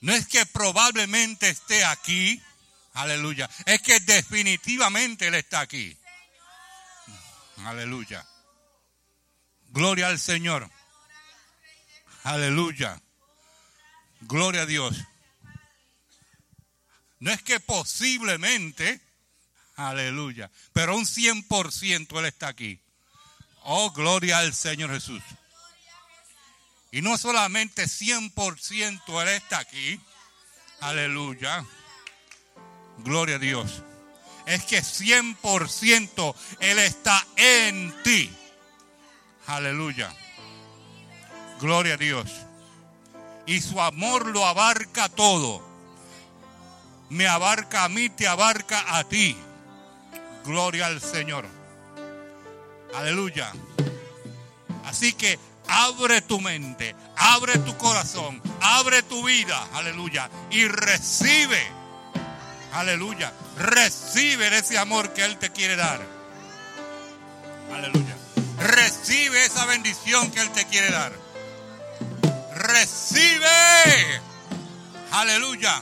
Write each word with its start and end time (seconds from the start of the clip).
No 0.00 0.12
es 0.12 0.26
que 0.26 0.44
probablemente 0.46 1.48
esté 1.48 1.84
aquí. 1.84 2.42
Aleluya. 2.94 3.48
Es 3.66 3.82
que 3.82 4.00
definitivamente 4.00 5.28
Él 5.28 5.34
está 5.34 5.60
aquí. 5.60 5.96
Aleluya. 7.58 8.26
Gloria 9.68 10.08
al 10.08 10.18
Señor. 10.18 10.68
Aleluya. 12.24 13.00
Gloria 14.22 14.62
a 14.62 14.66
Dios. 14.66 14.96
No 17.18 17.30
es 17.30 17.42
que 17.42 17.60
posiblemente, 17.60 19.00
aleluya, 19.76 20.50
pero 20.72 20.96
un 20.96 21.04
100% 21.04 22.18
Él 22.18 22.24
está 22.24 22.48
aquí. 22.48 22.80
Oh, 23.62 23.90
gloria 23.92 24.38
al 24.38 24.54
Señor 24.54 24.90
Jesús. 24.90 25.22
Y 26.92 27.02
no 27.02 27.16
solamente 27.16 27.84
100% 27.84 29.22
Él 29.22 29.28
está 29.28 29.58
aquí. 29.58 30.00
Aleluya. 30.80 31.64
Gloria 32.98 33.36
a 33.36 33.38
Dios. 33.38 33.82
Es 34.46 34.64
que 34.64 34.80
100% 34.80 36.34
Él 36.60 36.78
está 36.78 37.24
en 37.36 37.94
ti. 38.02 38.30
Aleluya. 39.46 40.14
Gloria 41.60 41.94
a 41.94 41.96
Dios. 41.96 42.30
Y 43.46 43.60
su 43.60 43.80
amor 43.80 44.26
lo 44.26 44.46
abarca 44.46 45.08
todo. 45.08 45.68
Me 47.08 47.26
abarca 47.26 47.84
a 47.84 47.88
mí, 47.88 48.08
te 48.08 48.26
abarca 48.26 48.96
a 48.96 49.04
ti. 49.04 49.36
Gloria 50.44 50.86
al 50.86 51.00
Señor. 51.00 51.46
Aleluya. 52.94 53.52
Así 54.84 55.12
que 55.12 55.38
abre 55.70 56.20
tu 56.22 56.40
mente, 56.40 56.94
abre 57.16 57.58
tu 57.58 57.76
corazón, 57.76 58.42
abre 58.60 59.02
tu 59.04 59.24
vida. 59.24 59.66
Aleluya. 59.74 60.28
Y 60.50 60.66
recibe. 60.66 61.60
Aleluya. 62.72 63.32
Recibe 63.56 64.56
ese 64.56 64.78
amor 64.78 65.12
que 65.12 65.24
Él 65.24 65.38
te 65.38 65.50
quiere 65.50 65.76
dar. 65.76 66.00
Aleluya. 67.72 68.16
Recibe 68.58 69.44
esa 69.44 69.64
bendición 69.66 70.30
que 70.30 70.40
Él 70.40 70.50
te 70.50 70.66
quiere 70.66 70.90
dar. 70.90 71.12
Recibe. 72.54 73.48
Aleluya. 75.12 75.80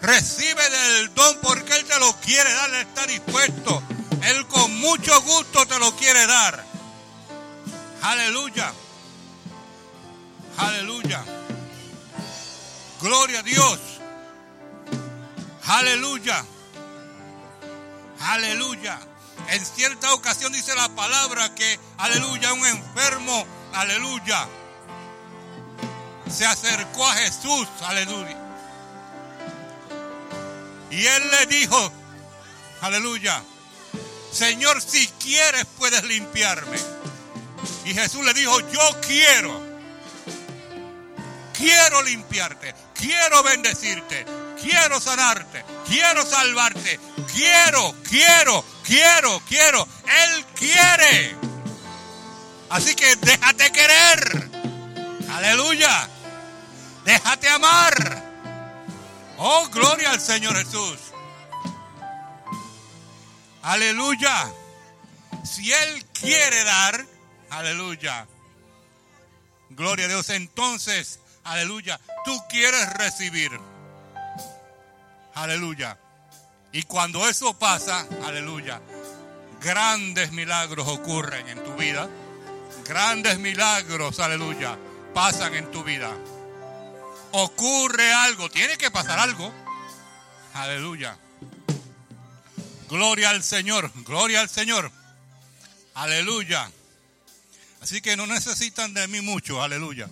Recibe 0.00 0.70
del 0.70 1.14
don 1.14 1.38
porque 1.42 1.74
Él 1.74 1.84
te 1.84 1.98
lo 1.98 2.12
quiere 2.20 2.52
dar, 2.52 2.70
Él 2.70 2.86
está 2.86 3.06
dispuesto. 3.06 3.82
Él 4.22 4.46
con 4.46 4.74
mucho 4.80 5.20
gusto 5.22 5.66
te 5.66 5.78
lo 5.78 5.94
quiere 5.96 6.26
dar. 6.26 6.67
Aleluya. 8.08 8.72
Aleluya. 10.56 11.22
Gloria 13.02 13.40
a 13.40 13.42
Dios. 13.42 13.78
Aleluya. 15.66 16.42
Aleluya. 18.22 18.98
En 19.50 19.66
cierta 19.66 20.14
ocasión 20.14 20.54
dice 20.54 20.74
la 20.74 20.88
palabra 20.88 21.54
que, 21.54 21.78
aleluya, 21.98 22.54
un 22.54 22.66
enfermo, 22.66 23.46
aleluya, 23.74 24.48
se 26.34 26.46
acercó 26.46 27.06
a 27.06 27.12
Jesús, 27.12 27.68
aleluya. 27.82 28.38
Y 30.90 31.04
él 31.04 31.30
le 31.30 31.46
dijo, 31.46 31.92
aleluya, 32.80 33.42
Señor, 34.32 34.80
si 34.80 35.08
quieres 35.08 35.66
puedes 35.76 36.02
limpiarme. 36.04 36.78
Y 37.88 37.94
Jesús 37.94 38.22
le 38.22 38.34
dijo, 38.34 38.60
yo 38.70 39.00
quiero, 39.00 39.62
quiero 41.56 42.02
limpiarte, 42.02 42.74
quiero 42.92 43.42
bendecirte, 43.42 44.26
quiero 44.60 45.00
sanarte, 45.00 45.64
quiero 45.86 46.22
salvarte, 46.26 47.00
quiero, 47.32 47.94
quiero, 48.06 48.62
quiero, 48.84 49.40
quiero. 49.48 49.88
Él 50.04 50.44
quiere. 50.54 51.34
Así 52.68 52.94
que 52.94 53.16
déjate 53.16 53.72
querer. 53.72 54.50
Aleluya. 55.32 56.10
Déjate 57.06 57.48
amar. 57.48 58.22
Oh, 59.38 59.66
gloria 59.68 60.10
al 60.10 60.20
Señor 60.20 60.54
Jesús. 60.58 60.98
Aleluya. 63.62 64.52
Si 65.42 65.72
Él 65.72 66.04
quiere 66.12 66.64
dar, 66.64 67.17
aleluya. 67.50 68.26
Gloria 69.70 70.06
a 70.06 70.08
Dios. 70.08 70.30
Entonces, 70.30 71.20
aleluya, 71.44 72.00
tú 72.24 72.40
quieres 72.48 72.92
recibir. 72.94 73.50
Aleluya. 75.34 75.98
Y 76.72 76.82
cuando 76.82 77.28
eso 77.28 77.58
pasa, 77.58 78.06
aleluya, 78.24 78.80
grandes 79.60 80.32
milagros 80.32 80.86
ocurren 80.88 81.48
en 81.48 81.62
tu 81.64 81.74
vida. 81.74 82.08
Grandes 82.84 83.38
milagros, 83.38 84.18
aleluya, 84.20 84.78
pasan 85.14 85.54
en 85.54 85.70
tu 85.70 85.84
vida. 85.84 86.10
Ocurre 87.32 88.12
algo, 88.12 88.48
tiene 88.50 88.76
que 88.78 88.90
pasar 88.90 89.18
algo. 89.18 89.52
Aleluya. 90.54 91.16
Gloria 92.88 93.30
al 93.30 93.42
Señor, 93.42 93.92
gloria 94.04 94.40
al 94.40 94.48
Señor. 94.48 94.90
Aleluya. 95.94 96.70
Así 97.80 98.00
que 98.00 98.16
no 98.16 98.26
necesitan 98.26 98.94
de 98.94 99.06
mí 99.08 99.20
mucho, 99.20 99.62
aleluya. 99.62 100.08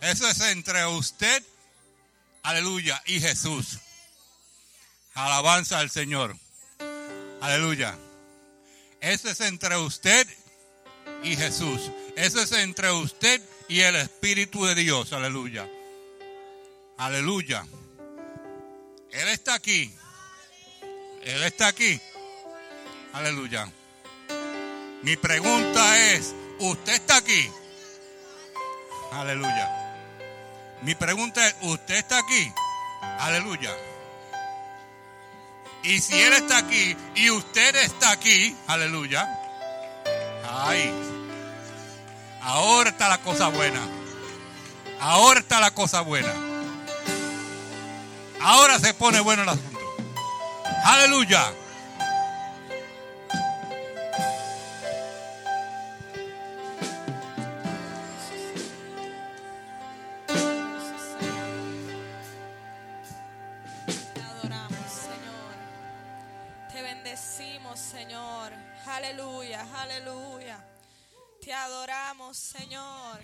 Eso 0.00 0.28
es 0.28 0.40
entre 0.40 0.84
usted, 0.86 1.42
aleluya, 2.42 3.02
y 3.06 3.20
Jesús. 3.20 3.78
Alabanza 5.14 5.78
al 5.78 5.90
Señor. 5.90 6.36
Aleluya. 7.40 7.96
Eso 9.00 9.28
es 9.28 9.40
entre 9.40 9.76
usted 9.76 10.26
y 11.22 11.36
Jesús. 11.36 11.90
Eso 12.16 12.40
es 12.40 12.52
entre 12.52 12.90
usted 12.92 13.42
y 13.68 13.80
el 13.80 13.96
Espíritu 13.96 14.64
de 14.64 14.74
Dios. 14.74 15.12
Aleluya. 15.12 15.68
Aleluya. 16.98 17.66
Él 19.10 19.28
está 19.28 19.54
aquí. 19.54 19.92
Él 21.22 21.42
está 21.42 21.68
aquí. 21.68 22.00
Aleluya. 23.12 23.70
Mi 25.02 25.16
pregunta 25.16 26.12
es, 26.12 26.34
¿usted 26.62 26.94
está 26.94 27.16
aquí? 27.16 27.50
Aleluya. 29.12 29.68
Mi 30.82 30.94
pregunta 30.94 31.46
es, 31.46 31.54
¿usted 31.62 31.96
está 31.96 32.18
aquí? 32.18 32.52
Aleluya. 33.20 33.70
Y 35.82 36.00
si 36.00 36.20
Él 36.20 36.32
está 36.32 36.58
aquí 36.58 36.96
y 37.14 37.30
usted 37.30 37.74
está 37.76 38.12
aquí, 38.12 38.56
aleluya. 38.66 39.28
Ay. 40.48 40.92
Ahora 42.40 42.90
está 42.90 43.08
la 43.08 43.18
cosa 43.18 43.48
buena. 43.48 43.80
Ahora 45.00 45.40
está 45.40 45.60
la 45.60 45.72
cosa 45.72 46.00
buena. 46.00 46.32
Ahora 48.40 48.78
se 48.78 48.94
pone 48.94 49.20
bueno 49.20 49.42
el 49.42 49.48
asunto. 49.48 49.80
Aleluya. 50.84 51.52
Adoramos, 71.62 72.36
Señor. 72.36 73.20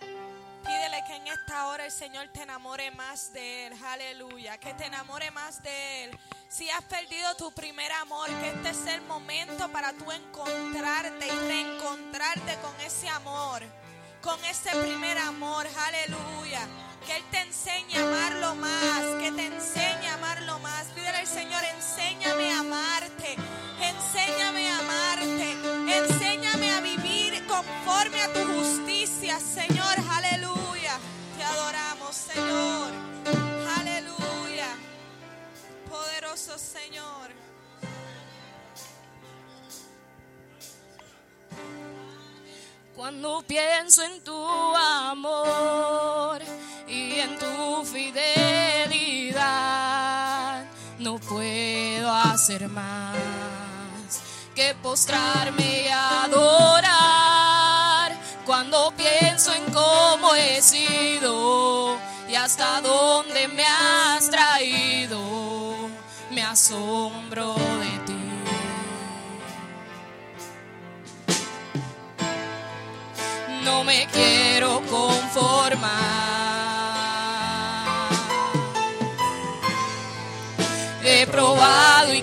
Pídele 0.00 1.04
que 1.06 1.16
en 1.16 1.26
esta 1.26 1.66
hora 1.68 1.84
el 1.84 1.92
Señor 1.92 2.28
te 2.28 2.42
enamore 2.42 2.90
más 2.92 3.32
de 3.32 3.66
Él. 3.66 3.74
Aleluya. 3.84 4.58
Que 4.58 4.72
te 4.74 4.86
enamore 4.86 5.30
más 5.32 5.62
de 5.62 6.04
Él. 6.04 6.18
Si 6.48 6.70
has 6.70 6.84
perdido 6.84 7.34
tu 7.36 7.52
primer 7.52 7.90
amor, 7.92 8.28
que 8.40 8.48
este 8.48 8.70
es 8.70 8.86
el 8.94 9.02
momento 9.02 9.70
para 9.70 9.92
tú 9.92 10.10
encontrarte 10.10 11.26
y 11.26 11.30
reencontrarte 11.30 12.56
con 12.62 12.80
ese 12.80 13.08
amor. 13.08 13.62
Con 14.22 14.42
ese 14.44 14.70
primer 14.70 15.18
amor. 15.18 15.66
Aleluya. 15.86 16.66
Que 17.06 17.16
Él 17.16 17.24
te 17.30 17.40
enseñe 17.40 17.96
a 17.96 18.02
amarlo 18.02 18.54
más. 18.54 19.04
Que 19.20 19.32
te 19.32 19.46
enseñe 19.46 20.08
a 20.08 20.14
amarlo 20.14 20.58
más. 20.60 20.86
Pídele 20.94 21.18
al 21.18 21.26
Señor, 21.26 21.62
enséñame 21.64 22.52
a 22.52 22.60
amarte. 22.60 23.36
Enséñame 23.80 24.70
a 24.70 24.78
amarte. 24.78 25.52
Enséñame 25.52 26.21
conforme 27.52 28.22
a 28.22 28.32
tu 28.32 28.40
justicia, 28.54 29.38
Señor. 29.38 29.94
Aleluya. 30.10 30.94
Te 31.36 31.44
adoramos, 31.44 32.14
Señor. 32.14 32.90
Aleluya. 33.78 34.68
Poderoso 35.88 36.58
Señor. 36.58 37.30
Cuando 42.96 43.42
pienso 43.46 44.02
en 44.04 44.22
tu 44.22 44.46
amor, 44.76 46.42
tu 47.38 47.84
fidelidad. 47.84 49.42
No 50.98 51.18
puedo 51.18 52.10
hacer 52.12 52.68
más 52.68 53.16
que 54.54 54.74
postrarme 54.82 55.61
pienso 58.90 59.52
en 59.52 59.64
cómo 59.72 60.34
he 60.34 60.60
sido 60.60 61.96
y 62.28 62.34
hasta 62.34 62.80
dónde 62.80 63.46
me 63.48 63.64
has 63.64 64.28
traído. 64.30 65.20
Me 66.30 66.42
asombro 66.42 67.54
de 67.54 67.98
ti. 68.06 68.12
No 73.64 73.84
me 73.84 74.08
quiero 74.08 74.80
conformar. 74.90 76.22
He 81.04 81.26
probado 81.26 82.14
y 82.14 82.22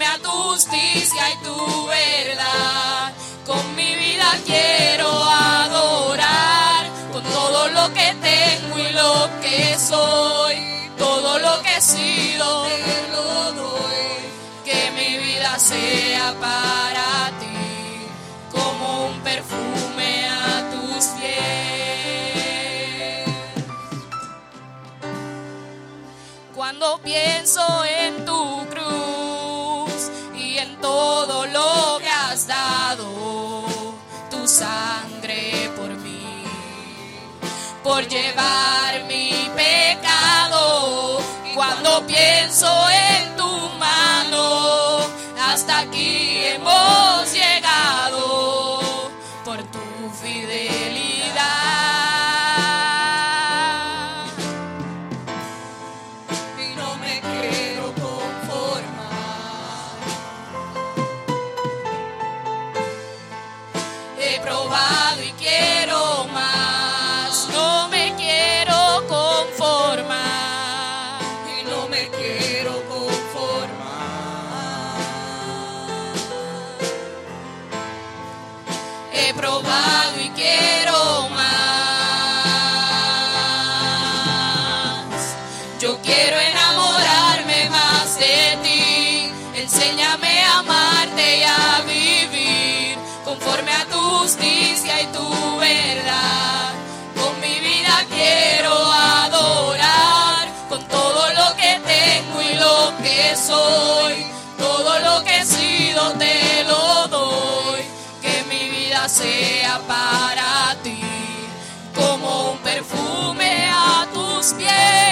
a 0.00 0.18
tu 0.18 0.30
justicia 0.30 1.30
y 1.32 1.36
tu 1.44 1.86
verdad. 1.86 3.12
Con 3.46 3.76
mi 3.76 3.94
vida 3.94 4.26
quiero 4.46 5.08
adorar 5.22 6.86
con 7.12 7.22
todo 7.22 7.68
lo 7.68 7.92
que 7.92 8.14
tengo 8.22 8.78
y 8.78 8.92
lo 8.92 9.28
que 9.42 9.78
soy. 9.78 10.56
Todo 10.96 11.38
lo 11.38 11.62
que 11.62 11.76
he 11.76 11.80
sido 11.80 12.66
lo 13.12 13.52
doy. 13.52 14.06
Que 14.64 14.90
mi 14.92 15.18
vida 15.18 15.58
sea 15.58 16.34
para 16.40 17.30
ti 17.40 18.08
como 18.50 19.06
un 19.08 19.20
perfume 19.20 20.26
a 20.28 20.70
tus 20.70 21.04
pies. 21.18 21.32
Cuando 26.54 26.98
pienso 27.02 27.84
en 27.84 28.24
tu 28.24 28.66
cruz 28.70 29.21
todo 30.82 31.46
lo 31.46 31.98
que 32.00 32.10
has 32.10 32.46
dado, 32.46 33.94
tu 34.30 34.46
sangre 34.46 35.70
por 35.76 35.90
mí, 36.04 36.44
por 37.82 38.06
llevar 38.06 39.04
mi 39.08 39.48
pecado. 39.56 41.20
Cuando 41.54 42.06
pienso 42.06 42.68
en 42.90 43.36
tu 43.36 43.50
mano, 43.78 44.98
hasta 45.40 45.80
aquí 45.80 46.44
hemos 46.46 46.81
justicia 94.32 95.02
y 95.02 95.06
tu 95.06 95.58
verdad. 95.58 96.72
Con 97.14 97.38
mi 97.40 97.60
vida 97.60 98.06
quiero 98.08 98.72
adorar 98.92 100.48
con 100.68 100.82
todo 100.88 101.32
lo 101.34 101.56
que 101.56 101.80
tengo 101.84 102.40
y 102.40 102.54
lo 102.54 102.92
que 103.02 103.36
soy. 103.36 104.26
Todo 104.58 104.98
lo 105.00 105.24
que 105.24 105.36
he 105.38 105.44
sido 105.44 106.12
te 106.12 106.64
lo 106.64 107.08
doy. 107.08 107.82
Que 108.22 108.44
mi 108.48 108.70
vida 108.70 109.08
sea 109.08 109.80
para 109.86 110.76
ti 110.82 111.02
como 111.94 112.52
un 112.52 112.58
perfume 112.58 113.68
a 113.70 114.06
tus 114.14 114.54
pies. 114.54 115.11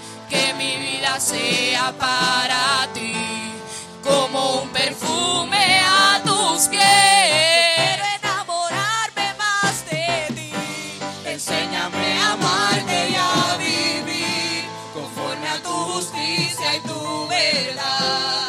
Sea 1.21 1.93
para 1.99 2.91
ti 2.95 3.13
como 4.03 4.63
un 4.63 4.69
perfume 4.69 5.79
a 5.79 6.19
tus 6.25 6.67
pies. 6.67 6.81
Quiero 6.81 8.03
enamorarme 8.19 9.35
más 9.37 9.85
de 9.85 10.33
ti. 10.33 10.51
Enséñame 11.23 12.19
a 12.19 12.31
amarte 12.31 13.09
y 13.11 13.15
a 13.15 13.57
vivir 13.57 14.65
conforme 14.95 15.47
a 15.47 15.61
tu 15.61 15.69
justicia 15.69 16.75
y 16.75 16.79
tu 16.87 17.27
verdad. 17.27 18.40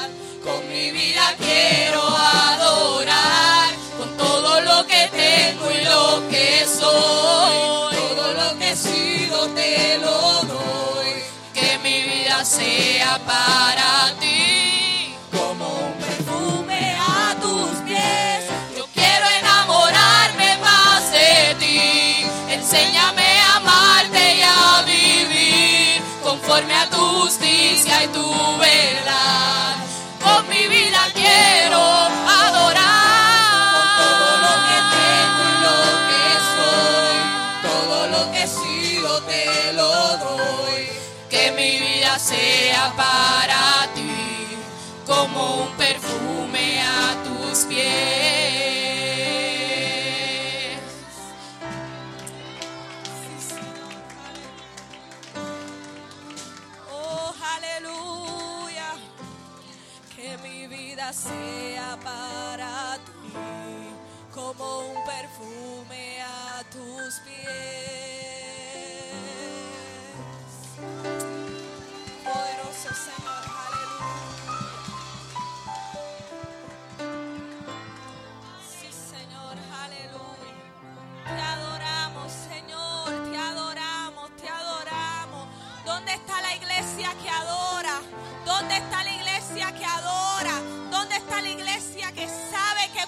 para 13.19 14.15
ti, 14.21 15.15
como 15.31 15.67
un 15.69 15.93
perfume 15.99 16.97
a 16.99 17.35
tus 17.41 17.71
pies. 17.87 18.45
Yo 18.77 18.87
quiero 18.95 19.27
enamorarme 19.41 20.57
más 20.59 21.11
de 21.13 21.55
ti, 21.59 22.27
enséñame 22.51 23.41
a 23.41 23.57
amarte 23.57 24.35
y 24.37 24.43
a 24.43 24.83
vivir 24.83 26.03
conforme 26.23 26.75
a 26.75 26.89
tu 26.89 26.97
justicia 26.97 28.05
y 28.05 28.09
tu 28.09 28.27
verdad. 28.59 29.52
Sea 42.19 42.93
para 42.97 43.89
ti 43.95 44.57
como 45.07 45.63
un 45.63 45.69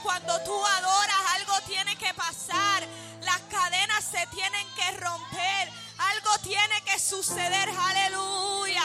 cuando 0.05 0.39
tú 0.43 0.53
adoras 0.67 1.17
algo 1.35 1.55
tiene 1.67 1.97
que 1.97 2.13
pasar? 2.13 2.87
Las 3.23 3.41
cadenas 3.51 4.05
se 4.05 4.27
tienen 4.27 4.67
que 4.77 4.91
romper. 4.99 5.73
Algo 5.97 6.39
tiene 6.43 6.83
que 6.85 6.99
suceder. 6.99 7.71
Aleluya. 7.71 8.83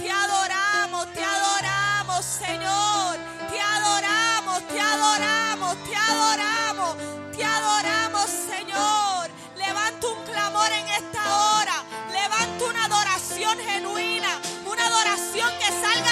Te 0.00 0.10
adoramos, 0.10 1.12
te 1.12 1.22
adoramos, 1.22 2.24
Señor. 2.24 3.18
Te 3.50 3.60
adoramos, 3.60 4.66
te 4.68 4.80
adoramos, 4.80 5.84
te 5.84 5.94
adoramos. 5.94 6.96
Te 7.36 7.44
adoramos, 7.44 8.30
Señor. 8.30 9.30
Levanta 9.56 10.06
un 10.06 10.24
clamor 10.24 10.72
en 10.72 10.88
esta 10.88 11.22
hora. 11.36 11.84
Levanta 12.10 12.64
una 12.64 12.84
adoración 12.86 13.58
genuina. 13.58 14.40
Una 14.64 14.86
adoración 14.86 15.50
que 15.58 15.66
salga 15.66 16.11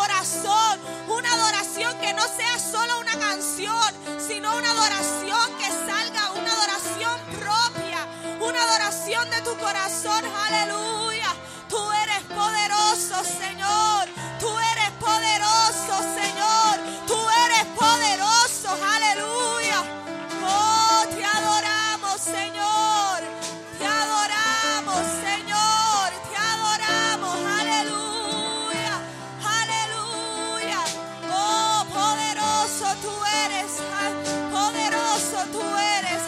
corazón. 0.00 0.80
Una 1.08 1.32
adoración 1.34 1.98
que 2.00 2.12
no 2.14 2.22
sea 2.22 2.58
solo 2.58 3.00
una 3.00 3.16
canción, 3.18 3.90
sino 4.18 4.56
una 4.56 4.70
adoración 4.70 5.46
que 5.58 5.68
salga, 5.86 6.32
una 6.32 6.52
adoración 6.52 7.16
propia. 7.38 8.00
Una 8.40 8.62
adoración 8.62 9.28
de 9.30 9.40
tu 9.42 9.54
corazón. 9.58 10.22
Aleluya. 10.46 11.30
Tú 11.68 11.82
eres 12.02 12.22
poderoso, 12.40 13.16
Señor. 13.42 14.08
Tú 14.38 14.50
eres 14.72 14.90
poderoso, 15.06 15.94
Señor. 16.20 16.74
Tú 17.06 17.18
eres 17.44 17.64
poderoso. 17.84 18.68
Aleluya. 18.96 19.78
Oh, 20.42 21.04
te 21.14 21.24
adoramos, 21.24 22.20
Señor. 22.20 22.89
Poderoso 34.72 35.36
tú 35.50 35.60
eres. 35.98 36.19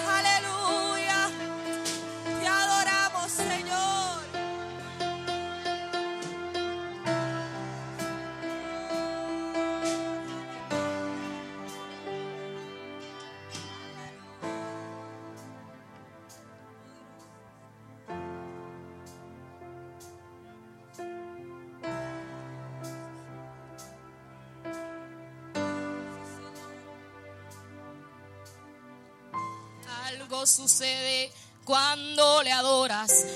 Algo 30.42 30.50
sucede 30.50 31.30
cuando 31.64 32.42
le 32.42 32.50
adoras. 32.50 33.26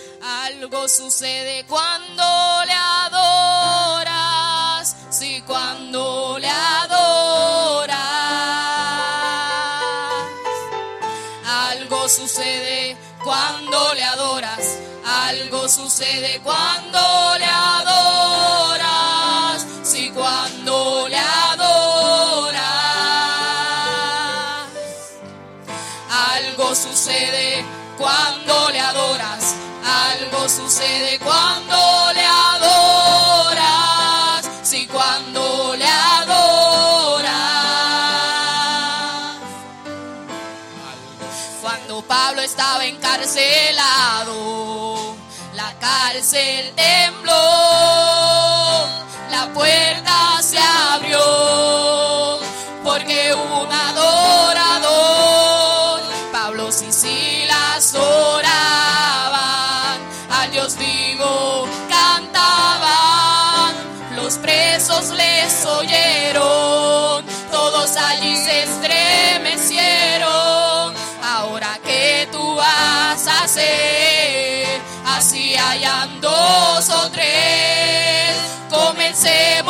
Algo 0.42 0.88
sucede 0.88 1.64
cuando 1.66 2.24
le 2.66 2.72
adoras. 3.06 4.96
Sí, 5.10 5.40
cuando 5.46 6.36
le 6.40 6.48
adoras. 6.48 7.96
Algo 11.46 12.08
sucede 12.08 12.96
cuando 13.22 13.94
le 13.94 14.02
adoras. 14.02 14.78
Algo 15.28 15.68
sucede 15.68 16.40
cuando 16.42 17.38
le 17.38 17.44
adoras. 17.44 17.75
Sucede 30.48 31.18
cuando 31.18 32.12
le 32.14 32.24
adoras. 32.24 33.68
Sí, 34.62 34.86
cuando 34.86 35.74
le 35.76 35.84
adoras. 35.84 37.26
Cuando 41.60 42.00
Pablo 42.02 42.42
estaba 42.42 42.86
encarcelado, 42.86 44.36
la 45.54 45.74
cárcel 45.80 46.72
tembló, 46.76 47.32
la 49.30 49.50
puerta 49.52 50.40
se 50.42 50.58
abrió, 50.60 51.18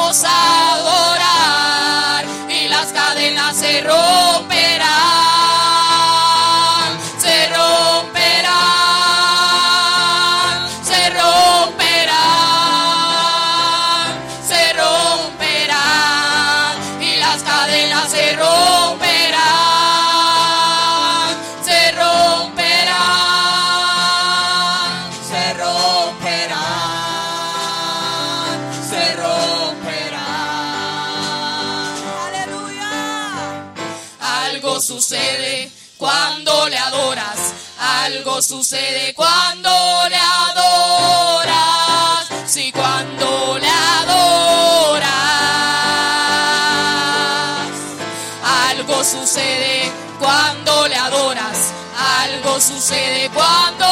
a 0.08 0.95
sucede 34.96 35.70
cuando 35.98 36.68
le 36.70 36.78
adoras. 36.78 37.38
Algo 37.78 38.40
sucede 38.40 39.12
cuando 39.14 39.68
le 40.08 40.16
adoras. 40.16 41.52
Sí, 42.46 42.72
cuando 42.72 43.58
le 43.58 43.68
adoras. 43.68 45.10
Algo 48.70 49.04
sucede 49.04 49.92
cuando 50.18 50.88
le 50.88 50.96
adoras. 50.96 51.58
Algo 52.22 52.58
sucede 52.58 53.28
cuando 53.34 53.85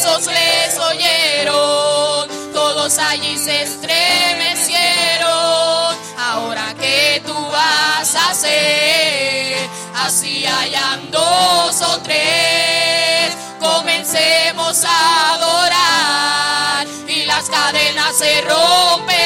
presos 0.00 0.26
les 0.26 0.78
oyeron, 0.78 2.28
todos 2.54 2.98
allí 2.98 3.36
se 3.36 3.62
estremecieron. 3.62 5.96
Ahora 6.18 6.74
que 6.78 7.22
tú 7.26 7.34
vas 7.34 8.14
a 8.14 8.30
hacer, 8.30 9.58
así 9.94 10.46
hayan 10.46 11.10
dos 11.10 11.82
o 11.82 12.00
tres, 12.02 13.36
comencemos 13.58 14.84
a 14.84 15.34
adorar 15.34 16.86
y 17.06 17.26
las 17.26 17.50
cadenas 17.50 18.16
se 18.16 18.40
rompen. 18.42 19.19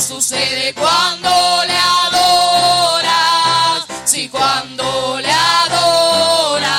sucede 0.00 0.74
cuando 0.74 1.30
le 1.66 1.76
adoras, 2.06 3.84
si 4.04 4.28
cuando 4.28 5.20
le 5.20 5.30
adoras. 5.30 6.70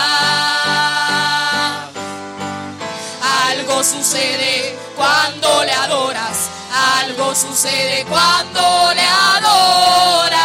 Algo 3.50 3.84
sucede 3.84 4.76
cuando 4.96 5.64
le 5.64 5.72
adoras, 5.72 6.50
algo 7.02 7.36
sucede 7.36 8.06
cuando 8.06 8.92
le 8.96 9.08
adoras. 9.08 10.41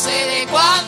sei 0.00 0.26
nem 0.26 0.46
qual 0.46 0.79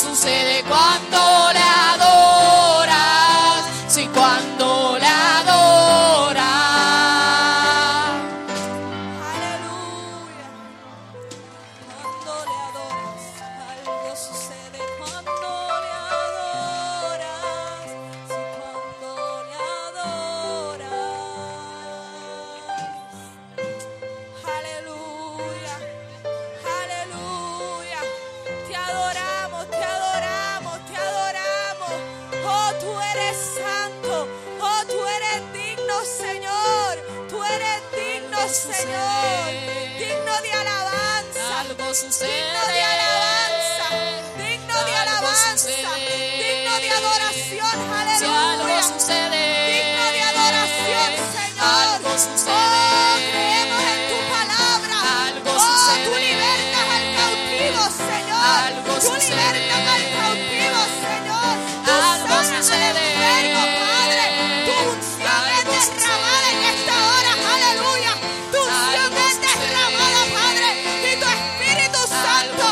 sucede 0.00 0.64
cuando 0.66 1.59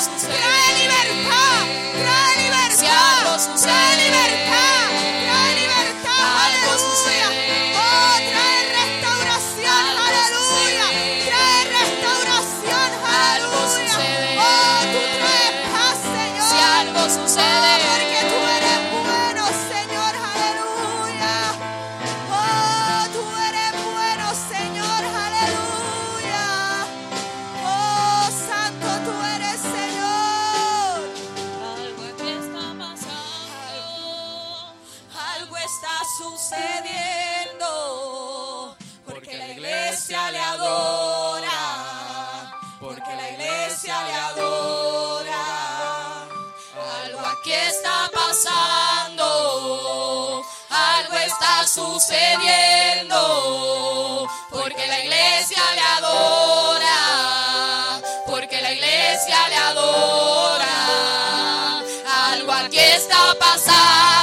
Santo 0.01 0.48
sucediendo, 51.79 53.19
porque 54.51 54.87
la 54.87 54.99
iglesia 55.05 55.62
le 55.75 55.81
adora, 55.99 56.99
porque 58.27 58.61
la 58.61 58.73
iglesia 58.73 59.49
le 59.49 59.57
adora. 59.57 60.77
Algo 62.33 62.53
aquí 62.53 62.79
está 62.79 63.35
pasando, 63.38 64.17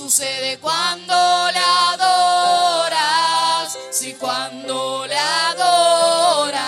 sucede 0.00 0.58
cuando 0.60 1.14
le 1.52 1.60
adoras. 1.92 2.08
Sí, 3.90 4.14
cuando 4.14 5.06
le 5.06 5.18
adoras. 5.18 6.62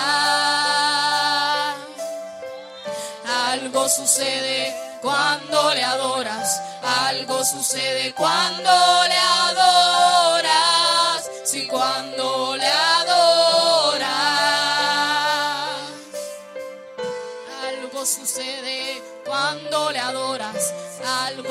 Algo 3.51 3.89
sucede 3.89 4.75
cuando 5.01 5.73
le 5.73 5.83
adoras. 5.83 6.61
Algo 7.07 7.43
sucede 7.43 8.13
cuando 8.13 8.71
le 9.07 9.17
adoras. 9.17 9.82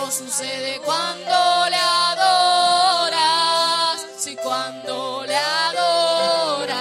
Algo 0.02 0.10
sucede 0.10 0.80
cuando 0.84 1.66
le 1.70 1.76
adoras. 1.76 3.20
Sí, 4.18 4.34
cuando 4.42 5.22
le 5.24 5.36
adoras. 5.36 6.76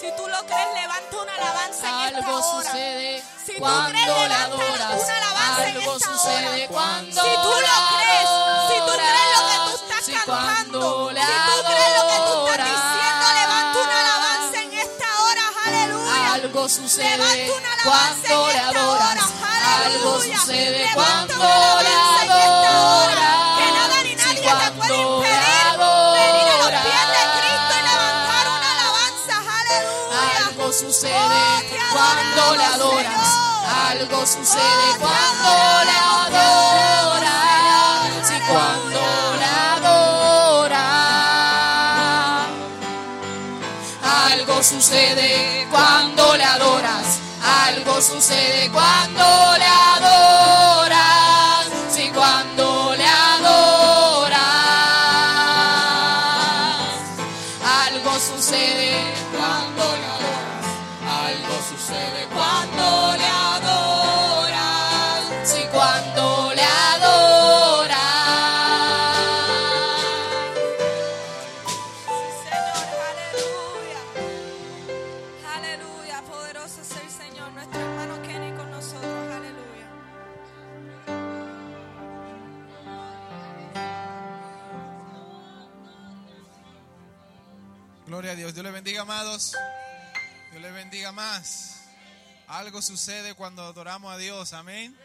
Si 0.00 0.08
tú 0.16 0.26
lo 0.26 0.44
crees, 0.46 0.66
levanta 0.74 1.16
una 1.22 1.32
alabanza 1.36 1.88
en 1.88 2.16
esta 2.16 2.18
Algo 2.18 2.38
hora. 2.40 2.64
sucede 2.64 3.22
Si 3.46 3.52
tú 3.54 3.60
cuando 3.60 3.90
crees, 3.92 4.06
le 4.28 4.34
adoras. 4.34 4.94
una 5.04 5.16
alabanza 5.16 5.62
en 5.68 5.76
Algo 5.76 5.92
esta 5.96 6.08
sucede 6.12 6.48
hora. 6.48 6.66
cuando 6.68 7.22
Si 7.22 7.30
tú 7.30 7.50
le 7.54 7.68
lo 7.68 7.78
crees, 7.94 8.28
si 8.66 8.76
tú 8.80 8.92
crees 8.98 9.30
lo 9.36 9.42
que 9.46 9.56
tú 9.62 9.70
estás 9.84 10.02
Sí, 10.04 10.12
cantando, 10.12 10.82
le 11.12 11.20
si 11.20 11.26
tú 11.26 11.54
crees 11.70 11.92
lo 11.94 12.02
que 12.10 12.18
tú 12.18 12.32
estás 12.50 12.66
diciendo, 12.66 13.24
levanta 13.40 13.78
una 13.78 13.96
alabanza 14.00 14.58
en 14.62 14.72
esta 14.74 15.06
hora, 15.22 15.44
aleluya. 15.66 16.32
Algo 16.34 16.62
sucede 16.68 17.16
Levanta 17.16 17.52
una 17.54 17.70
alabanza 17.74 18.26
cuando 18.28 18.34
en 18.34 18.46
le 18.50 18.58
esta 18.58 18.68
adoras. 18.80 19.14
hora, 19.14 19.24
Algo 19.70 20.12
sucede 20.20 20.90
cuando 20.94 21.34
hora, 21.34 21.96
adoras. 22.22 23.58
Que 23.58 23.66
nada 23.72 23.96
ni 24.04 24.12
nadie 24.14 24.34
te 24.34 24.42
cuando 24.42 24.70
puede 24.76 24.96
impedir 25.00 25.40
venir 26.20 26.46
a 26.48 26.56
los 26.58 26.70
pies 26.84 27.06
de 27.14 27.22
Cristo 27.36 27.72
y 27.78 27.82
levantar 27.90 28.44
una 28.56 28.68
alabanza, 28.76 29.34
aleluya. 29.60 30.46
Algo 30.48 30.66
sucede 30.72 31.42
cuando 31.92 32.42
le 32.56 32.64
adoramos, 32.64 33.28
adoras. 33.28 33.90
Algo 33.90 34.18
sucede 34.26 34.86
cuando 34.98 35.50
te 35.84 35.96
adoras. 35.98 37.50
Señor. 38.26 38.48
cuando 38.50 39.00
le 39.38 39.46
adoras. 39.76 40.80
Algo 44.32 44.56
sucede 44.62 45.66
cuando 45.70 46.36
le 46.36 46.44
adoras. 46.44 46.59
Algo 47.70 48.02
sucede 48.02 48.68
cuando 48.72 49.22
le 49.56 49.64
Dios. 88.40 88.54
Dios 88.54 88.64
le 88.64 88.70
bendiga, 88.70 89.02
amados. 89.02 89.52
Dios 90.50 90.62
le 90.62 90.70
bendiga 90.70 91.12
más. 91.12 91.82
Algo 92.46 92.80
sucede 92.80 93.34
cuando 93.34 93.62
adoramos 93.62 94.10
a 94.10 94.16
Dios. 94.16 94.54
Amén. 94.54 94.96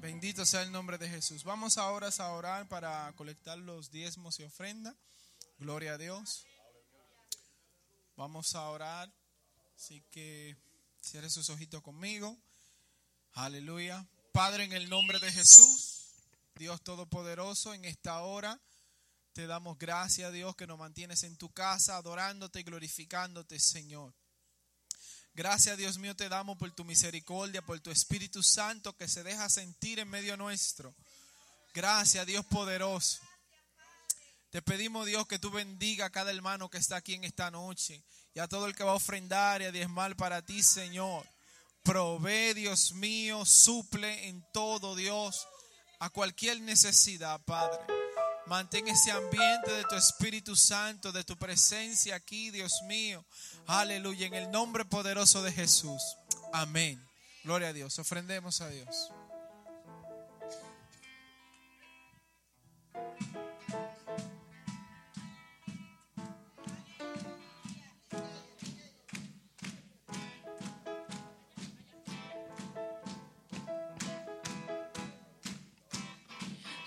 Bendito 0.00 0.44
sea 0.44 0.62
el 0.62 0.72
nombre 0.72 0.98
de 0.98 1.08
Jesús. 1.08 1.44
Vamos 1.44 1.78
ahora 1.78 2.08
a 2.08 2.28
orar 2.32 2.66
para 2.66 3.12
colectar 3.12 3.56
los 3.56 3.92
diezmos 3.92 4.40
y 4.40 4.42
ofrenda. 4.42 4.96
Gloria 5.60 5.92
a 5.92 5.98
Dios. 5.98 6.44
Vamos 8.16 8.56
a 8.56 8.68
orar. 8.68 9.08
Así 9.76 10.02
que 10.10 10.56
cierre 11.00 11.30
sus 11.30 11.50
ojitos 11.50 11.82
conmigo. 11.82 12.36
Aleluya. 13.34 14.04
Padre, 14.32 14.64
en 14.64 14.72
el 14.72 14.88
nombre 14.90 15.20
de 15.20 15.30
Jesús, 15.30 16.16
Dios 16.56 16.82
Todopoderoso, 16.82 17.74
en 17.74 17.84
esta 17.84 18.22
hora 18.22 18.60
te 19.32 19.46
damos 19.46 19.78
gracias, 19.78 20.32
Dios, 20.32 20.56
que 20.56 20.66
nos 20.66 20.78
mantienes 20.78 21.22
en 21.22 21.36
tu 21.36 21.52
casa, 21.52 21.96
adorándote 21.96 22.60
y 22.60 22.62
glorificándote, 22.64 23.60
Señor. 23.60 24.14
Gracias, 25.34 25.78
Dios 25.78 25.98
mío, 25.98 26.16
te 26.16 26.28
damos 26.28 26.58
por 26.58 26.70
tu 26.72 26.84
misericordia, 26.84 27.62
por 27.62 27.78
tu 27.80 27.90
Espíritu 27.90 28.42
Santo 28.42 28.96
que 28.96 29.06
se 29.06 29.22
deja 29.22 29.48
sentir 29.48 30.00
en 30.00 30.08
medio 30.08 30.36
nuestro. 30.36 30.94
Gracias, 31.72 32.26
Dios 32.26 32.44
poderoso. 32.46 33.20
Te 34.50 34.60
pedimos, 34.60 35.06
Dios, 35.06 35.28
que 35.28 35.38
tú 35.38 35.52
bendiga 35.52 36.06
a 36.06 36.10
cada 36.10 36.32
hermano 36.32 36.68
que 36.68 36.78
está 36.78 36.96
aquí 36.96 37.14
en 37.14 37.22
esta 37.22 37.52
noche 37.52 38.02
y 38.34 38.40
a 38.40 38.48
todo 38.48 38.66
el 38.66 38.74
que 38.74 38.82
va 38.82 38.90
a 38.90 38.96
ofrendar 38.96 39.62
y 39.62 39.66
a 39.66 39.72
diezmar 39.72 40.16
para 40.16 40.42
ti, 40.42 40.62
Señor. 40.62 41.24
Provee, 41.84 42.54
Dios 42.54 42.92
mío, 42.92 43.46
suple 43.46 44.26
en 44.26 44.44
todo, 44.52 44.96
Dios, 44.96 45.46
a 46.00 46.10
cualquier 46.10 46.60
necesidad, 46.60 47.40
Padre. 47.44 47.99
Mantén 48.50 48.88
ese 48.88 49.12
ambiente 49.12 49.70
de 49.70 49.84
tu 49.84 49.94
Espíritu 49.94 50.56
Santo, 50.56 51.12
de 51.12 51.22
tu 51.22 51.36
presencia 51.36 52.16
aquí, 52.16 52.50
Dios 52.50 52.82
mío. 52.82 53.24
Aleluya, 53.68 54.26
en 54.26 54.34
el 54.34 54.50
nombre 54.50 54.84
poderoso 54.84 55.40
de 55.44 55.52
Jesús. 55.52 56.02
Amén. 56.52 57.00
Gloria 57.44 57.68
a 57.68 57.72
Dios. 57.72 57.96
Ofrendemos 58.00 58.60
a 58.60 58.68
Dios. 58.68 59.12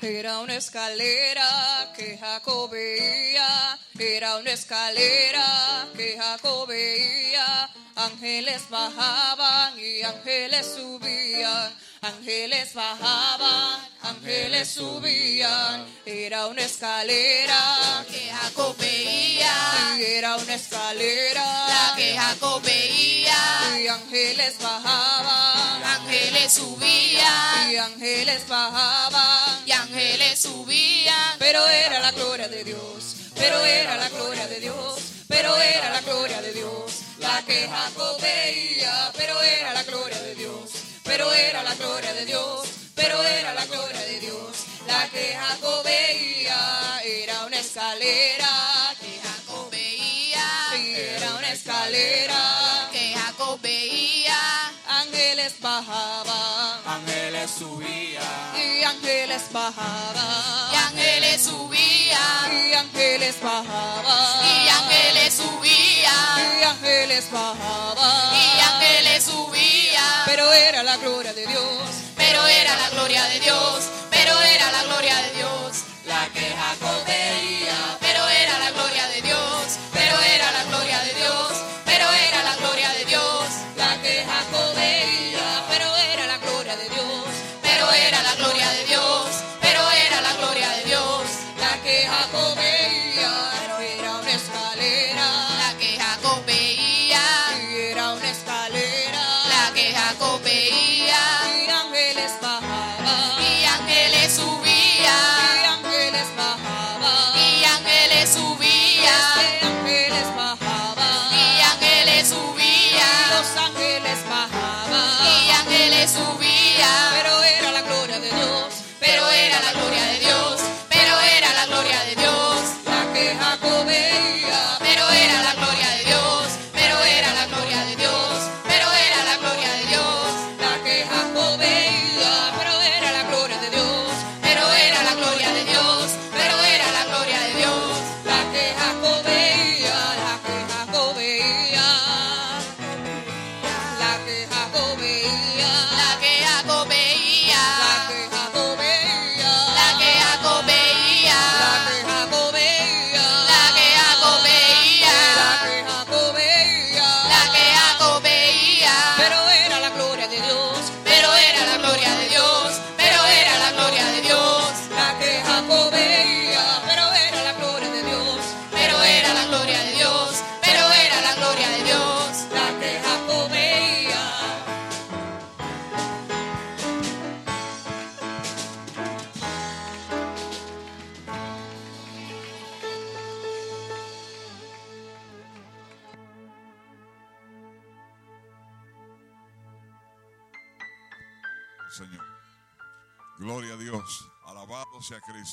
Era 0.04 0.39
una 0.39 0.58
escalera 0.58 1.94
que 1.96 2.18
Jacob 2.18 2.70
veía, 2.70 3.80
era 3.98 4.36
una 4.36 4.52
escalera 4.52 5.88
que 5.96 6.18
Jacob 6.18 6.68
veía. 6.68 7.70
Ángeles 7.96 8.70
bajaban 8.70 9.80
y 9.80 10.02
ángeles 10.02 10.66
subían, 10.76 11.74
ángeles 12.02 12.74
bajaban, 12.74 13.80
ángeles 14.02 14.68
subían. 14.68 15.86
Era 16.06 16.48
una 16.48 16.63
escalera 16.63 18.04
que 18.12 18.30
Jacob 18.30 18.76
veía, 18.78 19.56
y 19.98 20.04
era 20.04 20.36
una 20.36 20.56
escalera 20.56 21.46
la 21.68 21.94
que 21.96 22.18
Jacob 22.18 22.62
veía, 22.62 23.80
y 23.80 23.88
ángeles 23.88 24.58
bajaban, 24.60 25.53
ángeles 26.24 26.54
subían, 26.54 27.72
y 27.72 27.76
ángeles 27.76 28.48
bajaban, 28.48 29.62
y 29.66 29.72
ángeles 29.72 30.40
subían, 30.40 31.38
pero 31.38 31.68
era 31.68 32.00
la 32.00 32.12
gloria 32.12 32.48
de 32.48 32.64
Dios, 32.64 33.16
pero 33.36 33.64
era 33.66 33.98
la 33.98 34.08
gloria 34.08 34.48
de 34.48 34.60
Dios, 34.62 35.00
pero 35.28 35.58
era 35.58 35.90
la 35.90 36.00
gloria 36.02 36.42
de 36.42 36.54
Dios, 36.54 37.02
la 37.20 37.44
que 37.46 37.68
Jacob 37.68 38.22
veía, 38.22 39.12
pero 39.18 39.42
era 39.42 39.74
la 39.74 39.84
gloria 39.84 40.22
de 40.22 40.36
Dios, 40.36 40.72
pero 41.04 41.34
era 41.34 41.62
la 41.62 41.76
gloria 41.76 42.14
de 42.14 42.26
Dios, 42.26 42.70
pero 42.96 43.22
era 43.22 43.54
la 43.54 43.66
gloria 43.66 44.00
de 44.00 44.20
Dios, 44.22 44.66
la 44.88 45.10
que 45.10 45.36
Jacob 45.36 45.84
veía, 45.84 47.02
era 47.04 47.46
una 47.46 47.60
escalera, 47.60 48.42
bajaban, 55.74 56.82
Ángeles 56.86 57.50
subían. 57.50 58.24
y 58.56 58.84
ángeles 58.84 59.44
bajaban, 59.52 60.72
y 60.72 60.76
ángeles 60.76 61.42
subían, 61.42 62.68
y 62.70 62.74
ángeles 62.74 63.36
bajaban, 63.42 64.46
y 64.46 64.70
ángeles 64.70 65.34
subían, 65.34 66.60
y 66.60 66.64
ángeles 66.64 67.32
bajaban, 67.32 68.36
y 68.36 68.60
ángeles 68.60 69.24
subían, 69.24 70.26
pero 70.26 70.54
era 70.54 70.84
la 70.84 70.98
gloria 70.98 71.34
de 71.34 71.48
Dios, 71.48 71.90
pero 72.16 72.46
era 72.48 72.76
la 72.78 72.90
gloria 72.90 73.24
de 73.30 73.40
Dios, 73.40 73.84
pero 74.12 74.40
era 74.42 74.72
la 74.72 74.84
gloria 74.84 75.16
de 75.24 75.32
Dios, 75.32 75.84
La 76.06 76.28
que 76.34 76.42
Jacob 76.42 77.06
veía. 77.08 77.92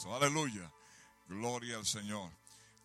Aleluya. 0.06 0.70
Gloria 1.26 1.76
al 1.76 1.84
Señor. 1.84 2.30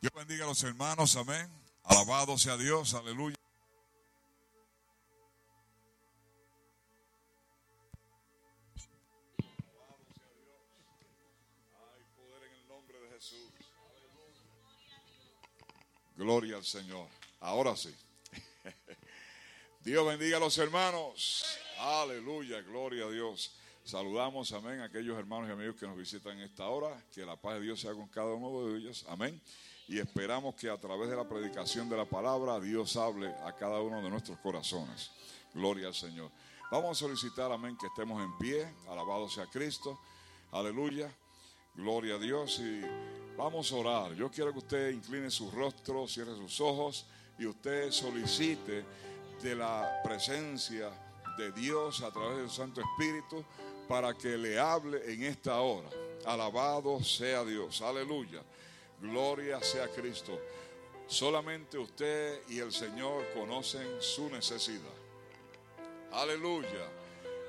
Dios 0.01 0.11
bendiga 0.15 0.45
a 0.45 0.47
los 0.47 0.63
hermanos. 0.63 1.15
Amén. 1.15 1.47
Alabado 1.83 2.35
sea 2.37 2.57
Dios. 2.57 2.95
Aleluya. 2.95 3.35
En 12.41 12.53
el 12.53 12.67
nombre 12.67 12.99
de 12.99 13.09
Jesús. 13.09 13.51
Gloria 16.15 16.57
al 16.57 16.65
Señor. 16.65 17.07
Ahora 17.39 17.75
sí. 17.75 17.95
Dios 19.81 20.07
bendiga 20.07 20.37
a 20.37 20.39
los 20.39 20.57
hermanos. 20.57 21.45
Aleluya, 21.77 22.61
gloria 22.61 23.05
a 23.05 23.09
Dios. 23.11 23.51
Saludamos, 23.85 24.51
amén, 24.51 24.79
a 24.79 24.85
aquellos 24.85 25.15
hermanos 25.15 25.47
y 25.47 25.51
amigos 25.51 25.75
que 25.75 25.85
nos 25.85 25.95
visitan 25.95 26.31
en 26.39 26.45
esta 26.45 26.67
hora. 26.67 27.05
Que 27.13 27.23
la 27.23 27.35
paz 27.35 27.53
de 27.53 27.61
Dios 27.61 27.79
sea 27.79 27.93
con 27.93 28.07
cada 28.07 28.33
uno 28.33 28.65
de 28.65 28.79
ellos. 28.79 29.05
Amén. 29.07 29.39
Y 29.87 29.99
esperamos 29.99 30.55
que 30.55 30.71
a 30.71 30.77
través 30.77 31.07
de 31.07 31.15
la 31.15 31.29
predicación 31.29 31.87
de 31.87 31.95
la 31.95 32.05
palabra 32.05 32.59
Dios 32.59 32.97
hable 32.97 33.27
a 33.45 33.55
cada 33.55 33.79
uno 33.81 34.01
de 34.01 34.09
nuestros 34.09 34.39
corazones. 34.39 35.11
Gloria 35.53 35.85
al 35.85 35.93
Señor. 35.93 36.31
Vamos 36.71 36.97
a 36.97 36.99
solicitar, 36.99 37.51
amén, 37.51 37.77
que 37.79 37.85
estemos 37.85 38.23
en 38.23 38.35
pie. 38.39 38.67
Alabado 38.89 39.29
sea 39.29 39.45
Cristo. 39.45 39.99
Aleluya. 40.51 41.15
Gloria 41.75 42.15
a 42.15 42.17
Dios. 42.17 42.57
Y 42.61 42.81
vamos 43.37 43.71
a 43.71 43.75
orar. 43.75 44.15
Yo 44.15 44.31
quiero 44.31 44.51
que 44.51 44.59
usted 44.59 44.89
incline 44.89 45.29
su 45.29 45.51
rostro, 45.51 46.07
cierre 46.07 46.35
sus 46.35 46.59
ojos 46.59 47.05
y 47.37 47.45
usted 47.45 47.91
solicite 47.91 48.83
de 49.43 49.55
la 49.55 50.01
presencia 50.03 50.89
de 51.37 51.51
Dios 51.51 52.01
a 52.01 52.11
través 52.11 52.37
del 52.37 52.49
Santo 52.49 52.81
Espíritu 52.81 53.45
para 53.87 54.13
que 54.13 54.37
le 54.37 54.59
hable 54.59 55.13
en 55.13 55.23
esta 55.23 55.59
hora. 55.61 55.89
Alabado 56.25 57.03
sea 57.03 57.43
Dios. 57.43 57.81
Aleluya. 57.81 58.41
Gloria 59.01 59.61
sea 59.61 59.87
Cristo. 59.89 60.39
Solamente 61.07 61.77
usted 61.77 62.41
y 62.49 62.59
el 62.59 62.71
Señor 62.71 63.25
conocen 63.33 64.01
su 64.01 64.29
necesidad. 64.29 64.81
Aleluya. 66.11 66.89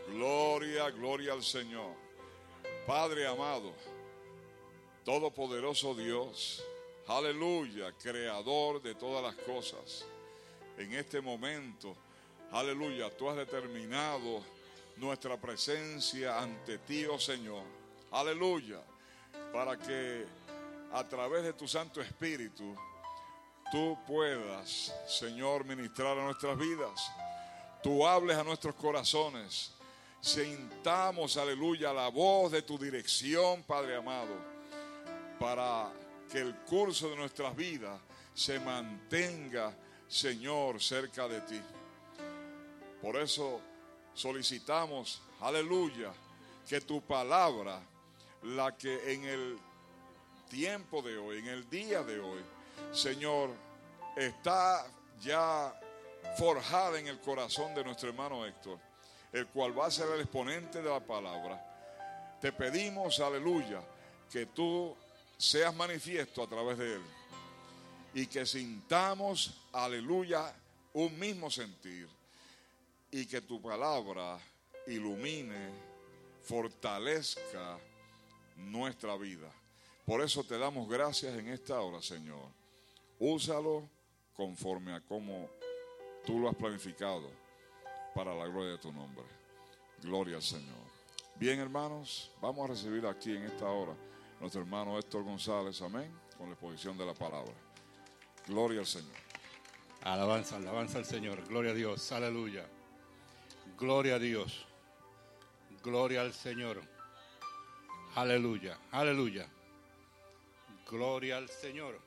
Gloria, 0.09 0.90
gloria 0.90 1.33
al 1.33 1.42
Señor. 1.42 1.94
Padre 2.87 3.27
amado, 3.27 3.72
Todopoderoso 5.07 5.94
Dios, 5.94 6.64
aleluya, 7.07 7.92
creador 7.92 8.83
de 8.83 8.96
todas 8.96 9.22
las 9.22 9.37
cosas. 9.44 10.05
En 10.77 10.92
este 10.94 11.20
momento, 11.20 11.96
aleluya, 12.51 13.16
tú 13.16 13.31
has 13.31 13.37
determinado 13.37 14.42
nuestra 14.96 15.37
presencia 15.40 16.38
ante 16.38 16.78
ti, 16.78 17.04
oh 17.06 17.18
Señor. 17.18 17.64
Aleluya, 18.12 18.80
para 19.52 19.76
que 19.76 20.24
a 20.92 21.04
través 21.04 21.42
de 21.42 21.52
tu 21.52 21.66
Santo 21.66 22.00
Espíritu 22.00 22.74
tú 23.70 23.98
puedas, 24.06 24.94
Señor, 25.06 25.64
ministrar 25.64 26.18
a 26.18 26.24
nuestras 26.24 26.56
vidas. 26.59 27.11
Tú 27.82 28.06
hables 28.06 28.37
a 28.37 28.44
nuestros 28.44 28.74
corazones. 28.74 29.72
Sintamos, 30.20 31.37
aleluya, 31.37 31.92
la 31.92 32.09
voz 32.09 32.50
de 32.50 32.62
tu 32.62 32.78
dirección, 32.78 33.62
Padre 33.62 33.96
amado 33.96 34.56
para 35.38 35.92
que 36.30 36.38
el 36.38 36.54
curso 36.56 37.11
de 37.11 37.16
nuestras 37.16 37.54
vidas 37.54 38.00
se 38.35 38.59
mantenga, 38.61 39.74
Señor, 40.09 40.82
cerca 40.82 41.28
de 41.28 41.40
ti. 41.42 41.61
Por 43.00 43.16
eso 43.16 43.61
solicitamos, 44.16 45.20
aleluya, 45.40 46.12
que 46.66 46.81
tu 46.81 47.02
palabra, 47.02 47.81
la 48.42 48.76
que 48.76 49.12
en 49.12 49.24
el 49.24 49.59
tiempo 50.48 51.02
de 51.02 51.18
hoy, 51.18 51.38
en 51.38 51.48
el 51.48 51.68
día 51.68 52.02
de 52.02 52.18
hoy, 52.18 52.40
Señor, 52.92 53.50
está 54.16 54.87
ya 55.20 55.79
forjada 56.38 56.98
en 56.98 57.07
el 57.09 57.20
corazón 57.20 57.74
de 57.74 57.85
nuestro 57.85 58.09
hermano 58.09 58.44
Héctor, 58.46 58.79
el 59.33 59.46
cual 59.48 59.79
va 59.79 59.87
a 59.87 59.90
ser 59.90 60.09
el 60.11 60.22
exponente 60.22 60.81
de 60.81 60.90
la 60.90 61.00
palabra. 61.00 62.38
Te 62.40 62.52
pedimos, 62.52 63.20
aleluya, 63.20 63.83
que 64.33 64.46
tú 64.46 64.96
seas 65.37 65.74
manifiesto 65.74 66.42
a 66.42 66.46
través 66.46 66.79
de 66.79 66.94
él 66.94 67.02
y 68.14 68.26
que 68.26 68.46
sintamos, 68.46 69.61
aleluya, 69.72 70.55
un 70.94 71.18
mismo 71.18 71.50
sentir 71.50 72.09
y 73.16 73.24
que 73.24 73.40
tu 73.40 73.62
palabra 73.62 74.38
ilumine, 74.87 75.70
fortalezca 76.42 77.79
nuestra 78.57 79.16
vida. 79.16 79.50
Por 80.05 80.20
eso 80.20 80.44
te 80.44 80.59
damos 80.59 80.87
gracias 80.87 81.35
en 81.38 81.48
esta 81.48 81.81
hora, 81.81 82.02
Señor. 82.02 82.46
Úsalo 83.18 83.88
conforme 84.35 84.92
a 84.92 85.00
como 85.00 85.48
tú 86.26 86.38
lo 86.38 86.50
has 86.50 86.57
planificado 86.57 87.31
para 88.14 88.35
la 88.35 88.46
gloria 88.48 88.72
de 88.72 88.79
tu 88.79 88.92
nombre. 88.92 89.24
Gloria 90.02 90.37
al 90.37 90.42
Señor. 90.42 90.85
Bien, 91.37 91.59
hermanos, 91.59 92.31
vamos 92.42 92.68
a 92.68 92.72
recibir 92.74 93.07
aquí 93.07 93.35
en 93.35 93.44
esta 93.44 93.64
hora 93.64 93.94
nuestro 94.40 94.61
hermano 94.61 94.98
Héctor 94.98 95.24
González, 95.24 95.81
amén, 95.81 96.12
con 96.37 96.48
la 96.48 96.52
exposición 96.52 96.98
de 96.98 97.07
la 97.07 97.14
palabra. 97.14 97.55
Gloria 98.46 98.81
al 98.81 98.87
Señor. 98.87 99.16
Alabanza, 100.02 100.57
alabanza 100.57 100.98
al 100.98 101.07
Señor. 101.07 101.42
Gloria 101.48 101.70
a 101.70 101.74
Dios. 101.74 102.12
Aleluya. 102.12 102.75
Gloria 103.78 104.14
a 104.14 104.18
Dios. 104.18 104.66
Gloria 105.82 106.22
al 106.22 106.32
Señor. 106.32 106.80
Aleluya. 108.14 108.78
Aleluya. 108.90 109.46
Gloria 110.90 111.36
al 111.36 111.50
Señor. 111.50 112.00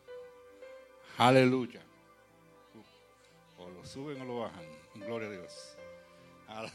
Aleluya. 1.19 1.81
O 3.59 3.69
lo 3.69 3.85
suben 3.85 4.19
o 4.21 4.25
lo 4.25 4.39
bajan. 4.39 4.65
Gloria 4.95 5.27
a 5.27 5.31
Dios. 5.31 5.77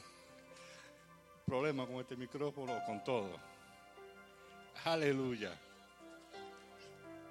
Problema 1.47 1.87
con 1.87 1.97
este 1.97 2.17
micrófono, 2.17 2.79
con 2.87 3.03
todo. 3.03 3.37
Aleluya. 4.85 5.59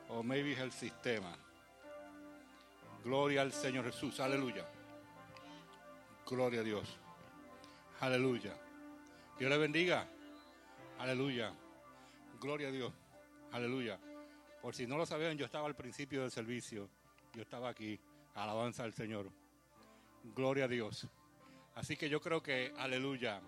O 0.10 0.22
maybe 0.22 0.52
es 0.52 0.60
el 0.60 0.74
sistema. 0.74 1.34
Gloria 3.06 3.42
al 3.42 3.54
Señor 3.54 3.86
Jesús. 3.86 4.20
Aleluya. 4.20 4.66
Gloria 6.26 6.60
a 6.60 6.64
Dios. 6.64 7.03
Aleluya. 8.04 8.54
Dios 9.40 9.50
le 9.50 9.58
bendiga. 9.58 10.06
Aleluya. 11.00 11.54
Gloria 12.42 12.68
a 12.68 12.72
Dios. 12.72 12.92
Aleluya. 13.54 13.98
Por 14.62 14.76
si 14.76 14.86
no 14.86 14.98
lo 14.98 15.06
sabían, 15.06 15.38
yo 15.38 15.46
estaba 15.46 15.68
al 15.68 15.76
principio 15.78 16.22
del 16.22 16.30
servicio. 16.30 16.90
Yo 17.34 17.44
estaba 17.44 17.70
aquí. 17.70 17.98
Alabanza 18.36 18.84
al 18.84 18.94
Señor. 18.94 19.32
Gloria 20.36 20.66
a 20.66 20.68
Dios. 20.68 21.08
Así 21.76 21.96
que 21.96 22.10
yo 22.10 22.20
creo 22.20 22.44
que, 22.44 22.74
aleluya. 22.78 23.40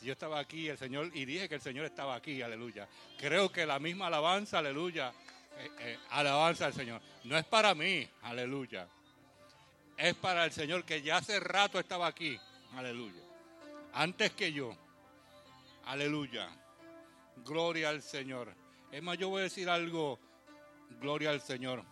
Si 0.00 0.06
yo 0.06 0.14
estaba 0.14 0.38
aquí, 0.38 0.66
el 0.66 0.78
Señor, 0.78 1.10
y 1.12 1.26
dije 1.26 1.46
que 1.46 1.56
el 1.56 1.60
Señor 1.60 1.84
estaba 1.84 2.14
aquí, 2.14 2.40
aleluya. 2.40 2.88
Creo 3.18 3.52
que 3.52 3.66
la 3.66 3.78
misma 3.78 4.06
alabanza, 4.06 4.60
aleluya, 4.60 5.12
eh, 5.58 5.70
eh, 5.80 5.98
alabanza 6.08 6.64
al 6.64 6.72
Señor. 6.72 7.02
No 7.24 7.36
es 7.36 7.44
para 7.44 7.74
mí, 7.74 8.08
aleluya. 8.22 8.88
Es 9.98 10.14
para 10.14 10.46
el 10.46 10.52
Señor 10.52 10.84
que 10.84 11.02
ya 11.02 11.18
hace 11.18 11.38
rato 11.38 11.78
estaba 11.78 12.06
aquí, 12.06 12.40
aleluya. 12.74 13.23
Antes 13.94 14.32
que 14.32 14.52
yo, 14.52 14.76
aleluya. 15.84 16.48
Gloria 17.44 17.90
al 17.90 18.02
Señor. 18.02 18.52
Es 18.90 19.00
más, 19.02 19.16
yo 19.18 19.28
voy 19.28 19.40
a 19.40 19.44
decir 19.44 19.68
algo, 19.68 20.18
gloria 21.00 21.30
al 21.30 21.40
Señor, 21.40 21.84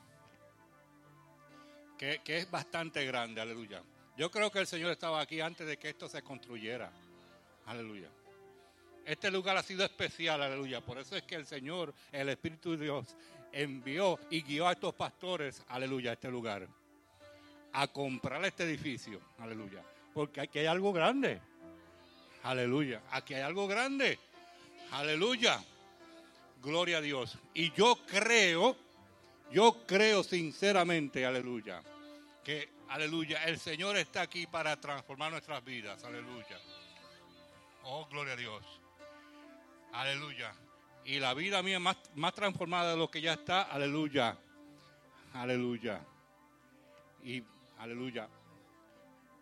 que, 1.96 2.20
que 2.24 2.38
es 2.38 2.50
bastante 2.50 3.04
grande, 3.04 3.40
aleluya. 3.40 3.82
Yo 4.16 4.32
creo 4.32 4.50
que 4.50 4.58
el 4.58 4.66
Señor 4.66 4.90
estaba 4.90 5.20
aquí 5.20 5.40
antes 5.40 5.64
de 5.64 5.78
que 5.78 5.90
esto 5.90 6.08
se 6.08 6.22
construyera. 6.22 6.90
Aleluya. 7.66 8.08
Este 9.04 9.30
lugar 9.30 9.56
ha 9.56 9.62
sido 9.62 9.84
especial, 9.84 10.42
aleluya. 10.42 10.80
Por 10.80 10.98
eso 10.98 11.14
es 11.16 11.22
que 11.22 11.36
el 11.36 11.46
Señor, 11.46 11.94
el 12.10 12.28
Espíritu 12.28 12.72
de 12.72 12.84
Dios, 12.84 13.16
envió 13.52 14.18
y 14.28 14.42
guió 14.42 14.66
a 14.66 14.72
estos 14.72 14.94
pastores, 14.94 15.62
aleluya, 15.68 16.10
a 16.10 16.14
este 16.14 16.30
lugar. 16.30 16.66
A 17.72 17.86
comprar 17.86 18.44
este 18.44 18.64
edificio, 18.64 19.20
aleluya. 19.38 19.84
Porque 20.12 20.40
aquí 20.40 20.58
hay 20.58 20.66
algo 20.66 20.92
grande. 20.92 21.40
Aleluya. 22.42 23.02
Aquí 23.10 23.34
hay 23.34 23.42
algo 23.42 23.66
grande. 23.66 24.18
Aleluya. 24.92 25.62
Gloria 26.62 26.98
a 26.98 27.00
Dios. 27.00 27.38
Y 27.54 27.72
yo 27.72 27.98
creo, 28.06 28.76
yo 29.50 29.84
creo 29.86 30.22
sinceramente, 30.22 31.26
aleluya, 31.26 31.82
que, 32.44 32.68
aleluya, 32.88 33.44
el 33.44 33.58
Señor 33.58 33.96
está 33.96 34.22
aquí 34.22 34.46
para 34.46 34.80
transformar 34.80 35.32
nuestras 35.32 35.64
vidas. 35.64 36.04
Aleluya. 36.04 36.60
Oh, 37.84 38.06
gloria 38.06 38.34
a 38.34 38.36
Dios. 38.36 38.64
Aleluya. 39.92 40.54
Y 41.04 41.18
la 41.18 41.34
vida 41.34 41.62
mía 41.62 41.80
más, 41.80 41.96
más 42.14 42.32
transformada 42.32 42.92
de 42.92 42.96
lo 42.96 43.10
que 43.10 43.20
ya 43.20 43.32
está. 43.34 43.62
Aleluya. 43.62 44.36
Aleluya. 45.34 46.00
Y 47.24 47.42
aleluya. 47.78 48.28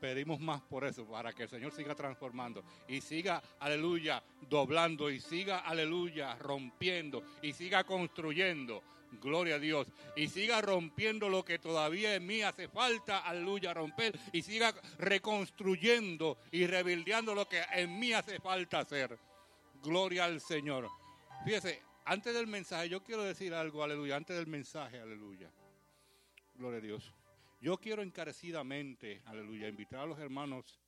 Pedimos 0.00 0.40
más 0.40 0.62
por 0.62 0.84
eso, 0.84 1.04
para 1.04 1.32
que 1.32 1.42
el 1.42 1.48
Señor 1.48 1.72
siga 1.72 1.94
transformando 1.94 2.64
y 2.88 3.00
siga, 3.00 3.42
aleluya, 3.58 4.22
doblando 4.48 5.10
y 5.10 5.20
siga, 5.20 5.58
aleluya, 5.58 6.36
rompiendo 6.36 7.22
y 7.42 7.52
siga 7.52 7.84
construyendo. 7.84 8.82
Gloria 9.20 9.56
a 9.56 9.58
Dios. 9.58 9.88
Y 10.16 10.28
siga 10.28 10.60
rompiendo 10.60 11.28
lo 11.28 11.44
que 11.44 11.58
todavía 11.58 12.14
en 12.14 12.26
mí 12.26 12.42
hace 12.42 12.68
falta, 12.68 13.18
aleluya, 13.18 13.74
romper. 13.74 14.18
Y 14.32 14.42
siga 14.42 14.72
reconstruyendo 14.98 16.38
y 16.50 16.66
rebildeando 16.66 17.34
lo 17.34 17.48
que 17.48 17.60
en 17.72 17.98
mí 17.98 18.12
hace 18.12 18.38
falta 18.40 18.80
hacer. 18.80 19.18
Gloria 19.82 20.24
al 20.24 20.40
Señor. 20.40 20.88
Fíjese, 21.44 21.82
antes 22.04 22.32
del 22.34 22.46
mensaje, 22.46 22.88
yo 22.88 23.02
quiero 23.02 23.22
decir 23.22 23.52
algo, 23.52 23.82
aleluya, 23.82 24.16
antes 24.16 24.36
del 24.36 24.46
mensaje, 24.46 25.00
aleluya. 25.00 25.50
Gloria 26.54 26.78
a 26.78 26.82
Dios. 26.82 27.12
Yo 27.60 27.76
quiero 27.76 28.02
encarecidamente, 28.02 29.20
aleluya, 29.26 29.68
invitar 29.68 30.00
a 30.00 30.06
los 30.06 30.18
hermanos 30.18 30.80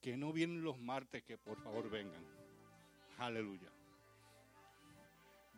que 0.00 0.16
no 0.16 0.32
vienen 0.32 0.62
los 0.62 0.76
martes, 0.78 1.22
que 1.22 1.38
por 1.38 1.62
favor 1.62 1.88
vengan. 1.88 2.24
Aleluya. 3.18 3.70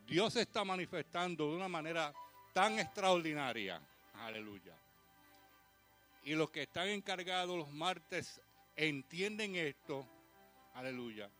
Dios 0.07 0.35
se 0.35 0.43
está 0.43 0.63
manifestando 0.63 1.49
de 1.51 1.57
una 1.57 1.69
manera 1.69 2.13
tan 2.53 2.79
extraordinaria. 2.79 3.81
Aleluya. 4.15 4.77
Y 6.25 6.35
los 6.35 6.51
que 6.51 6.63
están 6.63 6.89
encargados 6.89 7.57
los 7.57 7.73
martes 7.73 8.43
entienden 8.77 9.57
esto. 9.57 10.07
Aleluya. 10.75 11.31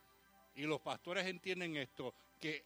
Y 0.55 0.63
los 0.63 0.81
pastores 0.81 1.27
entienden 1.27 1.77
esto, 1.77 2.15
que 2.41 2.65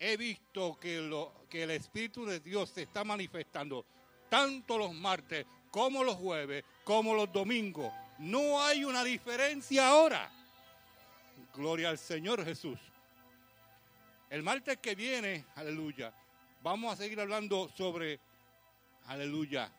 he 0.00 0.16
visto 0.16 0.78
que, 0.80 1.00
lo, 1.00 1.46
que 1.48 1.62
el 1.62 1.70
Espíritu 1.70 2.26
de 2.26 2.40
Dios 2.40 2.70
se 2.70 2.82
está 2.82 3.04
manifestando 3.04 3.86
tanto 4.28 4.78
los 4.78 4.92
martes 4.94 5.46
como 5.70 6.04
los 6.04 6.16
jueves, 6.16 6.64
como 6.84 7.14
los 7.14 7.32
domingos. 7.32 7.92
No 8.18 8.62
hay 8.62 8.84
una 8.84 9.02
diferencia 9.02 9.88
ahora. 9.88 10.30
Gloria 11.54 11.90
al 11.90 11.98
Señor 11.98 12.44
Jesús. 12.44 12.78
El 14.30 14.42
martes 14.42 14.78
que 14.78 14.94
viene, 14.94 15.44
aleluya, 15.54 16.12
vamos 16.62 16.92
a 16.92 16.96
seguir 16.96 17.20
hablando 17.20 17.68
sobre, 17.68 18.18
aleluya, 19.06 19.70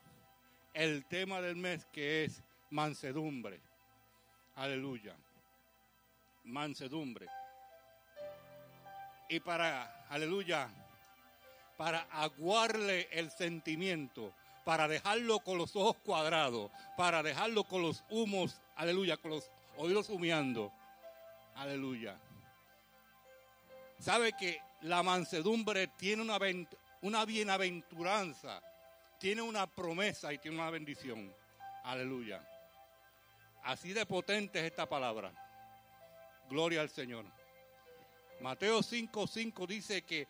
el 0.74 1.06
tema 1.06 1.41
del 1.41 1.56
mes 1.56 1.86
que 1.91 2.26
es 2.26 2.41
mansedumbre. 2.70 3.60
Aleluya. 4.56 5.16
Mansedumbre. 6.46 7.28
Y 9.28 9.39
para, 9.39 10.06
aleluya, 10.10 10.70
para 11.78 12.02
aguarle 12.12 13.08
el 13.12 13.32
sentimiento, 13.32 14.34
para 14.64 14.88
dejarlo 14.88 15.40
con 15.40 15.58
los 15.58 15.76
ojos 15.76 15.98
cuadrados, 15.98 16.72
para 16.98 17.22
dejarlo 17.22 17.64
con 17.64 17.82
los 17.82 18.04
humos, 18.10 18.62
aleluya, 18.76 19.18
con 19.18 19.32
los 19.32 19.52
oídos 19.78 20.10
humeando. 20.10 20.72
Aleluya. 21.56 22.20
Sabe 24.00 24.34
que 24.34 24.60
la 24.82 25.04
mansedumbre 25.04 25.88
tiene 25.88 26.22
una, 26.22 26.38
una 27.02 27.26
bienaventuranza, 27.26 28.62
tiene 29.20 29.42
una 29.42 29.68
promesa 29.68 30.34
y 30.34 30.38
tiene 30.38 30.58
una 30.58 30.70
bendición. 30.70 31.34
Aleluya. 31.84 32.46
Así 33.64 33.94
de 33.94 34.06
potente 34.06 34.60
es 34.60 34.66
esta 34.66 34.88
palabra. 34.88 35.32
Gloria 36.50 36.82
al 36.82 36.90
Señor. 36.90 37.26
Mateo 38.42 38.82
5:5 38.82 39.66
dice 39.66 40.04
que 40.04 40.28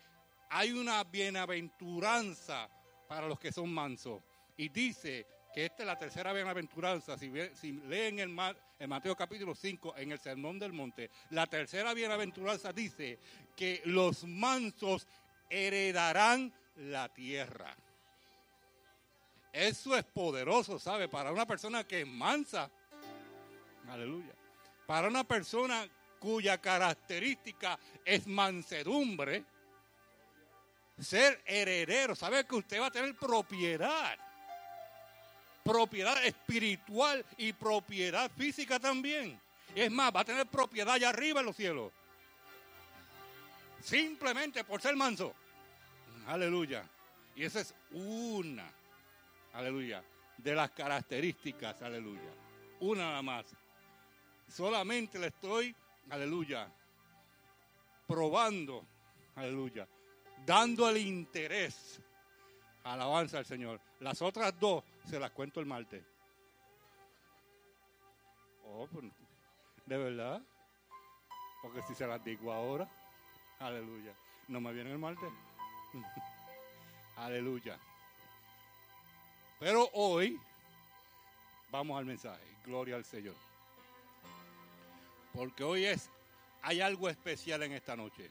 hay 0.50 0.72
una 0.72 1.02
bienaventuranza 1.04 2.68
para 3.08 3.28
los 3.28 3.38
que 3.38 3.52
son 3.52 3.72
mansos. 3.72 4.22
Y 4.56 4.68
dice 4.68 5.26
que 5.52 5.66
esta 5.66 5.82
es 5.82 5.86
la 5.86 5.98
tercera 5.98 6.32
bienaventuranza. 6.32 7.16
Si, 7.18 7.30
leen 7.72 8.18
el, 8.18 8.28
Mateo 8.28 9.16
capítulo 9.16 9.54
5, 9.54 9.94
en 9.96 10.12
el 10.12 10.18
Sermón 10.18 10.58
del 10.58 10.72
Monte, 10.72 11.10
la 11.30 11.46
tercera 11.46 11.94
bienaventuranza 11.94 12.72
dice 12.72 13.18
que 13.56 13.82
los 13.84 14.24
mansos 14.24 15.06
heredarán 15.48 16.52
la 16.76 17.08
tierra. 17.08 17.74
Eso 19.52 19.96
es 19.96 20.04
poderoso, 20.04 20.78
¿sabe? 20.78 21.08
Para 21.08 21.32
una 21.32 21.46
persona 21.46 21.84
que 21.84 22.02
es 22.02 22.06
mansa. 22.06 22.70
Aleluya. 23.88 24.34
Para 24.86 25.08
una 25.08 25.24
persona 25.24 25.88
cuya 26.18 26.60
característica 26.60 27.78
es 28.04 28.26
mansedumbre, 28.26 29.44
ser 31.00 31.42
heredero, 31.44 32.14
sabe 32.14 32.44
que 32.46 32.56
usted 32.56 32.80
va 32.80 32.86
a 32.86 32.90
tener 32.90 33.14
propiedad, 33.16 34.16
propiedad 35.62 36.24
espiritual 36.24 37.24
y 37.36 37.52
propiedad 37.52 38.30
física 38.30 38.78
también. 38.80 39.38
Es 39.74 39.90
más, 39.90 40.14
va 40.14 40.20
a 40.20 40.24
tener 40.24 40.46
propiedad 40.46 40.94
allá 40.94 41.10
arriba 41.10 41.40
en 41.40 41.46
los 41.46 41.56
cielos. 41.56 41.92
Simplemente 43.82 44.64
por 44.64 44.80
ser 44.80 44.96
manso. 44.96 45.34
Aleluya. 46.26 46.82
Y 47.36 47.44
esa 47.44 47.60
es 47.60 47.74
una, 47.92 48.66
aleluya, 49.52 50.02
de 50.38 50.54
las 50.54 50.70
características, 50.70 51.82
aleluya. 51.82 52.32
Una 52.80 53.04
nada 53.04 53.22
más. 53.22 53.46
Solamente 54.48 55.18
le 55.18 55.26
estoy, 55.26 55.74
aleluya, 56.08 56.68
probando, 58.06 58.86
aleluya, 59.34 59.86
dando 60.46 60.88
el 60.88 60.96
interés. 60.98 62.00
Alabanza 62.84 63.38
al 63.38 63.44
Señor. 63.44 63.80
Las 64.00 64.22
otras 64.22 64.58
dos 64.58 64.84
se 65.10 65.18
las 65.18 65.32
cuento 65.32 65.60
el 65.60 65.66
martes. 65.66 66.04
Oh, 68.64 68.86
pues, 68.86 69.04
de 69.84 69.98
verdad. 69.98 70.40
Porque 71.62 71.82
si 71.82 71.94
se 71.94 72.06
las 72.06 72.22
digo 72.24 72.52
ahora, 72.52 72.88
aleluya, 73.58 74.12
no 74.46 74.60
me 74.60 74.72
viene 74.72 74.92
el 74.92 74.98
martes. 74.98 75.28
aleluya. 77.16 77.76
Pero 79.58 79.88
hoy 79.94 80.38
vamos 81.70 81.98
al 81.98 82.04
mensaje. 82.04 82.44
Gloria 82.64 82.96
al 82.96 83.04
Señor. 83.04 83.34
Porque 85.32 85.64
hoy 85.64 85.86
es, 85.86 86.08
hay 86.62 86.80
algo 86.80 87.08
especial 87.08 87.62
en 87.64 87.72
esta 87.72 87.96
noche. 87.96 88.30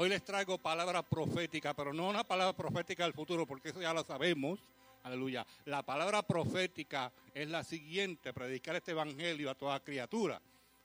Hoy 0.00 0.08
les 0.08 0.24
traigo 0.24 0.58
palabra 0.58 1.02
profética, 1.02 1.74
pero 1.74 1.92
no 1.92 2.08
una 2.08 2.22
palabra 2.22 2.56
profética 2.56 3.02
del 3.02 3.12
futuro, 3.12 3.44
porque 3.44 3.70
eso 3.70 3.82
ya 3.82 3.92
lo 3.92 4.04
sabemos. 4.04 4.60
Aleluya. 5.02 5.44
La 5.64 5.82
palabra 5.82 6.22
profética 6.22 7.10
es 7.34 7.48
la 7.48 7.64
siguiente, 7.64 8.32
predicar 8.32 8.76
este 8.76 8.92
evangelio 8.92 9.50
a 9.50 9.56
toda 9.56 9.82
criatura. 9.82 10.40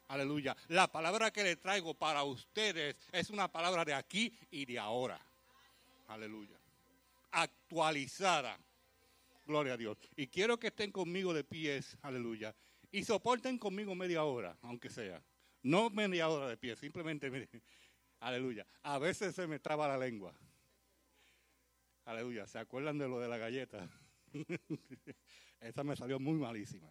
Aleluya. 0.08 0.58
La 0.70 0.92
palabra 0.92 1.30
que 1.30 1.44
le 1.44 1.58
traigo 1.58 1.94
para 1.94 2.24
ustedes 2.24 2.96
es 3.12 3.30
una 3.30 3.52
palabra 3.52 3.86
de 3.86 3.94
aquí 3.94 4.36
y 4.50 4.66
de 4.66 4.80
ahora. 4.80 5.22
Aleluya. 6.08 6.58
Actualizada. 7.34 8.58
Gloria 9.46 9.74
a 9.74 9.78
Dios. 9.78 9.96
Y 10.16 10.26
quiero 10.26 10.58
que 10.58 10.70
estén 10.70 10.92
conmigo 10.92 11.36
de 11.36 11.44
pies. 11.44 12.00
Aleluya. 12.02 12.56
Y 12.92 13.04
soporten 13.04 13.60
conmigo 13.60 13.94
media 13.94 14.24
hora, 14.24 14.58
aunque 14.64 14.90
sea. 14.90 15.22
No 15.62 15.92
media 15.92 16.30
hora 16.30 16.48
de 16.48 16.58
pie, 16.58 16.76
simplemente 16.76 17.30
Aleluya. 18.24 18.66
A 18.84 19.00
veces 19.00 19.36
se 19.36 19.48
me 19.48 19.60
traba 19.60 19.86
la 19.86 19.98
lengua. 19.98 20.34
Aleluya. 22.06 22.48
¿Se 22.48 22.58
acuerdan 22.58 22.98
de 22.98 23.10
lo 23.10 23.20
de 23.20 23.28
la 23.28 23.38
galleta? 23.38 23.90
Esa 25.60 25.84
me 25.84 25.94
salió 25.98 26.22
muy 26.22 26.36
malísima. 26.36 26.90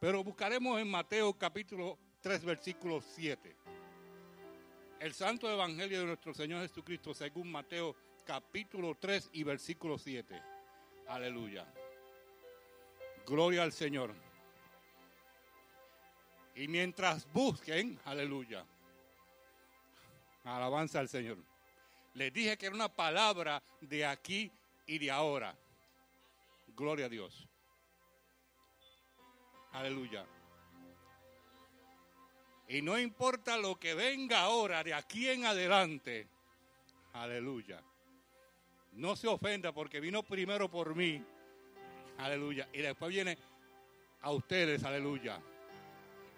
Pero 0.00 0.24
buscaremos 0.24 0.80
en 0.80 0.90
Mateo 0.90 1.32
capítulo 1.38 1.96
3, 2.20 2.44
versículo 2.44 3.00
7. 3.00 3.56
El 4.98 5.14
Santo 5.14 5.48
Evangelio 5.48 6.00
de 6.00 6.06
nuestro 6.06 6.34
Señor 6.34 6.62
Jesucristo 6.62 7.14
según 7.14 7.52
Mateo 7.52 7.94
capítulo 8.26 8.96
3 8.98 9.30
y 9.32 9.44
versículo 9.44 9.96
7. 9.96 10.42
Aleluya. 11.06 11.72
Gloria 13.24 13.62
al 13.62 13.72
Señor. 13.72 14.12
Y 16.56 16.66
mientras 16.66 17.32
busquen, 17.32 18.00
aleluya, 18.04 18.66
Alabanza 20.44 21.00
al 21.00 21.08
Señor. 21.08 21.38
Les 22.14 22.32
dije 22.32 22.56
que 22.56 22.66
era 22.66 22.74
una 22.74 22.88
palabra 22.88 23.62
de 23.80 24.04
aquí 24.06 24.50
y 24.86 24.98
de 24.98 25.10
ahora. 25.10 25.56
Gloria 26.68 27.06
a 27.06 27.08
Dios. 27.08 27.48
Aleluya. 29.72 30.24
Y 32.68 32.82
no 32.82 32.98
importa 32.98 33.56
lo 33.56 33.78
que 33.78 33.94
venga 33.94 34.40
ahora, 34.40 34.82
de 34.82 34.94
aquí 34.94 35.28
en 35.28 35.44
adelante. 35.44 36.28
Aleluya. 37.12 37.82
No 38.92 39.16
se 39.16 39.26
ofenda 39.26 39.72
porque 39.72 40.00
vino 40.00 40.22
primero 40.22 40.70
por 40.70 40.94
mí. 40.94 41.22
Aleluya. 42.18 42.68
Y 42.72 42.78
después 42.78 43.10
viene 43.10 43.36
a 44.22 44.30
ustedes. 44.30 44.84
Aleluya. 44.84 45.40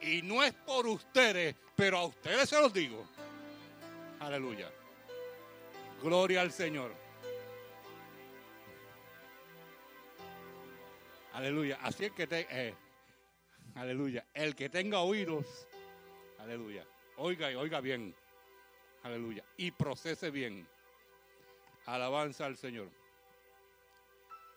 Y 0.00 0.22
no 0.22 0.42
es 0.42 0.52
por 0.52 0.86
ustedes, 0.86 1.54
pero 1.74 1.98
a 1.98 2.06
ustedes 2.06 2.48
se 2.48 2.60
los 2.60 2.72
digo. 2.72 3.06
Aleluya. 4.26 4.68
Gloria 6.02 6.40
al 6.40 6.50
Señor. 6.50 6.92
Aleluya. 11.32 11.78
Así 11.80 12.06
es 12.06 12.10
que 12.10 12.26
te, 12.26 12.44
eh, 12.50 12.74
aleluya. 13.76 14.26
El 14.34 14.56
que 14.56 14.68
tenga 14.68 14.98
oídos, 14.98 15.68
aleluya. 16.40 16.84
Oiga 17.18 17.52
y 17.52 17.54
oiga 17.54 17.80
bien. 17.80 18.16
Aleluya. 19.04 19.44
Y 19.58 19.70
procese 19.70 20.32
bien. 20.32 20.66
Alabanza 21.84 22.46
al 22.46 22.56
Señor. 22.56 22.90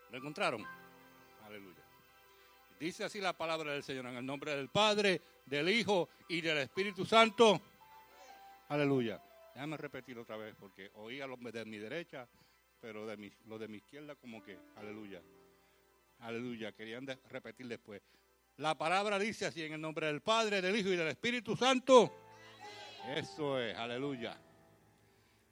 ¿Lo 0.10 0.18
encontraron? 0.18 0.66
Aleluya. 1.46 1.84
Dice 2.80 3.04
así 3.04 3.22
la 3.22 3.34
palabra 3.34 3.74
del 3.74 3.84
Señor 3.84 4.08
en 4.08 4.18
el 4.18 4.26
nombre 4.26 4.56
del 4.56 4.70
Padre, 4.70 5.22
del 5.46 5.70
Hijo 5.70 6.10
y 6.28 6.42
del 6.42 6.58
Espíritu 6.58 7.06
Santo. 7.06 7.62
Aleluya. 8.68 9.22
Déjame 9.54 9.78
repetir 9.78 10.18
otra 10.18 10.38
vez 10.38 10.56
porque 10.60 10.92
oía 10.96 11.28
los 11.28 11.40
de 11.40 11.66
mi 11.66 11.78
derecha, 11.78 12.28
pero 12.80 13.06
de 13.06 13.18
mi, 13.18 13.32
los 13.46 13.60
de 13.60 13.68
mi 13.68 13.78
izquierda 13.78 14.16
como 14.16 14.44
que, 14.44 14.58
aleluya. 14.76 15.22
Aleluya, 16.20 16.72
querían 16.74 17.08
repetir 17.30 17.68
después. 17.68 18.02
La 18.58 18.78
palabra 18.78 19.18
dice 19.18 19.46
así 19.46 19.64
en 19.64 19.74
el 19.74 19.82
nombre 19.82 20.08
del 20.08 20.22
Padre, 20.22 20.62
del 20.62 20.76
Hijo 20.76 20.90
y 20.90 20.98
del 20.98 21.08
Espíritu 21.08 21.56
Santo. 21.56 22.14
Eso 23.16 23.60
es, 23.60 23.76
aleluya. 23.76 24.38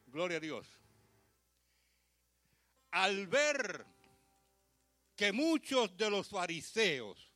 Gloria 0.08 0.38
a 0.38 0.40
Dios. 0.42 0.68
Al 2.92 3.28
ver 3.28 3.86
que 5.16 5.32
muchos 5.32 5.96
de 5.98 6.10
los 6.10 6.30
fariseos 6.30 7.34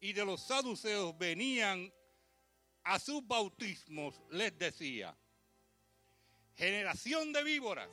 y 0.00 0.12
de 0.12 0.24
los 0.24 0.42
saduceos 0.42 1.16
venían 1.18 1.92
a 2.84 2.98
sus 2.98 3.26
bautismos, 3.26 4.20
les 4.30 4.56
decía, 4.58 5.16
generación 6.60 7.32
de 7.32 7.42
víboras, 7.42 7.88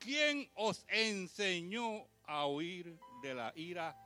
¿quién 0.00 0.50
os 0.56 0.84
enseñó 0.88 2.04
a 2.24 2.46
huir 2.46 2.98
de 3.22 3.32
la 3.32 3.52
ira 3.54 3.96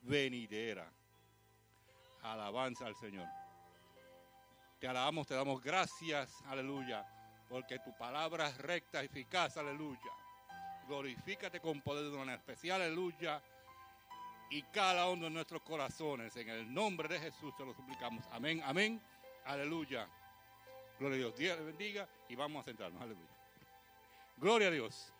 venidera? 0.00 0.90
Alabanza 2.22 2.86
al 2.86 2.96
Señor. 2.96 3.28
Te 4.80 4.88
alabamos, 4.88 5.26
te 5.26 5.34
damos 5.34 5.62
gracias, 5.62 6.42
aleluya, 6.46 7.06
porque 7.50 7.78
tu 7.80 7.94
palabra 7.98 8.48
es 8.48 8.56
recta, 8.56 9.02
eficaz, 9.02 9.58
aleluya. 9.58 10.10
Glorifícate 10.86 11.60
con 11.60 11.82
poder 11.82 12.10
de 12.10 12.16
una 12.16 12.34
especial, 12.34 12.80
aleluya. 12.80 13.42
Y 14.48 14.62
cada 14.62 15.06
uno 15.10 15.24
de 15.24 15.30
nuestros 15.30 15.60
corazones, 15.60 16.34
en 16.36 16.48
el 16.48 16.72
nombre 16.72 17.08
de 17.08 17.20
Jesús 17.20 17.54
te 17.58 17.66
lo 17.66 17.74
suplicamos. 17.74 18.24
Amén, 18.32 18.62
amén, 18.64 19.02
aleluya. 19.44 20.08
Gloria 20.98 21.16
a 21.16 21.18
Dios. 21.18 21.36
Dios 21.36 21.64
bendiga 21.64 22.08
y 22.28 22.34
vamos 22.34 22.62
a 22.62 22.64
sentarnos, 22.64 23.00
aleluya. 23.00 23.28
Gloria 24.36 24.68
a 24.68 24.70
Dios. 24.70 25.12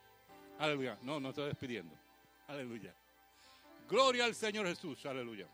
Aleluya. 0.59 0.99
No, 1.03 1.21
no 1.21 1.29
estoy 1.31 1.47
despidiendo. 1.49 1.95
Aleluya. 2.49 2.95
Gloria 3.89 4.25
al 4.25 4.35
Señor 4.35 4.67
Jesús, 4.67 5.05
aleluya. 5.07 5.49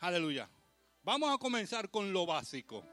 Aleluya. 0.00 0.48
Vamos 1.02 1.34
a 1.34 1.38
comenzar 1.38 1.90
con 1.90 2.12
lo 2.12 2.26
básico. 2.26 2.84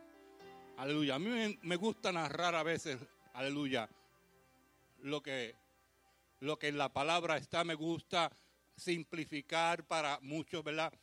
Aleluya. 0.77 1.15
A 1.15 1.19
mí 1.19 1.29
me, 1.29 1.59
me 1.61 1.75
gusta 1.75 2.11
narrar 2.11 2.55
a 2.55 2.63
veces, 2.63 2.99
aleluya, 3.33 3.89
lo 4.99 5.21
que, 5.21 5.55
lo 6.39 6.57
que 6.57 6.67
en 6.69 6.77
la 6.77 6.89
palabra 6.91 7.37
está. 7.37 7.63
Me 7.63 7.75
gusta 7.75 8.31
simplificar 8.75 9.85
para 9.85 10.19
muchos, 10.21 10.63
¿verdad? 10.63 10.93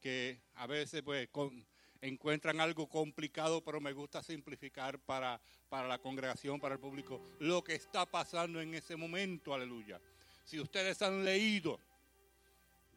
Que 0.00 0.40
a 0.54 0.66
veces 0.66 1.02
pues 1.02 1.28
con- 1.28 1.66
encuentran 2.02 2.60
algo 2.60 2.88
complicado, 2.88 3.62
pero 3.62 3.80
me 3.80 3.92
gusta 3.92 4.22
simplificar 4.22 4.98
para, 4.98 5.40
para 5.68 5.88
la 5.88 5.98
congregación, 5.98 6.60
para 6.60 6.74
el 6.74 6.80
público, 6.80 7.22
lo 7.38 7.62
que 7.62 7.74
está 7.74 8.04
pasando 8.04 8.60
en 8.60 8.74
ese 8.74 8.96
momento, 8.96 9.54
aleluya. 9.54 10.00
Si 10.44 10.58
ustedes 10.58 11.00
han 11.00 11.24
leído, 11.24 11.78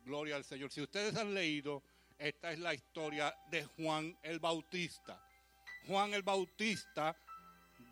gloria 0.04 0.36
al 0.36 0.44
Señor, 0.44 0.72
si 0.72 0.82
ustedes 0.82 1.16
han 1.16 1.34
leído, 1.34 1.84
esta 2.18 2.52
es 2.52 2.60
la 2.60 2.74
historia 2.74 3.34
de 3.52 3.66
Juan 3.66 4.18
el 4.24 4.40
Bautista. 4.40 5.22
Juan 5.88 6.14
el 6.16 6.24
Bautista, 6.24 7.16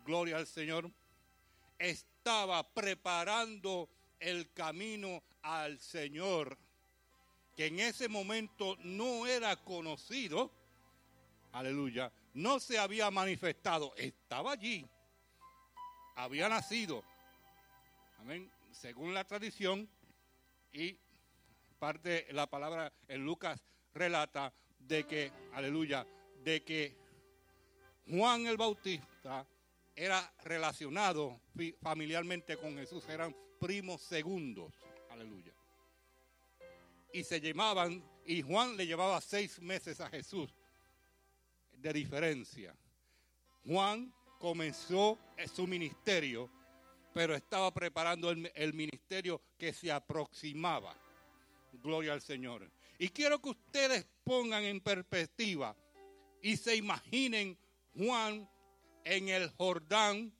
gloria 0.04 0.36
al 0.36 0.48
Señor, 0.48 0.90
estaba 1.78 2.62
preparando 2.74 3.88
el 4.18 4.52
camino 4.52 5.22
al 5.42 5.78
Señor, 5.78 6.58
que 7.54 7.66
en 7.66 7.78
ese 7.78 8.08
momento 8.08 8.76
no 8.82 9.28
era 9.28 9.54
conocido, 9.62 10.50
aleluya, 11.54 12.12
no 12.34 12.58
se 12.58 12.78
había 12.78 13.10
manifestado, 13.12 13.94
estaba 13.96 14.52
allí, 14.52 14.84
había 16.16 16.48
nacido, 16.48 17.04
amén, 18.18 18.50
según 18.72 19.14
la 19.14 19.24
tradición, 19.24 19.88
y 20.72 20.98
parte 21.78 22.26
la 22.32 22.48
palabra 22.48 22.92
en 23.06 23.24
Lucas 23.24 23.64
relata 23.94 24.52
de 24.80 25.06
que, 25.06 25.30
aleluya, 25.52 26.04
de 26.42 26.64
que 26.64 26.96
Juan 28.10 28.48
el 28.48 28.56
Bautista 28.56 29.46
era 29.94 30.34
relacionado 30.42 31.40
familiarmente 31.80 32.56
con 32.56 32.76
Jesús, 32.76 33.08
eran 33.08 33.34
primos 33.60 34.02
segundos, 34.02 34.74
aleluya. 35.08 35.54
Y 37.12 37.22
se 37.22 37.40
llamaban, 37.40 38.02
y 38.26 38.42
Juan 38.42 38.76
le 38.76 38.88
llevaba 38.88 39.20
seis 39.20 39.60
meses 39.60 40.00
a 40.00 40.10
Jesús 40.10 40.52
de 41.84 41.92
diferencia. 41.92 42.74
Juan 43.66 44.10
comenzó 44.38 45.18
su 45.54 45.66
ministerio, 45.66 46.50
pero 47.12 47.34
estaba 47.34 47.72
preparando 47.74 48.30
el 48.30 48.72
ministerio 48.72 49.42
que 49.58 49.74
se 49.74 49.92
aproximaba. 49.92 50.96
Gloria 51.82 52.14
al 52.14 52.22
Señor. 52.22 52.70
Y 52.98 53.10
quiero 53.10 53.38
que 53.38 53.50
ustedes 53.50 54.06
pongan 54.24 54.64
en 54.64 54.80
perspectiva 54.80 55.76
y 56.40 56.56
se 56.56 56.74
imaginen 56.74 57.58
Juan 57.94 58.48
en 59.04 59.28
el 59.28 59.50
Jordán 59.50 60.32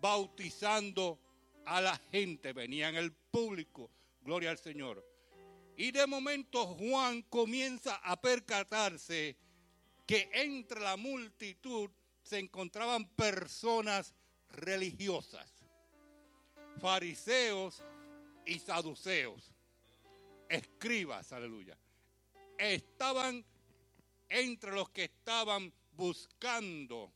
bautizando 0.00 1.20
a 1.66 1.82
la 1.82 1.96
gente. 2.10 2.54
Venía 2.54 2.88
en 2.88 2.96
el 2.96 3.12
público. 3.12 3.90
Gloria 4.22 4.50
al 4.50 4.58
Señor. 4.58 5.04
Y 5.76 5.90
de 5.90 6.06
momento 6.06 6.66
Juan 6.66 7.20
comienza 7.22 7.96
a 7.96 8.18
percatarse 8.18 9.36
que 10.12 10.28
entre 10.34 10.78
la 10.78 10.98
multitud 10.98 11.88
se 12.22 12.38
encontraban 12.38 13.08
personas 13.16 14.14
religiosas, 14.50 15.50
fariseos 16.82 17.82
y 18.44 18.58
saduceos, 18.58 19.54
escribas, 20.50 21.32
aleluya. 21.32 21.78
Estaban 22.58 23.42
entre 24.28 24.72
los 24.72 24.90
que 24.90 25.04
estaban 25.04 25.72
buscando, 25.92 27.10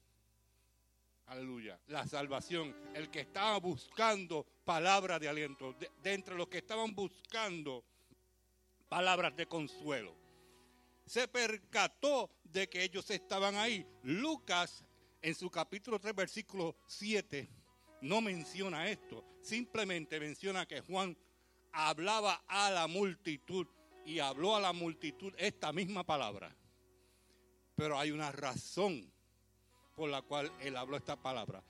aleluya, 1.27 1.79
la 1.89 2.07
salvación, 2.07 2.75
el 2.95 3.11
que 3.11 3.21
estaba 3.21 3.59
buscando 3.59 4.47
palabras 4.65 5.21
de 5.21 5.29
aliento, 5.29 5.75
de 5.75 6.15
entre 6.15 6.35
los 6.35 6.49
que 6.49 6.57
estaban 6.57 6.95
buscando 6.95 7.85
palabras 8.89 9.37
de 9.37 9.45
consuelo 9.45 10.26
se 11.07 11.29
percató 11.29 12.31
de 12.45 12.69
que 12.69 12.83
ellos 12.83 13.09
estaban 13.11 13.57
ahí. 13.57 13.87
Lucas, 14.03 14.85
en 15.23 15.35
su 15.35 15.51
capítulo 15.51 16.01
3, 16.01 16.15
versículo 16.15 16.77
7, 16.87 17.49
no 18.03 18.21
menciona 18.21 18.89
esto. 18.89 19.25
Simplemente 19.41 20.19
menciona 20.19 20.67
que 20.67 20.81
Juan 20.81 21.17
hablaba 21.73 22.43
a 22.49 22.71
la 22.71 22.87
multitud 22.87 23.67
y 24.05 24.19
habló 24.19 24.57
a 24.57 24.61
la 24.61 24.73
multitud 24.73 25.33
esta 25.37 25.73
misma 25.73 26.05
palabra. 26.05 26.55
Pero 27.77 27.99
hay 27.99 28.11
una 28.11 28.33
razón 28.33 29.13
por 29.95 30.11
la 30.11 30.23
cual 30.23 30.51
él 30.61 30.77
habló 30.77 30.97
esta 30.97 31.17
palabra. 31.17 31.63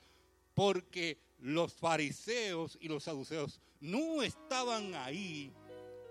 Porque 0.55 1.19
los 1.39 1.75
fariseos 1.75 2.79
y 2.81 2.89
los 2.89 3.05
saduceos 3.05 3.61
no 3.81 4.23
estaban 4.23 4.95
ahí 4.95 5.53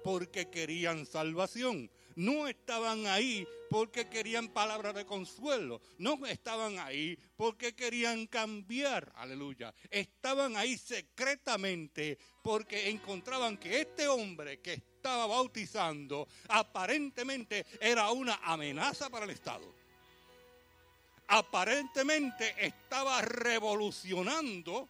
porque 0.04 0.50
querían 0.50 1.06
salvación. 1.06 1.90
No 2.16 2.48
estaban 2.48 3.08
ahí 3.08 3.46
porque 3.70 4.08
querían 4.08 4.48
palabras 4.48 4.96
de 4.96 5.06
consuelo. 5.06 5.82
No 5.98 6.26
estaban 6.26 6.80
ahí 6.80 7.18
porque 7.36 7.76
querían 7.76 8.28
cambiar. 8.28 9.12
Aleluya. 9.16 9.74
Estaban 9.90 10.56
ahí 10.56 10.78
secretamente 10.78 12.18
porque 12.42 12.90
encontraban 12.90 13.58
que 13.58 13.82
este 13.82 14.08
hombre 14.08 14.62
que 14.62 14.74
estaba 14.74 15.28
bautizando 15.28 16.28
aparentemente 16.48 17.66
era 17.82 18.10
una 18.12 18.40
amenaza 18.44 19.10
para 19.10 19.26
el 19.26 19.32
Estado. 19.32 19.66
Aparentemente 21.28 22.56
estaba 22.66 23.22
revolucionando 23.22 24.88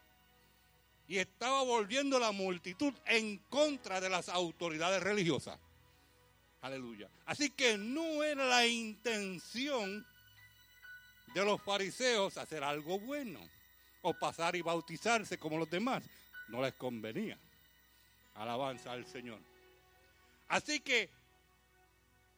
y 1.08 1.18
estaba 1.18 1.64
volviendo 1.64 2.20
la 2.20 2.32
multitud 2.32 2.94
en 3.06 3.38
contra 3.50 4.02
de 4.02 4.10
las 4.10 4.30
autoridades 4.30 5.02
religiosas. 5.02 5.60
Aleluya. 6.66 7.08
Así 7.28 7.52
que 7.52 7.78
no 7.78 8.24
era 8.24 8.44
la 8.44 8.66
intención 8.66 10.04
de 11.36 11.46
los 11.46 11.62
fariseos 11.62 12.38
hacer 12.38 12.64
algo 12.64 12.98
bueno 12.98 13.40
o 14.02 14.16
pasar 14.16 14.56
y 14.56 14.64
bautizarse 14.64 15.38
como 15.38 15.60
los 15.60 15.70
demás. 15.70 16.04
No 16.48 16.64
les 16.64 16.74
convenía. 16.74 17.38
Alabanza 18.34 18.94
al 18.94 19.06
Señor. 19.06 19.38
Así 20.48 20.80
que, 20.80 21.12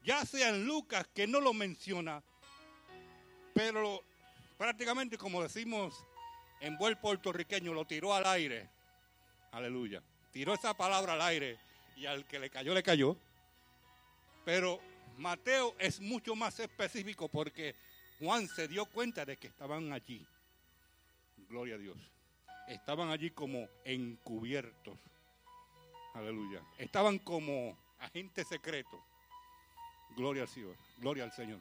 ya 0.04 0.26
sea 0.26 0.50
en 0.50 0.66
Lucas, 0.66 1.08
que 1.16 1.26
no 1.26 1.40
lo 1.40 1.54
menciona, 1.54 2.22
pero 3.54 4.04
prácticamente 4.58 5.18
como 5.18 5.42
decimos 5.42 6.04
en 6.60 6.78
buen 6.78 7.00
puertorriqueño, 7.00 7.74
lo 7.74 7.86
tiró 7.86 8.14
al 8.14 8.26
aire. 8.26 8.70
Aleluya. 9.54 10.04
Tiró 10.34 10.54
esa 10.54 10.76
palabra 10.76 11.14
al 11.14 11.22
aire 11.22 11.58
y 11.96 12.08
al 12.08 12.26
que 12.26 12.40
le 12.40 12.50
cayó, 12.50 12.74
le 12.74 12.84
cayó. 12.84 13.18
Pero 14.48 14.80
Mateo 15.18 15.76
es 15.78 16.00
mucho 16.00 16.34
más 16.34 16.58
específico 16.62 17.28
porque 17.28 17.76
Juan 18.18 18.48
se 18.48 18.70
dio 18.70 18.86
cuenta 18.86 19.26
de 19.26 19.36
que 19.36 19.48
estaban 19.48 19.92
allí. 19.92 20.26
Gloria 21.50 21.76
a 21.76 21.78
Dios. 21.78 21.98
Estaban 22.70 23.10
allí 23.10 23.32
como 23.32 23.68
encubiertos. 23.84 24.98
Aleluya. 26.14 26.62
Estaban 26.78 27.20
como 27.20 27.78
agentes 28.00 28.48
secretos. 28.48 29.02
Gloria 30.16 30.44
al 30.44 30.48
Señor. 30.48 30.78
Gloria 31.00 31.26
al 31.26 31.34
Señor. 31.34 31.60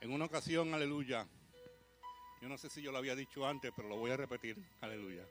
En 0.00 0.12
una 0.12 0.26
ocasión, 0.26 0.72
aleluya. 0.72 1.26
Yo 2.40 2.48
no 2.48 2.56
sé 2.56 2.70
si 2.70 2.80
yo 2.80 2.92
lo 2.92 2.98
había 2.98 3.16
dicho 3.16 3.44
antes, 3.44 3.72
pero 3.74 3.88
lo 3.88 3.96
voy 3.96 4.12
a 4.12 4.16
repetir. 4.16 4.56
Aleluya. 4.82 5.26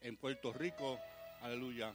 En 0.00 0.16
Puerto 0.16 0.54
Rico, 0.54 0.98
aleluya, 1.42 1.92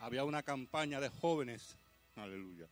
había 0.00 0.24
una 0.24 0.42
campaña 0.42 0.98
de 0.98 1.10
jóvenes. 1.10 1.76
Aleluya. 2.16 2.66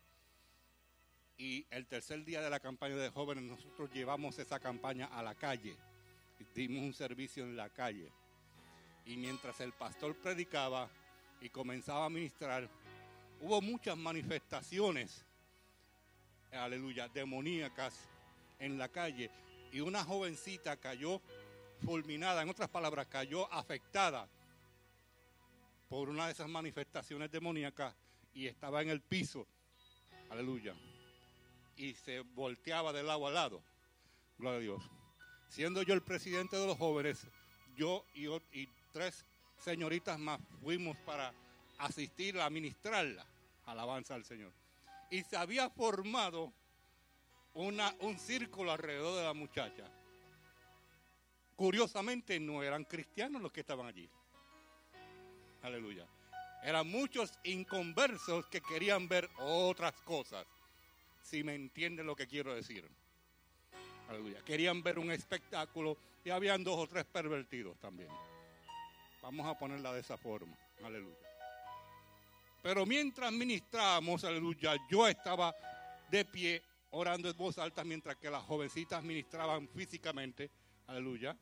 Y 1.37 1.67
el 1.71 1.87
tercer 1.87 2.25
día 2.25 2.41
de 2.41 2.51
la 2.51 2.59
campaña 2.59 2.97
de 2.97 3.11
jóvenes, 3.11 3.45
nosotros 3.45 3.91
llevamos 3.93 4.39
esa 4.39 4.59
campaña 4.59 5.07
a 5.07 5.23
la 5.23 5.35
calle. 5.35 5.77
Dimos 6.55 6.83
un 6.83 6.95
servicio 6.95 7.45
en 7.45 7.57
la 7.57 7.69
calle. 7.69 8.11
Y 9.05 9.17
mientras 9.17 9.61
el 9.61 9.73
pastor 9.73 10.17
predicaba 10.17 10.89
y 11.41 11.51
comenzaba 11.51 12.07
a 12.07 12.11
ministrar, 12.11 12.69
hubo 13.41 13.61
muchas 13.61 13.97
manifestaciones, 13.97 15.25
aleluya, 16.51 17.09
demoníacas 17.09 17.95
en 18.59 18.79
la 18.79 18.89
calle. 18.89 19.31
Y 19.71 19.81
una 19.81 20.03
jovencita 20.03 20.77
cayó 20.79 21.21
fulminada, 21.85 22.43
en 22.43 22.49
otras 22.49 22.71
palabras, 22.71 23.07
cayó 23.07 23.53
afectada 23.53 24.29
por 25.89 26.11
una 26.11 26.27
de 26.27 26.33
esas 26.33 26.49
manifestaciones 26.49 27.31
demoníacas 27.31 27.95
y 28.35 28.47
estaba 28.47 28.83
en 28.83 28.91
el 28.91 29.01
piso, 29.01 29.47
aleluya, 30.31 30.75
y 31.77 31.95
se 31.95 32.21
volteaba 32.21 32.93
de 32.93 33.03
lado 33.03 33.27
a 33.27 33.31
lado, 33.31 33.63
gloria 34.37 34.59
a 34.59 34.63
Dios. 34.63 34.91
Siendo 35.49 35.83
yo 35.83 35.95
el 35.95 36.03
presidente 36.03 36.57
de 36.57 36.67
los 36.67 36.77
jóvenes, 36.77 37.27
yo 37.77 38.05
y, 38.15 38.69
tres 38.93 39.25
señoritas 39.57 40.19
más 40.19 40.41
fuimos 40.63 40.97
para 40.99 41.33
asistir 41.79 42.39
a 42.41 42.51
ministrarla, 42.51 43.25
alabanza 43.67 44.15
al 44.15 44.25
Señor. 44.25 44.53
Y 45.11 45.23
se 45.23 45.37
había 45.37 45.71
formado 45.71 46.53
una, 47.55 47.95
un 48.01 48.19
círculo 48.19 48.73
alrededor 48.73 49.17
de 49.19 49.25
la 49.25 49.35
muchacha. 49.35 49.91
Curiosamente 51.57 52.39
no 52.39 52.63
eran 52.63 52.85
cristianos 52.85 53.41
los 53.41 53.53
que 53.53 53.61
estaban 53.61 53.87
allí. 53.87 54.09
Aleluya. 55.63 56.07
Eran 56.63 56.89
muchos 56.89 57.33
inconversos 57.45 58.47
que 58.47 58.61
querían 58.61 59.09
ver 59.09 59.29
otras 59.39 59.95
cosas. 60.03 60.47
Si 61.23 61.43
me 61.45 61.55
entienden 61.55 62.07
lo 62.07 62.17
que 62.17 62.27
quiero 62.27 62.55
decir. 62.55 62.89
Aleluya. 64.09 64.43
Querían 64.45 64.83
ver 64.83 64.99
un 64.99 65.11
espectáculo 65.11 65.97
y 66.25 66.31
habían 66.31 66.65
dos 66.65 66.79
o 66.79 66.87
tres 66.87 67.05
pervertidos 67.05 67.79
también. 67.79 68.09
Vamos 69.23 69.47
a 69.47 69.59
ponerla 69.59 69.93
de 69.93 70.01
esa 70.01 70.17
forma. 70.17 70.57
Aleluya. 70.83 71.17
Pero 72.63 72.87
mientras 72.87 73.31
ministrábamos, 73.33 74.25
aleluya, 74.25 74.77
yo 74.91 75.07
estaba 75.07 75.55
de 76.11 76.25
pie 76.25 76.63
orando 76.91 77.29
en 77.29 77.37
voz 77.37 77.59
alta 77.59 77.85
mientras 77.85 78.17
que 78.17 78.31
las 78.31 78.43
jovencitas 78.43 79.03
ministraban 79.03 79.69
físicamente. 79.69 80.51
Aleluya. 80.87 81.37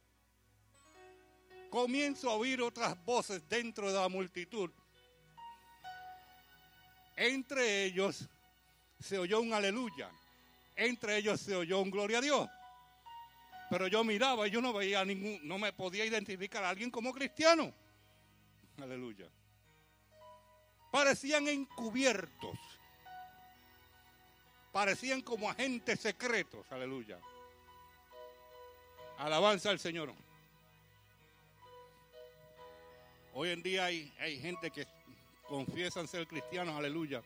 Comienzo 1.70 2.30
a 2.30 2.34
oír 2.34 2.62
otras 2.62 3.02
voces 3.04 3.48
dentro 3.48 3.92
de 3.92 3.98
la 3.98 4.08
multitud. 4.08 4.70
Entre 7.16 7.84
ellos 7.84 8.28
se 9.00 9.18
oyó 9.18 9.40
un 9.40 9.52
aleluya. 9.52 10.10
Entre 10.74 11.16
ellos 11.16 11.40
se 11.40 11.56
oyó 11.56 11.80
un 11.80 11.90
gloria 11.90 12.18
a 12.18 12.20
Dios. 12.20 12.48
Pero 13.70 13.88
yo 13.88 14.04
miraba 14.04 14.46
y 14.46 14.50
yo 14.50 14.60
no 14.60 14.72
veía 14.72 15.04
ningún, 15.04 15.40
no 15.42 15.58
me 15.58 15.72
podía 15.72 16.04
identificar 16.04 16.62
a 16.62 16.70
alguien 16.70 16.90
como 16.90 17.12
cristiano. 17.12 17.72
Aleluya. 18.80 19.26
Parecían 20.90 21.48
encubiertos. 21.48 22.58
Parecían 24.72 25.22
como 25.22 25.50
agentes 25.50 26.00
secretos. 26.00 26.70
Aleluya. 26.70 27.18
Alabanza 29.18 29.70
al 29.70 29.78
Señor. 29.78 30.12
Hoy 33.38 33.50
en 33.50 33.62
día 33.62 33.84
hay, 33.84 34.10
hay 34.18 34.38
gente 34.38 34.70
que 34.70 34.86
confiesan 35.46 36.08
ser 36.08 36.26
cristianos, 36.26 36.74
aleluya, 36.74 37.22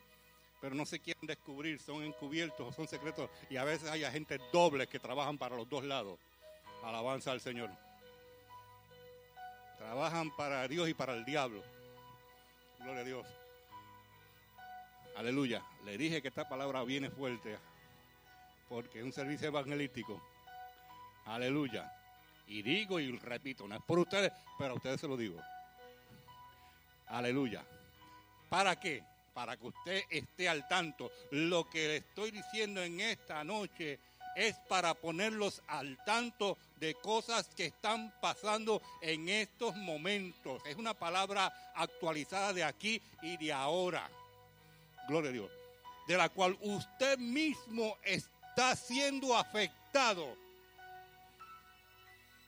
pero 0.61 0.75
no 0.75 0.85
se 0.85 0.99
quieren 0.99 1.25
descubrir, 1.25 1.79
son 1.79 2.03
encubiertos 2.03 2.67
o 2.67 2.73
son 2.73 2.89
secretos. 2.89 3.31
Y 3.49 3.57
a 3.57 3.63
veces 3.63 3.89
hay 3.89 4.03
agentes 4.03 4.41
dobles 4.53 4.89
que 4.89 4.99
trabajan 4.99 5.39
para 5.39 5.55
los 5.55 5.69
dos 5.69 5.85
lados. 5.85 6.19
Alabanza 6.83 7.31
al 7.31 7.41
Señor. 7.41 7.71
Trabajan 9.79 10.35
para 10.35 10.67
Dios 10.67 10.89
y 10.89 10.95
para 10.95 11.15
el 11.15 11.25
diablo. 11.25 11.63
Gloria 12.81 13.03
a 13.03 13.05
Dios. 13.05 13.27
Aleluya. 15.15 15.65
Le 15.85 15.97
dije 15.97 16.21
que 16.21 16.27
esta 16.27 16.49
palabra 16.49 16.83
viene 16.83 17.09
fuerte 17.09 17.57
porque 18.69 18.99
es 18.99 19.05
un 19.05 19.13
servicio 19.13 19.47
evangelístico. 19.47 20.21
Aleluya. 21.27 21.89
Y 22.49 22.63
digo 22.63 22.99
y 22.99 23.17
repito, 23.17 23.69
no 23.69 23.77
es 23.77 23.83
por 23.83 24.01
ustedes, 24.01 24.33
pero 24.59 24.73
a 24.73 24.77
ustedes 24.77 25.01
se 25.01 25.07
lo 25.07 25.17
digo. 25.17 25.41
Aleluya. 27.11 27.65
¿Para 28.49 28.79
qué? 28.79 29.03
Para 29.35 29.57
que 29.57 29.67
usted 29.67 30.03
esté 30.11 30.49
al 30.49 30.67
tanto. 30.69 31.11
Lo 31.33 31.69
que 31.69 31.89
le 31.89 31.97
estoy 31.99 32.31
diciendo 32.31 32.83
en 32.83 33.01
esta 33.01 33.43
noche 33.45 33.99
es 34.37 34.57
para 34.69 34.95
ponerlos 34.95 35.61
al 35.67 36.03
tanto 36.05 36.57
de 36.77 36.95
cosas 36.95 37.49
que 37.55 37.67
están 37.67 38.15
pasando 38.21 38.81
en 39.01 39.29
estos 39.29 39.75
momentos. 39.77 40.63
Es 40.65 40.77
una 40.77 40.95
palabra 40.95 41.73
actualizada 41.75 42.53
de 42.53 42.65
aquí 42.65 43.03
y 43.23 43.37
de 43.37 43.53
ahora. 43.53 44.09
Gloria 45.09 45.31
a 45.31 45.33
Dios. 45.33 45.51
De 46.07 46.17
la 46.17 46.29
cual 46.29 46.57
usted 46.61 47.19
mismo 47.19 47.99
está 48.05 48.77
siendo 48.77 49.37
afectado. 49.37 50.37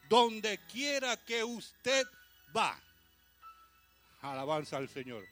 Donde 0.09 0.59
quiera 0.67 1.17
que 1.17 1.43
usted 1.43 2.07
va. 2.57 2.79
Alabanza 4.23 4.77
al 4.77 4.89
Señor. 4.89 5.27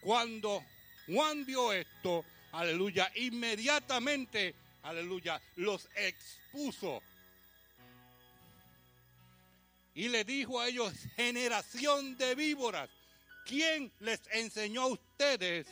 Cuando 0.00 0.64
Juan 1.06 1.44
vio 1.44 1.72
esto, 1.72 2.24
aleluya, 2.52 3.10
inmediatamente, 3.16 4.54
aleluya, 4.82 5.40
los 5.56 5.88
expuso. 5.94 7.02
Y 9.94 10.08
le 10.08 10.24
dijo 10.24 10.60
a 10.60 10.68
ellos, 10.68 10.92
generación 11.14 12.16
de 12.16 12.34
víboras, 12.34 12.88
¿quién 13.44 13.92
les 14.00 14.20
enseñó 14.32 14.82
a 14.82 14.86
ustedes 14.86 15.66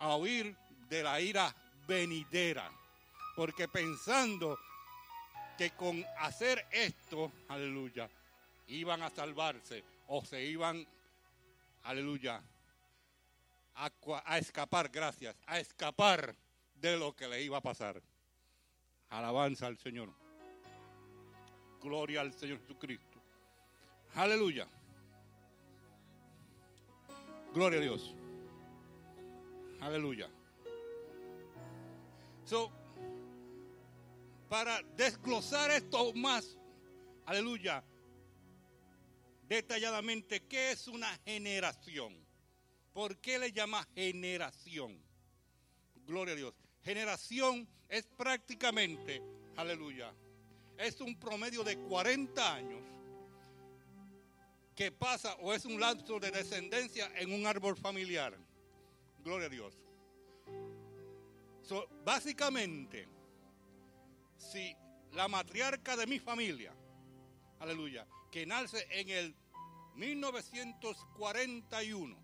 a 0.00 0.16
huir 0.16 0.54
de 0.88 1.02
la 1.02 1.20
ira 1.20 1.54
venidera? 1.86 2.70
Porque 3.36 3.68
pensando 3.68 4.58
que 5.56 5.70
con 5.70 6.04
hacer 6.18 6.66
esto, 6.72 7.32
aleluya, 7.48 8.10
iban 8.66 9.02
a 9.02 9.10
salvarse 9.10 9.97
o 10.08 10.24
se 10.24 10.44
iban, 10.44 10.86
aleluya, 11.82 12.42
a, 13.74 13.92
a 14.24 14.38
escapar, 14.38 14.88
gracias, 14.88 15.36
a 15.46 15.60
escapar 15.60 16.34
de 16.74 16.96
lo 16.96 17.14
que 17.14 17.28
le 17.28 17.42
iba 17.42 17.58
a 17.58 17.60
pasar. 17.60 18.02
Alabanza 19.10 19.66
al 19.66 19.78
Señor. 19.78 20.10
Gloria 21.80 22.22
al 22.22 22.32
Señor 22.32 22.58
Jesucristo. 22.60 23.22
Aleluya. 24.14 24.66
Gloria 27.54 27.78
a 27.78 27.82
Dios. 27.82 28.14
Aleluya. 29.80 30.28
So, 32.44 32.72
para 34.48 34.82
desglosar 34.96 35.70
esto 35.70 36.14
más, 36.14 36.56
aleluya, 37.26 37.84
detalladamente 39.48 40.42
qué 40.46 40.72
es 40.72 40.86
una 40.88 41.08
generación. 41.24 42.14
¿Por 42.92 43.16
qué 43.18 43.38
le 43.38 43.52
llama 43.52 43.86
generación? 43.94 45.00
Gloria 46.06 46.34
a 46.34 46.36
Dios. 46.36 46.54
Generación 46.82 47.68
es 47.88 48.06
prácticamente, 48.06 49.22
aleluya, 49.56 50.12
es 50.76 51.00
un 51.00 51.18
promedio 51.18 51.64
de 51.64 51.76
40 51.76 52.54
años 52.54 52.82
que 54.74 54.92
pasa 54.92 55.34
o 55.40 55.52
es 55.52 55.64
un 55.64 55.80
lapso 55.80 56.20
de 56.20 56.30
descendencia 56.30 57.10
en 57.16 57.32
un 57.32 57.46
árbol 57.46 57.76
familiar. 57.76 58.36
Gloria 59.24 59.46
a 59.46 59.50
Dios. 59.50 59.74
So, 61.62 61.88
básicamente, 62.04 63.08
si 64.36 64.74
la 65.12 65.26
matriarca 65.26 65.96
de 65.96 66.06
mi 66.06 66.18
familia, 66.18 66.72
aleluya, 67.58 68.06
que 68.30 68.46
nace 68.46 68.86
en 68.90 69.10
el 69.10 69.34
1941, 69.94 72.16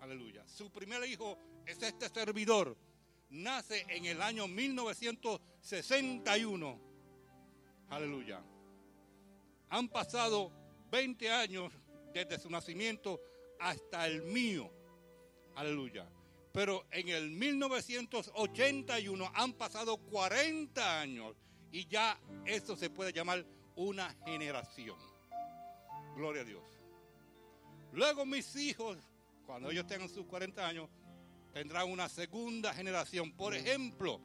aleluya, 0.00 0.46
su 0.46 0.70
primer 0.70 1.04
hijo 1.08 1.38
es 1.66 1.82
este 1.82 2.08
servidor, 2.08 2.76
nace 3.30 3.84
en 3.88 4.04
el 4.06 4.22
año 4.22 4.46
1961, 4.48 6.80
aleluya. 7.88 8.42
Han 9.68 9.88
pasado 9.88 10.52
20 10.90 11.30
años 11.30 11.72
desde 12.12 12.38
su 12.38 12.50
nacimiento 12.50 13.20
hasta 13.58 14.06
el 14.06 14.22
mío. 14.22 14.70
Aleluya. 15.54 16.08
Pero 16.52 16.86
en 16.90 17.08
el 17.08 17.30
1981 17.30 19.32
han 19.34 19.54
pasado 19.54 19.96
40 19.96 21.00
años 21.00 21.34
y 21.70 21.86
ya 21.86 22.20
eso 22.44 22.76
se 22.76 22.90
puede 22.90 23.12
llamar 23.12 23.46
una 23.76 24.10
generación. 24.24 24.96
Gloria 26.16 26.42
a 26.42 26.44
Dios. 26.44 26.62
Luego 27.92 28.24
mis 28.24 28.56
hijos, 28.56 28.98
cuando 29.46 29.70
ellos 29.70 29.86
tengan 29.86 30.08
sus 30.08 30.26
40 30.26 30.66
años, 30.66 30.88
tendrán 31.52 31.90
una 31.90 32.08
segunda 32.08 32.72
generación. 32.72 33.32
Por 33.32 33.54
ejemplo, 33.54 34.20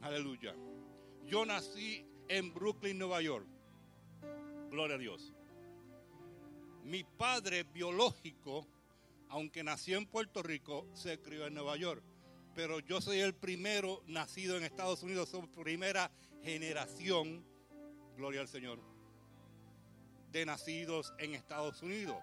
aleluya. 0.00 0.54
Yo 1.24 1.44
nací 1.44 2.06
en 2.28 2.54
Brooklyn, 2.54 2.98
Nueva 2.98 3.20
York. 3.20 3.46
Gloria 4.70 4.96
a 4.96 4.98
Dios. 4.98 5.32
Mi 6.84 7.04
padre 7.04 7.64
biológico, 7.64 8.66
aunque 9.28 9.62
nació 9.62 9.98
en 9.98 10.06
Puerto 10.06 10.42
Rico, 10.42 10.86
se 10.94 11.20
crió 11.20 11.46
en 11.46 11.54
Nueva 11.54 11.76
York. 11.76 12.02
Pero 12.54 12.80
yo 12.80 13.00
soy 13.00 13.20
el 13.20 13.34
primero 13.34 14.02
nacido 14.06 14.56
en 14.56 14.64
Estados 14.64 15.02
Unidos, 15.02 15.28
soy 15.28 15.46
primera 15.46 16.10
generación, 16.42 17.44
gloria 18.18 18.40
al 18.40 18.48
Señor, 18.48 18.80
de 20.32 20.44
nacidos 20.44 21.14
en 21.18 21.34
Estados 21.34 21.80
Unidos. 21.82 22.18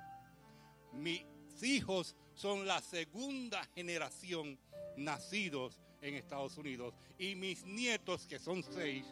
Mis 0.92 1.24
hijos 1.64 2.16
son 2.34 2.68
la 2.68 2.82
segunda 2.82 3.64
generación 3.74 4.60
nacidos 4.98 5.80
en 6.02 6.16
Estados 6.16 6.58
Unidos. 6.58 6.94
Y 7.18 7.36
mis 7.36 7.64
nietos, 7.64 8.28
que 8.28 8.40
son 8.40 8.62
seis, 8.62 9.06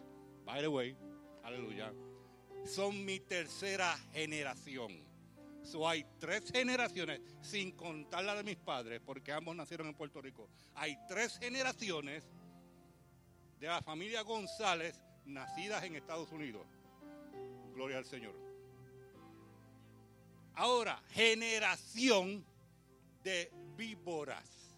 by 0.44 0.62
the 0.62 0.68
way, 0.68 0.96
aleluya, 1.44 1.94
son 2.66 3.04
mi 3.06 3.22
tercera 3.22 3.98
generación. 4.12 4.92
So 5.64 5.88
hay 5.88 6.06
tres 6.20 6.52
generaciones, 6.52 7.22
sin 7.42 7.72
contar 7.72 8.26
la 8.26 8.36
de 8.36 8.44
mis 8.44 8.58
padres, 8.58 9.00
porque 9.00 9.32
ambos 9.32 9.56
nacieron 9.56 9.88
en 9.88 9.96
Puerto 9.96 10.22
Rico. 10.22 10.50
Hay 10.76 10.98
tres 11.08 11.40
generaciones 11.40 12.26
de 13.58 13.68
la 13.68 13.82
familia 13.82 14.22
González 14.24 15.02
nacidas 15.26 15.84
en 15.84 15.96
Estados 15.96 16.32
Unidos. 16.32 16.66
Gloria 17.74 17.98
al 17.98 18.06
Señor. 18.06 18.36
Ahora, 20.56 21.02
generación 21.10 22.46
de 23.24 23.52
víboras. 23.76 24.76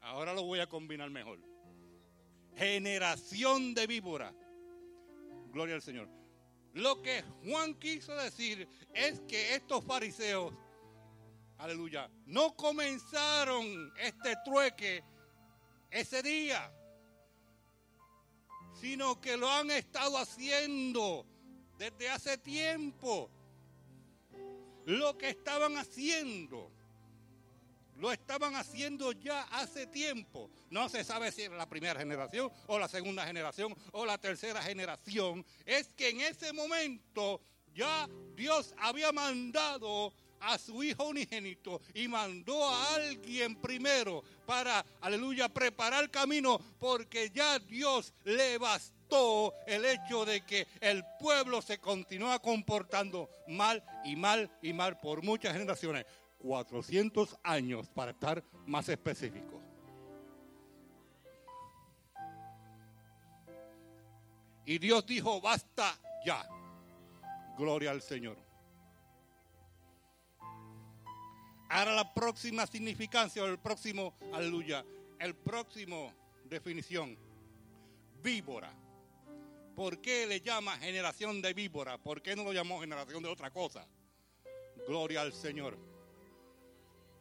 Ahora 0.00 0.32
lo 0.34 0.42
voy 0.44 0.60
a 0.60 0.68
combinar 0.68 1.10
mejor. 1.10 1.38
Generación 2.56 3.74
de 3.74 3.86
víboras. 3.86 4.34
Gloria 5.52 5.76
al 5.76 5.82
Señor. 5.82 6.08
Lo 6.74 7.02
que 7.02 7.22
Juan 7.44 7.74
quiso 7.74 8.14
decir 8.14 8.68
es 8.94 9.20
que 9.20 9.54
estos 9.54 9.84
fariseos, 9.84 10.52
aleluya, 11.56 12.10
no 12.26 12.54
comenzaron 12.56 13.92
este 13.98 14.34
trueque 14.44 15.02
ese 15.90 16.22
día, 16.22 16.70
sino 18.80 19.20
que 19.20 19.36
lo 19.36 19.50
han 19.50 19.70
estado 19.70 20.18
haciendo 20.18 21.26
desde 21.78 22.10
hace 22.10 22.38
tiempo. 22.38 23.30
Lo 24.84 25.18
que 25.18 25.28
estaban 25.28 25.76
haciendo, 25.76 26.70
lo 27.96 28.10
estaban 28.10 28.56
haciendo 28.56 29.12
ya 29.12 29.42
hace 29.42 29.86
tiempo. 29.86 30.50
No 30.70 30.88
se 30.88 31.04
sabe 31.04 31.30
si 31.30 31.42
era 31.42 31.56
la 31.56 31.68
primera 31.68 31.98
generación 31.98 32.50
o 32.66 32.78
la 32.78 32.88
segunda 32.88 33.26
generación 33.26 33.74
o 33.92 34.06
la 34.06 34.18
tercera 34.18 34.62
generación. 34.62 35.44
Es 35.66 35.92
que 35.94 36.08
en 36.10 36.20
ese 36.20 36.52
momento 36.52 37.40
ya 37.74 38.08
Dios 38.34 38.74
había 38.78 39.12
mandado 39.12 40.14
a 40.40 40.58
su 40.58 40.82
hijo 40.82 41.08
unigénito 41.08 41.80
y 41.94 42.08
mandó 42.08 42.68
a 42.68 42.94
alguien 42.94 43.56
primero 43.56 44.22
para, 44.46 44.84
aleluya, 45.00 45.48
preparar 45.48 46.10
camino 46.10 46.58
porque 46.78 47.30
ya 47.30 47.58
Dios 47.58 48.12
le 48.24 48.58
bastó 48.58 49.54
el 49.66 49.84
hecho 49.84 50.24
de 50.24 50.44
que 50.44 50.66
el 50.80 51.04
pueblo 51.18 51.62
se 51.62 51.78
continúa 51.78 52.38
comportando 52.38 53.28
mal 53.48 53.82
y 54.04 54.16
mal 54.16 54.50
y 54.62 54.72
mal 54.72 54.98
por 55.00 55.22
muchas 55.22 55.52
generaciones. 55.52 56.04
400 56.38 57.36
años 57.42 57.88
para 57.88 58.12
estar 58.12 58.44
más 58.66 58.88
específico. 58.88 59.60
Y 64.64 64.78
Dios 64.78 65.06
dijo, 65.06 65.40
basta 65.40 65.98
ya. 66.24 66.46
Gloria 67.56 67.90
al 67.90 68.02
Señor. 68.02 68.47
Ahora 71.68 71.94
la 71.94 72.14
próxima 72.14 72.66
significancia 72.66 73.42
o 73.42 73.46
el 73.46 73.58
próximo, 73.58 74.14
aleluya, 74.32 74.84
el 75.18 75.34
próximo 75.34 76.12
definición, 76.44 77.18
víbora. 78.22 78.72
¿Por 79.76 80.00
qué 80.00 80.26
le 80.26 80.40
llama 80.40 80.78
generación 80.78 81.42
de 81.42 81.52
víbora? 81.52 81.98
¿Por 81.98 82.22
qué 82.22 82.34
no 82.34 82.44
lo 82.44 82.52
llamó 82.52 82.80
generación 82.80 83.22
de 83.22 83.28
otra 83.28 83.50
cosa? 83.50 83.86
Gloria 84.86 85.20
al 85.20 85.32
Señor. 85.32 85.78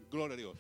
Gloria 0.10 0.36
a 0.36 0.38
Dios. 0.38 0.58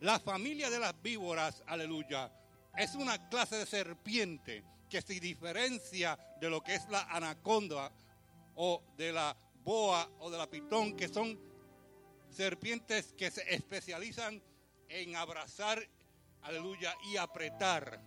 La 0.00 0.18
familia 0.18 0.68
de 0.68 0.78
las 0.78 1.00
víboras, 1.00 1.62
aleluya, 1.66 2.30
es 2.76 2.94
una 2.94 3.28
clase 3.28 3.56
de 3.56 3.66
serpiente 3.66 4.64
que 4.90 5.00
se 5.00 5.18
diferencia 5.20 6.18
de 6.40 6.50
lo 6.50 6.62
que 6.62 6.74
es 6.74 6.86
la 6.88 7.02
anaconda 7.04 7.90
o 8.56 8.82
de 8.96 9.12
la 9.12 9.36
boa 9.66 10.08
o 10.20 10.30
de 10.30 10.38
la 10.38 10.48
pitón, 10.48 10.96
que 10.96 11.08
son 11.08 11.36
serpientes 12.30 13.12
que 13.14 13.32
se 13.32 13.42
especializan 13.52 14.40
en 14.88 15.16
abrazar, 15.16 15.82
aleluya, 16.42 16.94
y 17.10 17.16
apretar. 17.16 18.00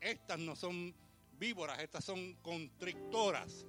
Estas 0.00 0.40
no 0.40 0.56
son 0.56 0.92
víboras, 1.38 1.78
estas 1.78 2.04
son 2.04 2.34
constrictoras, 2.42 3.64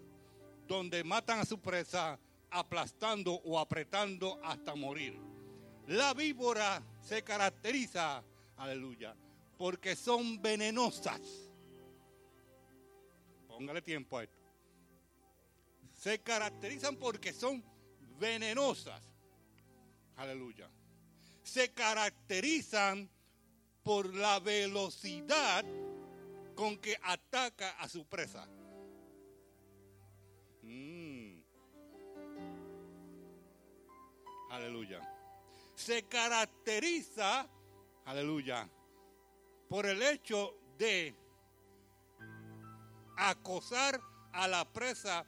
donde 0.65 1.03
matan 1.03 1.41
a 1.41 1.45
su 1.45 1.59
presa 1.61 2.19
aplastando 2.49 3.33
o 3.45 3.59
apretando 3.59 4.39
hasta 4.43 4.73
morir. 4.73 5.19
La 5.85 6.15
víbora 6.15 6.81
se 7.01 7.23
caracteriza, 7.23 8.23
aleluya, 8.57 9.15
porque 9.59 9.95
son 9.95 10.41
venenosas. 10.41 11.21
Póngale 13.47 13.83
tiempo 13.83 14.17
a 14.17 14.23
esto. 14.23 14.42
Se 16.03 16.19
caracterizan 16.19 16.97
porque 16.97 17.31
son 17.31 17.63
venenosas. 18.19 19.01
Aleluya. 20.17 20.69
Se 21.43 21.71
caracterizan 21.71 23.09
por 23.83 24.13
la 24.13 24.41
velocidad 24.41 25.63
con 26.55 26.77
que 26.79 26.97
ataca 27.01 27.69
a 27.79 27.87
su 27.87 28.05
presa. 28.05 28.45
Mm. 30.61 31.39
Aleluya. 34.49 34.99
Se 35.73 36.03
caracteriza, 36.03 37.47
aleluya, 38.03 38.69
por 39.69 39.85
el 39.85 40.01
hecho 40.01 40.53
de 40.77 41.15
acosar 43.15 44.01
a 44.33 44.49
la 44.49 44.65
presa 44.65 45.25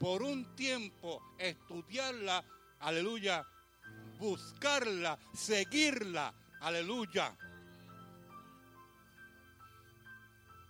por 0.00 0.22
un 0.22 0.56
tiempo, 0.56 1.22
estudiarla, 1.38 2.42
aleluya, 2.78 3.46
buscarla, 4.18 5.18
seguirla, 5.34 6.32
aleluya. 6.62 7.36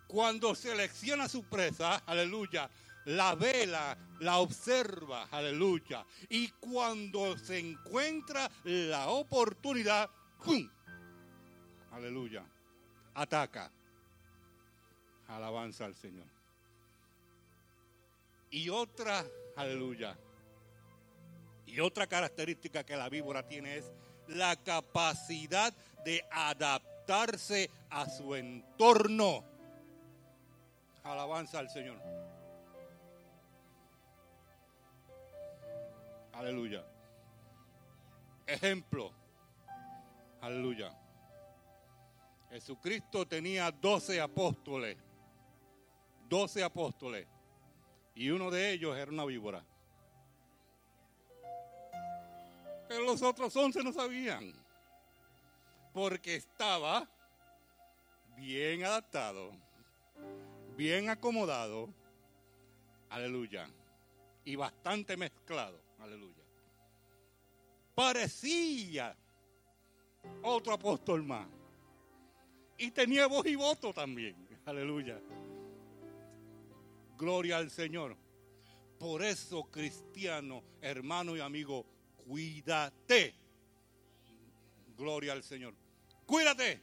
Cuando 0.09 0.57
selecciona 0.57 1.29
su 1.29 1.45
presa, 1.45 2.03
aleluya, 2.07 2.69
la 3.05 3.37
vela, 3.37 3.97
la 4.19 4.39
observa, 4.39 5.29
aleluya. 5.31 6.05
Y 6.29 6.49
cuando 6.49 7.39
se 7.39 7.61
encuentra 7.61 8.51
la 8.65 9.11
oportunidad, 9.11 10.11
¡pum! 10.45 10.69
Aleluya. 11.93 12.45
Ataca. 13.15 13.71
Alabanza 15.29 15.85
al 15.85 15.95
Señor. 15.95 16.40
Y 18.51 18.69
otra, 18.69 19.25
aleluya. 19.57 20.17
Y 21.67 21.79
otra 21.81 22.07
característica 22.07 22.85
que 22.85 22.97
la 22.97 23.09
víbora 23.09 23.47
tiene 23.47 23.77
es 23.77 23.93
la 24.27 24.57
capacidad 24.57 25.73
de 26.05 26.25
adaptarse 26.31 27.71
a 27.91 28.09
su 28.09 28.35
entorno. 28.35 29.45
Alabanza 31.05 31.61
al 31.61 31.71
Señor. 31.71 31.99
Aleluya. 36.33 36.85
Ejemplo. 38.47 39.13
Aleluya. 40.41 40.93
Jesucristo 42.51 43.27
tenía 43.27 43.71
doce 43.71 44.21
apóstoles. 44.21 44.97
Doce 46.29 46.65
apóstoles. 46.65 47.29
Y 48.15 48.31
uno 48.31 48.51
de 48.51 48.73
ellos 48.73 48.97
era 48.97 49.11
una 49.11 49.25
víbora. 49.25 49.65
Pero 52.89 53.05
los 53.05 53.23
otros 53.23 53.55
once 53.57 53.83
no 53.83 53.93
sabían. 53.93 54.53
Porque 55.93 56.37
estaba 56.37 57.09
bien 58.37 58.85
adaptado, 58.85 59.53
bien 60.77 61.09
acomodado. 61.09 61.89
Aleluya. 63.09 63.69
Y 64.45 64.57
bastante 64.57 65.17
mezclado. 65.17 65.81
Aleluya. 65.99 66.43
Parecía 67.95 69.17
otro 70.43 70.75
apóstol 70.75 71.23
más. 71.23 71.47
Y 72.79 72.91
tenía 72.91 73.27
voz 73.27 73.47
y 73.47 73.57
voto 73.57 73.93
también. 73.93 74.35
Aleluya. 74.65 75.21
Gloria 77.21 77.59
al 77.59 77.71
Señor. 77.71 78.17
Por 78.99 79.23
eso, 79.23 79.65
cristiano, 79.65 80.63
hermano 80.81 81.37
y 81.37 81.41
amigo, 81.41 81.85
cuídate. 82.17 83.35
Gloria 84.97 85.33
al 85.35 85.43
Señor. 85.43 85.75
Cuídate. 86.25 86.81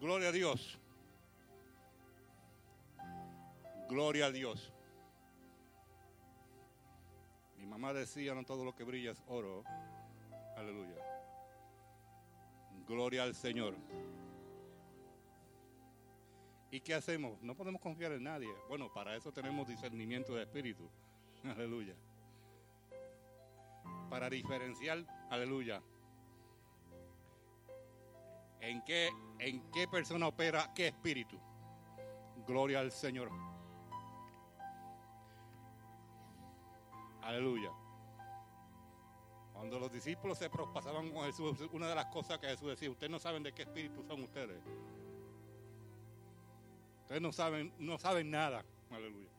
Gloria 0.00 0.28
a 0.28 0.32
Dios. 0.32 0.78
Gloria 3.88 4.26
a 4.26 4.30
Dios. 4.30 4.72
Mi 7.58 7.66
mamá 7.66 7.92
decía, 7.92 8.32
no 8.32 8.44
todo 8.44 8.64
lo 8.64 8.76
que 8.76 8.84
brilla 8.84 9.10
es 9.10 9.22
oro. 9.26 9.64
Aleluya. 10.56 11.02
Gloria 12.86 13.24
al 13.24 13.34
Señor. 13.34 13.74
¿Y 16.74 16.80
qué 16.80 16.92
hacemos? 16.92 17.40
No 17.40 17.54
podemos 17.54 17.80
confiar 17.80 18.10
en 18.10 18.24
nadie. 18.24 18.52
Bueno, 18.68 18.92
para 18.92 19.14
eso 19.14 19.30
tenemos 19.30 19.68
discernimiento 19.68 20.34
de 20.34 20.42
espíritu. 20.42 20.90
Aleluya. 21.44 21.94
Para 24.10 24.28
diferenciar, 24.28 25.06
aleluya. 25.30 25.80
¿En 28.60 28.82
qué, 28.82 29.08
en 29.38 29.70
qué 29.70 29.86
persona 29.86 30.26
opera 30.26 30.72
qué 30.74 30.88
espíritu? 30.88 31.38
Gloria 32.44 32.80
al 32.80 32.90
Señor. 32.90 33.30
Aleluya. 37.22 37.70
Cuando 39.52 39.78
los 39.78 39.92
discípulos 39.92 40.38
se 40.38 40.50
pasaban 40.50 41.12
con 41.12 41.24
Jesús, 41.26 41.68
una 41.70 41.86
de 41.86 41.94
las 41.94 42.06
cosas 42.06 42.40
que 42.40 42.48
Jesús 42.48 42.70
decía, 42.70 42.90
ustedes 42.90 43.12
no 43.12 43.20
saben 43.20 43.44
de 43.44 43.52
qué 43.52 43.62
espíritu 43.62 44.02
son 44.02 44.24
ustedes. 44.24 44.60
Ustedes 47.14 47.22
no 47.22 47.32
saben, 47.32 47.72
no 47.78 47.96
saben 47.96 48.28
nada. 48.28 48.64
Aleluya. 48.90 49.30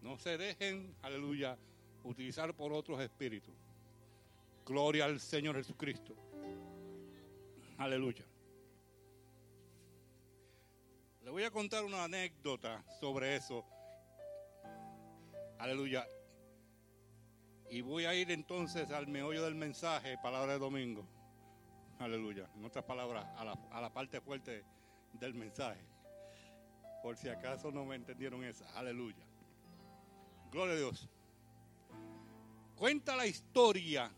No 0.00 0.16
se 0.16 0.38
dejen, 0.38 0.96
aleluya, 1.02 1.58
utilizar 2.02 2.54
por 2.56 2.72
otros 2.72 2.98
espíritus. 2.98 3.54
Gloria 4.64 5.04
al 5.04 5.20
Señor 5.20 5.54
Jesucristo. 5.56 6.16
Aleluya. 7.76 8.24
Le 11.24 11.30
voy 11.30 11.42
a 11.42 11.50
contar 11.50 11.84
una 11.84 12.04
anécdota 12.04 12.82
sobre 12.98 13.36
eso. 13.36 13.66
Aleluya. 15.58 16.08
Y 17.68 17.82
voy 17.82 18.06
a 18.06 18.14
ir 18.14 18.30
entonces 18.30 18.90
al 18.90 19.08
meollo 19.08 19.44
del 19.44 19.56
mensaje, 19.56 20.16
palabra 20.22 20.54
de 20.54 20.58
domingo. 20.58 21.06
Aleluya. 21.98 22.48
En 22.56 22.64
otras 22.64 22.86
palabras, 22.86 23.26
a 23.36 23.44
la, 23.44 23.52
a 23.72 23.82
la 23.82 23.92
parte 23.92 24.22
fuerte 24.22 24.64
del 25.12 25.34
mensaje. 25.34 25.93
Por 27.04 27.18
si 27.18 27.28
acaso 27.28 27.70
no 27.70 27.84
me 27.84 27.96
entendieron 27.96 28.42
esa. 28.44 28.66
Aleluya. 28.78 29.26
Gloria 30.50 30.72
a 30.72 30.78
Dios. 30.78 31.06
Cuenta 32.76 33.14
la 33.14 33.26
historia. 33.26 34.10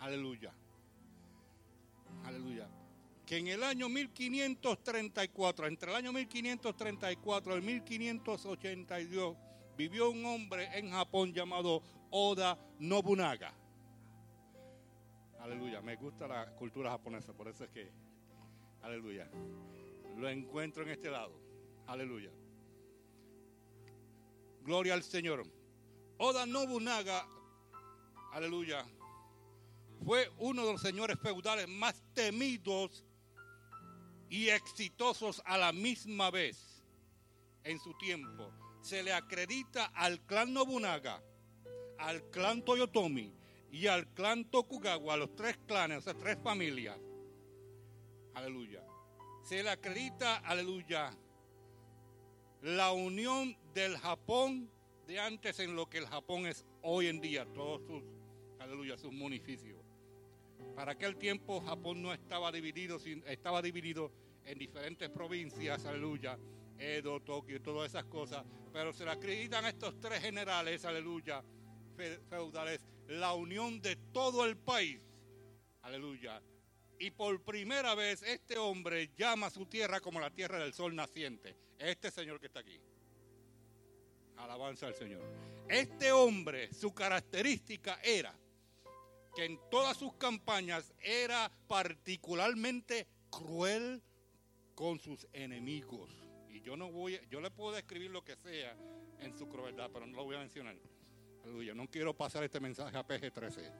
Aleluya. 0.00 0.52
Aleluya. 2.22 2.68
Que 3.24 3.38
en 3.38 3.48
el 3.48 3.62
año 3.62 3.88
1534, 3.88 5.68
entre 5.68 5.90
el 5.90 5.96
año 5.96 6.12
1534 6.12 7.54
y 7.54 7.56
el 7.56 7.62
1582, 7.62 9.36
vivió 9.78 10.10
un 10.10 10.22
hombre 10.26 10.68
en 10.78 10.90
Japón 10.90 11.32
llamado 11.32 11.82
Oda 12.10 12.58
Nobunaga. 12.78 13.54
Aleluya. 15.40 15.80
Me 15.80 15.96
gusta 15.96 16.28
la 16.28 16.54
cultura 16.56 16.90
japonesa, 16.90 17.32
por 17.32 17.48
eso 17.48 17.64
es 17.64 17.70
que, 17.70 17.90
aleluya, 18.82 19.30
lo 20.18 20.28
encuentro 20.28 20.82
en 20.82 20.90
este 20.90 21.08
lado. 21.10 21.45
Aleluya. 21.86 22.30
Gloria 24.62 24.94
al 24.94 25.02
Señor. 25.02 25.44
Oda 26.18 26.46
Nobunaga, 26.46 27.28
aleluya, 28.32 28.86
fue 30.04 30.30
uno 30.38 30.64
de 30.66 30.72
los 30.72 30.80
señores 30.80 31.18
feudales 31.20 31.68
más 31.68 32.02
temidos 32.14 33.04
y 34.28 34.48
exitosos 34.48 35.42
a 35.44 35.58
la 35.58 35.72
misma 35.72 36.30
vez 36.30 36.82
en 37.64 37.78
su 37.78 37.94
tiempo. 37.94 38.50
Se 38.80 39.02
le 39.02 39.12
acredita 39.12 39.86
al 39.94 40.20
clan 40.26 40.52
Nobunaga, 40.52 41.22
al 41.98 42.22
clan 42.30 42.64
Toyotomi 42.64 43.32
y 43.70 43.86
al 43.88 44.08
clan 44.14 44.50
Tokugawa, 44.50 45.14
a 45.14 45.16
los 45.18 45.34
tres 45.36 45.58
clanes, 45.66 45.98
o 45.98 46.00
sea, 46.00 46.14
tres 46.14 46.38
familias. 46.42 46.98
Aleluya. 48.34 48.82
Se 49.44 49.62
le 49.62 49.70
acredita, 49.70 50.36
aleluya, 50.38 51.16
la 52.66 52.90
unión 52.90 53.56
del 53.74 53.96
Japón 53.96 54.68
de 55.06 55.20
antes 55.20 55.60
en 55.60 55.76
lo 55.76 55.88
que 55.88 55.98
el 55.98 56.06
Japón 56.08 56.46
es 56.46 56.66
hoy 56.82 57.06
en 57.06 57.20
día, 57.20 57.46
todos 57.54 57.80
sus, 57.86 58.02
aleluya, 58.58 58.98
sus 58.98 59.12
municipios. 59.12 59.78
Para 60.74 60.92
aquel 60.92 61.16
tiempo 61.16 61.60
Japón 61.60 62.02
no 62.02 62.12
estaba 62.12 62.50
dividido, 62.50 62.98
estaba 63.26 63.62
dividido 63.62 64.10
en 64.44 64.58
diferentes 64.58 65.08
provincias, 65.10 65.86
aleluya, 65.86 66.36
Edo, 66.76 67.20
Tokio, 67.20 67.62
todas 67.62 67.90
esas 67.90 68.06
cosas, 68.06 68.44
pero 68.72 68.92
se 68.92 69.04
le 69.04 69.12
acreditan 69.12 69.64
estos 69.66 70.00
tres 70.00 70.20
generales, 70.20 70.84
aleluya, 70.84 71.44
feudales, 72.28 72.80
la 73.06 73.32
unión 73.34 73.80
de 73.80 73.94
todo 74.12 74.44
el 74.44 74.56
país, 74.56 75.00
aleluya. 75.82 76.42
Y 76.98 77.10
por 77.10 77.42
primera 77.42 77.94
vez 77.94 78.22
este 78.22 78.56
hombre 78.56 79.10
llama 79.16 79.48
a 79.48 79.50
su 79.50 79.66
tierra 79.66 80.00
como 80.00 80.20
la 80.20 80.30
tierra 80.30 80.58
del 80.58 80.72
sol 80.72 80.94
naciente. 80.94 81.54
Este 81.78 82.10
señor 82.10 82.40
que 82.40 82.46
está 82.46 82.60
aquí. 82.60 82.80
Alabanza 84.36 84.86
al 84.86 84.94
Señor. 84.94 85.22
Este 85.68 86.12
hombre, 86.12 86.72
su 86.72 86.94
característica 86.94 87.98
era 88.02 88.34
que 89.34 89.44
en 89.44 89.58
todas 89.70 89.96
sus 89.96 90.14
campañas 90.14 90.92
era 91.00 91.50
particularmente 91.66 93.06
cruel 93.30 94.02
con 94.74 94.98
sus 94.98 95.26
enemigos. 95.32 96.10
Y 96.48 96.60
yo 96.60 96.76
no 96.76 96.90
voy, 96.90 97.20
yo 97.30 97.40
le 97.40 97.50
puedo 97.50 97.74
describir 97.74 98.10
lo 98.10 98.24
que 98.24 98.36
sea 98.36 98.76
en 99.20 99.36
su 99.36 99.48
crueldad, 99.48 99.90
pero 99.92 100.06
no 100.06 100.16
lo 100.16 100.24
voy 100.24 100.36
a 100.36 100.40
mencionar. 100.40 100.76
Aleluya. 101.44 101.74
No 101.74 101.88
quiero 101.88 102.14
pasar 102.14 102.44
este 102.44 102.60
mensaje 102.60 102.96
a 102.96 103.06
PG-13. 103.06 103.72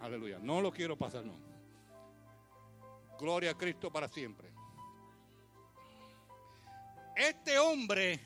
Aleluya. 0.00 0.38
No 0.40 0.60
lo 0.60 0.72
quiero 0.72 0.96
pasar, 0.96 1.24
no. 1.24 1.51
Gloria 3.22 3.52
a 3.52 3.54
Cristo 3.56 3.88
para 3.88 4.08
siempre. 4.08 4.48
Este 7.14 7.56
hombre 7.56 8.18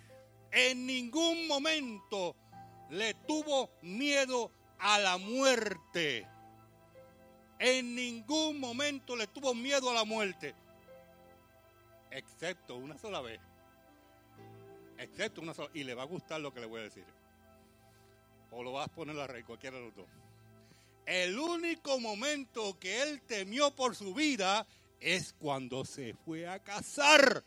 en 0.51 0.87
ningún 0.87 1.47
momento 1.47 2.35
le 2.89 3.13
tuvo 3.13 3.69
miedo 3.83 4.51
a 4.79 4.99
la 4.99 5.19
muerte. 5.19 6.27
En 7.59 7.95
ningún 7.95 8.59
momento 8.59 9.17
le 9.17 9.27
tuvo 9.27 9.55
miedo 9.55 9.91
a 9.91 9.93
la 9.93 10.05
muerte. 10.05 10.55
Excepto 12.11 12.77
una 12.77 12.97
sola 12.97 13.21
vez. 13.21 13.41
Excepto 14.97 15.43
una 15.43 15.53
sola. 15.53 15.69
Y 15.75 15.85
le 15.85 15.93
va 15.93 16.05
a 16.05 16.07
gustar 16.07 16.41
lo 16.41 16.55
que 16.55 16.61
le 16.61 16.67
voy 16.67 16.81
a 16.81 16.85
decir. 16.85 17.05
O 18.51 18.63
lo 18.63 18.73
vas 18.73 18.87
a 18.87 18.93
poner 18.95 19.21
a 19.21 19.27
rey, 19.27 19.43
cualquiera 19.43 19.77
de 19.77 19.85
los 19.85 19.95
dos. 19.95 20.07
El 21.05 21.39
único 21.39 22.01
momento 22.01 22.79
que 22.81 23.03
él 23.03 23.21
temió 23.29 23.71
por 23.77 23.95
su 23.95 24.15
vida 24.15 24.67
es 25.01 25.33
cuando 25.33 25.85
se 25.85 26.15
fue 26.15 26.47
a 26.49 26.63
casar. 26.63 27.45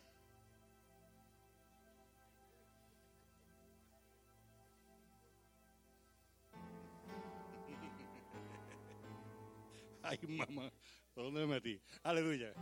Ay, 10.04 10.20
mamá, 10.28 10.72
¿por 11.14 11.24
dónde 11.26 11.42
me 11.42 11.48
metí? 11.56 11.82
Aleluya. 12.04 12.54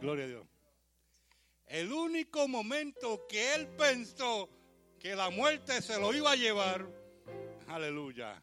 Gloria 0.00 0.24
a 0.24 0.28
Dios. 0.28 0.46
El 1.66 1.92
único 1.92 2.48
momento 2.48 3.26
que 3.28 3.54
él 3.54 3.68
pensó 3.68 4.48
que 4.98 5.14
la 5.14 5.30
muerte 5.30 5.82
se 5.82 6.00
lo 6.00 6.12
iba 6.12 6.32
a 6.32 6.36
llevar, 6.36 6.84
aleluya, 7.68 8.42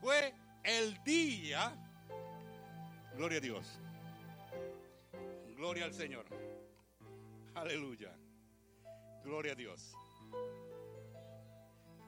fue 0.00 0.34
el 0.64 1.02
día, 1.04 1.72
gloria 3.14 3.38
a 3.38 3.40
Dios, 3.40 3.78
gloria 5.56 5.84
al 5.84 5.94
Señor. 5.94 6.26
aleluya, 7.54 8.12
gloria 9.24 9.52
a 9.52 9.54
Dios, 9.54 9.92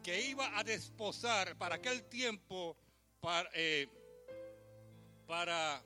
que 0.02 0.20
iba 0.28 0.58
a 0.58 0.64
desposar 0.64 1.56
para 1.56 1.76
aquel 1.76 2.04
tiempo, 2.04 2.76
para, 3.20 3.48
eh, 3.54 3.88
para 5.26 5.82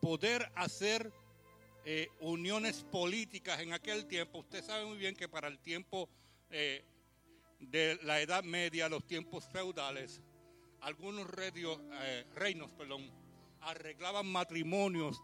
poder 0.00 0.50
hacer 0.54 1.12
eh, 1.84 2.08
uniones 2.20 2.84
políticas 2.84 3.60
en 3.60 3.72
aquel 3.72 4.06
tiempo. 4.06 4.40
Usted 4.40 4.62
sabe 4.62 4.84
muy 4.84 4.98
bien 4.98 5.16
que 5.16 5.28
para 5.28 5.48
el 5.48 5.58
tiempo 5.58 6.08
eh, 6.50 6.84
de 7.60 7.98
la 8.02 8.20
Edad 8.20 8.44
Media, 8.44 8.88
los 8.88 9.06
tiempos 9.06 9.48
feudales, 9.48 10.20
algunos 10.80 11.26
eh, 11.36 12.26
reinos 12.34 12.70
perdón, 12.72 13.10
arreglaban 13.60 14.26
matrimonios 14.26 15.20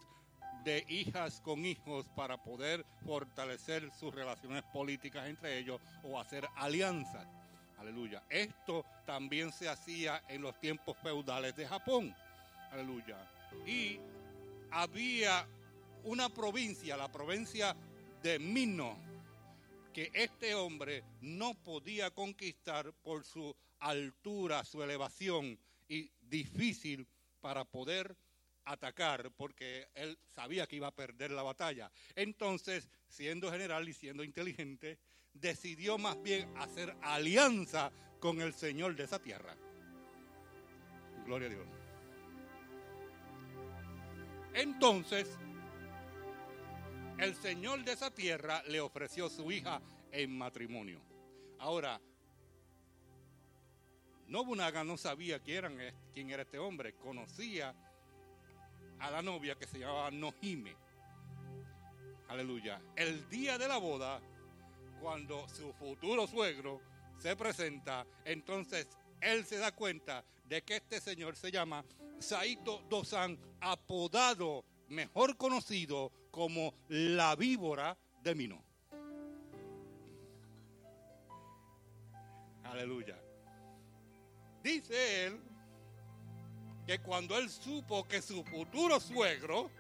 de 0.65 0.85
hijas 0.89 1.41
con 1.43 1.65
hijos 1.65 2.07
para 2.17 2.43
poder 2.43 2.85
fortalecer 3.05 3.91
sus 3.93 4.15
relaciones 4.15 4.63
políticas 4.73 5.29
entre 5.29 5.59
ellos 5.59 5.81
o 6.03 6.19
hacer 6.19 6.49
alianzas. 6.57 7.27
Aleluya. 7.79 8.23
Esto 8.31 8.85
también 9.05 9.53
se 9.53 9.69
hacía 9.69 10.23
en 10.29 10.41
los 10.41 10.59
tiempos 10.59 10.97
feudales 11.03 11.55
de 11.55 11.67
Japón. 11.67 12.15
Aleluya. 12.73 13.19
Y 13.67 14.01
había 14.71 15.47
una 16.05 16.31
provincia, 16.31 16.97
la 16.97 17.13
provincia 17.13 17.77
de 18.23 18.39
Mino, 18.39 18.97
que 19.93 20.11
este 20.15 20.55
hombre 20.55 21.05
no 21.21 21.55
podía 21.55 22.11
conquistar 22.11 22.93
por 23.05 23.25
su 23.25 23.55
altura, 23.85 24.65
su 24.65 24.83
elevación 24.83 25.59
y 25.89 26.11
difícil 26.21 27.07
para 27.41 27.65
poder 27.65 28.17
atacar 28.65 29.31
porque 29.37 29.89
él 29.95 30.19
sabía 30.27 30.67
que 30.67 30.77
iba 30.77 30.89
a 30.89 30.95
perder 30.95 31.31
la 31.31 31.43
batalla. 31.43 31.91
Entonces, 32.17 32.89
siendo 33.09 33.51
general 33.51 33.87
y 33.89 33.93
siendo 33.93 34.25
inteligente, 34.25 34.99
decidió 35.35 35.99
más 35.99 36.21
bien 36.23 36.51
hacer 36.57 36.97
alianza 37.03 37.93
con 38.21 38.41
el 38.41 38.55
Señor 38.55 38.97
de 38.97 39.05
esa 39.05 39.19
tierra. 39.19 39.55
Gloria 41.27 41.49
a 41.49 41.51
Dios. 41.51 41.67
Entonces, 44.55 45.37
el 47.19 47.35
Señor 47.35 47.85
de 47.85 47.93
esa 47.93 48.11
tierra 48.11 48.63
le 48.69 48.81
ofreció 48.81 49.29
su 49.29 49.53
hija 49.53 49.83
en 50.11 50.37
matrimonio. 50.39 51.03
Ahora, 51.59 52.01
Nobunaga 54.29 54.85
no 54.85 54.97
sabía 54.97 55.41
quién 55.41 55.79
era, 55.79 55.95
quién 56.13 56.31
era 56.31 56.43
este 56.43 56.59
hombre, 56.59 56.95
conocía 56.95 57.75
a 58.99 59.11
la 59.11 59.23
novia 59.23 59.57
que 59.57 59.67
se 59.67 59.79
llamaba 59.79 60.11
Nohime. 60.11 60.77
Aleluya. 62.29 62.81
El 62.97 63.29
día 63.29 63.59
de 63.59 63.69
la 63.69 63.77
boda, 63.77 64.21
cuando 65.01 65.49
su 65.49 65.73
futuro 65.75 66.27
suegro 66.27 66.81
se 67.19 67.37
presenta, 67.37 68.07
entonces 68.25 68.89
él 69.21 69.45
se 69.45 69.59
da 69.59 69.73
cuenta 69.73 70.25
de 70.45 70.63
que 70.63 70.77
este 70.77 71.01
señor 71.01 71.37
se 71.37 71.51
llama 71.51 71.85
Saito 72.19 72.83
Dosan, 72.89 73.39
apodado, 73.61 74.65
mejor 74.89 75.37
conocido 75.37 76.13
como 76.31 76.75
la 76.89 77.37
víbora 77.37 77.97
de 78.23 78.35
Mino. 78.35 78.65
Aleluya. 82.65 83.24
Dice 84.65 85.27
él 85.27 85.39
que 86.87 86.99
cuando 87.01 87.37
él 87.37 87.51
supo 87.51 88.09
que 88.09 88.23
su 88.23 88.43
futuro 88.45 88.99
suegro 88.99 89.71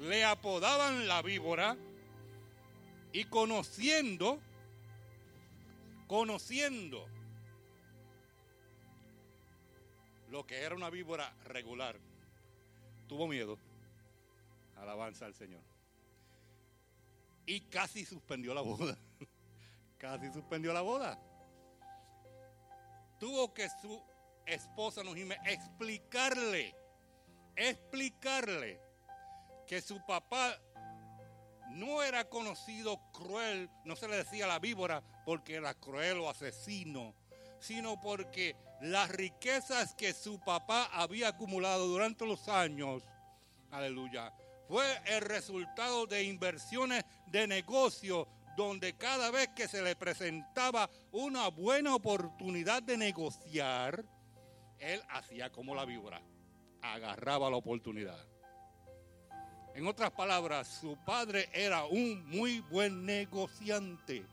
le 0.00 0.24
apodaban 0.24 1.06
la 1.06 1.22
víbora 1.22 1.76
y 3.12 3.22
conociendo, 3.26 4.40
conociendo 6.08 7.06
lo 10.28 10.44
que 10.44 10.56
era 10.60 10.74
una 10.74 10.90
víbora 10.90 11.32
regular, 11.44 12.00
tuvo 13.06 13.28
miedo. 13.28 13.56
Alabanza 14.78 15.26
al 15.26 15.34
Señor. 15.34 15.62
Y 17.46 17.60
casi 17.60 18.04
suspendió 18.04 18.52
la 18.52 18.62
boda. 18.62 18.98
casi 19.98 20.32
suspendió 20.32 20.72
la 20.72 20.80
boda. 20.80 21.20
Tuvo 23.22 23.54
que 23.54 23.68
su 23.68 24.02
esposa 24.44 25.04
Nojime 25.04 25.38
explicarle, 25.44 26.74
explicarle 27.54 28.80
que 29.64 29.80
su 29.80 30.04
papá 30.04 30.60
no 31.68 32.02
era 32.02 32.28
conocido 32.28 33.00
cruel, 33.12 33.70
no 33.84 33.94
se 33.94 34.08
le 34.08 34.16
decía 34.16 34.48
la 34.48 34.58
víbora 34.58 35.04
porque 35.24 35.54
era 35.54 35.72
cruel 35.72 36.18
o 36.18 36.28
asesino, 36.28 37.14
sino 37.60 38.00
porque 38.00 38.56
las 38.80 39.08
riquezas 39.10 39.94
que 39.94 40.12
su 40.14 40.40
papá 40.40 40.90
había 40.92 41.28
acumulado 41.28 41.86
durante 41.86 42.26
los 42.26 42.48
años, 42.48 43.04
aleluya, 43.70 44.34
fue 44.66 45.00
el 45.06 45.20
resultado 45.20 46.08
de 46.08 46.24
inversiones 46.24 47.04
de 47.28 47.46
negocio 47.46 48.26
donde 48.56 48.94
cada 48.94 49.30
vez 49.30 49.48
que 49.48 49.68
se 49.68 49.82
le 49.82 49.96
presentaba 49.96 50.88
una 51.10 51.48
buena 51.48 51.94
oportunidad 51.94 52.82
de 52.82 52.96
negociar, 52.96 54.04
él 54.78 55.02
hacía 55.08 55.50
como 55.50 55.74
la 55.74 55.84
víbora, 55.84 56.20
agarraba 56.82 57.50
la 57.50 57.56
oportunidad. 57.56 58.26
En 59.74 59.86
otras 59.86 60.10
palabras, 60.10 60.68
su 60.68 60.96
padre 61.04 61.48
era 61.52 61.84
un 61.86 62.26
muy 62.26 62.60
buen 62.60 63.06
negociante. 63.06 64.26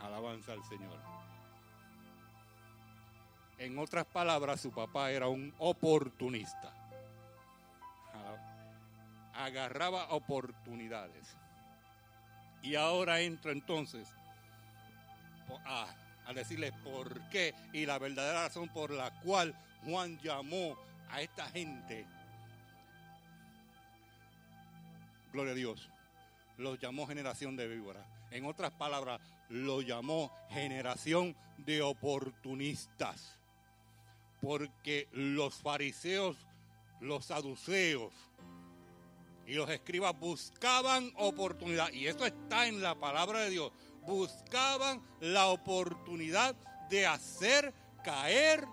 Alabanza 0.00 0.52
al 0.52 0.64
Señor. 0.64 0.98
En 3.58 3.78
otras 3.78 4.04
palabras, 4.06 4.60
su 4.60 4.72
papá 4.72 5.12
era 5.12 5.28
un 5.28 5.54
oportunista. 5.58 6.74
Agarraba 9.32 10.08
oportunidades. 10.10 11.36
Y 12.66 12.74
ahora 12.74 13.20
entro 13.20 13.52
entonces 13.52 14.08
a, 15.64 15.86
decirles 16.34 16.72
por 16.82 17.20
qué 17.28 17.54
y 17.72 17.86
la 17.86 18.00
verdadera 18.00 18.48
razón 18.48 18.68
por 18.70 18.90
la 18.90 19.12
cual 19.20 19.54
Juan 19.84 20.18
llamó 20.18 20.76
a 21.08 21.22
esta 21.22 21.48
gente. 21.50 22.04
Gloria 25.32 25.52
a 25.52 25.54
Dios. 25.54 25.88
Los 26.58 26.80
llamó 26.80 27.06
generación 27.06 27.54
de 27.56 27.68
víboras. 27.68 28.04
En 28.32 28.44
otras 28.44 28.72
palabras, 28.72 29.20
lo 29.48 29.80
llamó 29.80 30.32
generación 30.50 31.36
de 31.58 31.82
oportunistas. 31.82 33.38
Porque 34.40 35.06
los 35.12 35.54
fariseos, 35.54 36.36
los 37.00 37.26
saduceos, 37.26 38.12
y 39.46 39.54
los 39.54 39.70
escribas 39.70 40.18
buscaban 40.18 41.12
oportunidad. 41.16 41.92
Y 41.92 42.06
esto 42.06 42.26
está 42.26 42.66
en 42.66 42.82
la 42.82 42.94
palabra 42.94 43.40
de 43.40 43.50
Dios. 43.50 43.72
Buscaban 44.04 45.00
la 45.20 45.46
oportunidad 45.46 46.54
de 46.90 47.06
hacer 47.06 47.72
caer. 48.04 48.66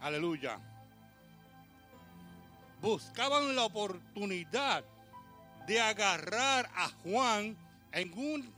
Aleluya. 0.00 0.58
Buscaban 2.80 3.54
la 3.54 3.64
oportunidad 3.64 4.84
de 5.66 5.80
agarrar 5.80 6.70
a 6.74 6.88
Juan 7.02 7.56
en, 7.92 8.12
un, 8.18 8.52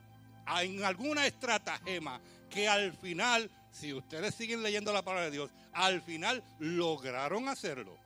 en 0.61 0.84
alguna 0.84 1.26
estratagema 1.26 2.20
que 2.48 2.68
al 2.68 2.92
final, 2.92 3.50
si 3.70 3.92
ustedes 3.92 4.34
siguen 4.34 4.62
leyendo 4.62 4.92
la 4.92 5.02
palabra 5.02 5.26
de 5.26 5.32
Dios, 5.32 5.50
al 5.72 6.02
final 6.02 6.42
lograron 6.58 7.48
hacerlo. 7.48 7.99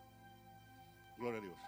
Gloria 1.17 1.39
a 1.39 1.43
Dios. 1.43 1.59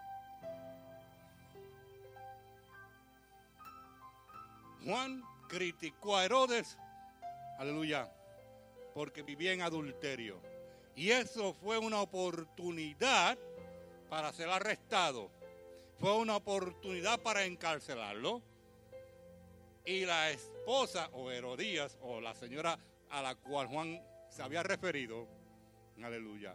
Juan 4.84 5.22
criticó 5.48 6.16
a 6.16 6.24
Herodes, 6.24 6.78
aleluya, 7.58 8.10
porque 8.94 9.22
vivía 9.22 9.52
en 9.52 9.62
adulterio. 9.62 10.40
Y 10.94 11.10
eso 11.10 11.52
fue 11.54 11.78
una 11.78 12.00
oportunidad 12.00 13.36
para 14.08 14.32
ser 14.32 14.48
arrestado. 14.48 15.30
Fue 15.98 16.16
una 16.16 16.36
oportunidad 16.36 17.20
para 17.20 17.44
encarcelarlo. 17.44 18.42
Y 19.84 20.04
la 20.04 20.30
esposa 20.30 21.08
o 21.12 21.30
Herodías 21.30 21.98
o 22.02 22.20
la 22.20 22.34
señora 22.34 22.78
a 23.10 23.22
la 23.22 23.34
cual 23.34 23.68
Juan 23.68 24.02
se 24.30 24.42
había 24.42 24.62
referido, 24.62 25.26
aleluya, 26.02 26.54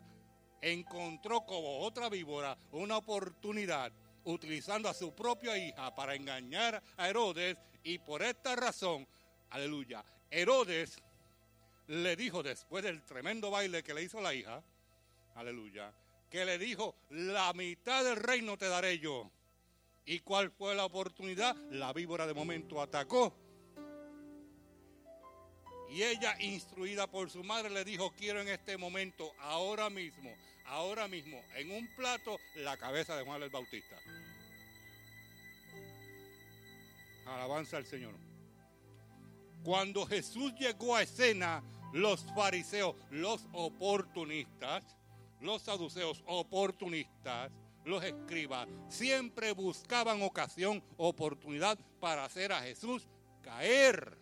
encontró 0.61 1.41
como 1.45 1.79
otra 1.79 2.09
víbora 2.09 2.57
una 2.71 2.97
oportunidad 2.97 3.91
utilizando 4.23 4.87
a 4.87 4.93
su 4.93 5.13
propia 5.13 5.57
hija 5.57 5.93
para 5.95 6.15
engañar 6.15 6.81
a 6.97 7.09
Herodes 7.09 7.57
y 7.83 7.97
por 7.97 8.21
esta 8.21 8.55
razón, 8.55 9.07
aleluya, 9.49 10.03
Herodes 10.29 11.01
le 11.87 12.15
dijo 12.15 12.43
después 12.43 12.83
del 12.83 13.03
tremendo 13.03 13.49
baile 13.51 13.83
que 13.83 13.93
le 13.93 14.03
hizo 14.03 14.21
la 14.21 14.33
hija, 14.33 14.63
aleluya, 15.35 15.91
que 16.29 16.45
le 16.45 16.57
dijo, 16.57 16.95
la 17.09 17.51
mitad 17.53 18.03
del 18.03 18.15
reino 18.15 18.57
te 18.57 18.69
daré 18.69 18.99
yo. 18.99 19.29
¿Y 20.05 20.19
cuál 20.19 20.51
fue 20.51 20.73
la 20.73 20.85
oportunidad? 20.85 21.55
La 21.69 21.93
víbora 21.93 22.25
de 22.25 22.33
momento 22.33 22.81
atacó. 22.81 23.35
Y 25.89 26.03
ella, 26.03 26.37
instruida 26.39 27.05
por 27.07 27.29
su 27.29 27.43
madre, 27.43 27.69
le 27.69 27.83
dijo, 27.83 28.13
quiero 28.13 28.39
en 28.39 28.47
este 28.47 28.77
momento, 28.77 29.33
ahora 29.39 29.89
mismo, 29.89 30.33
ahora 30.71 31.07
mismo, 31.09 31.43
en 31.55 31.69
un 31.71 31.87
plato, 31.95 32.39
la 32.55 32.77
cabeza 32.77 33.15
de 33.15 33.23
Juan 33.23 33.43
el 33.43 33.49
Bautista. 33.49 33.97
Alabanza 37.25 37.77
al 37.77 37.85
Señor. 37.85 38.13
Cuando 39.63 40.05
Jesús 40.05 40.53
llegó 40.57 40.95
a 40.95 41.03
escena, 41.03 41.61
los 41.91 42.25
fariseos, 42.33 42.95
los 43.09 43.47
oportunistas, 43.51 44.97
los 45.41 45.61
saduceos 45.61 46.23
oportunistas, 46.25 47.51
los 47.83 48.03
escribas, 48.03 48.67
siempre 48.87 49.51
buscaban 49.51 50.21
ocasión, 50.21 50.81
oportunidad 50.97 51.77
para 51.99 52.23
hacer 52.23 52.53
a 52.53 52.61
Jesús 52.61 53.07
caer. 53.41 54.17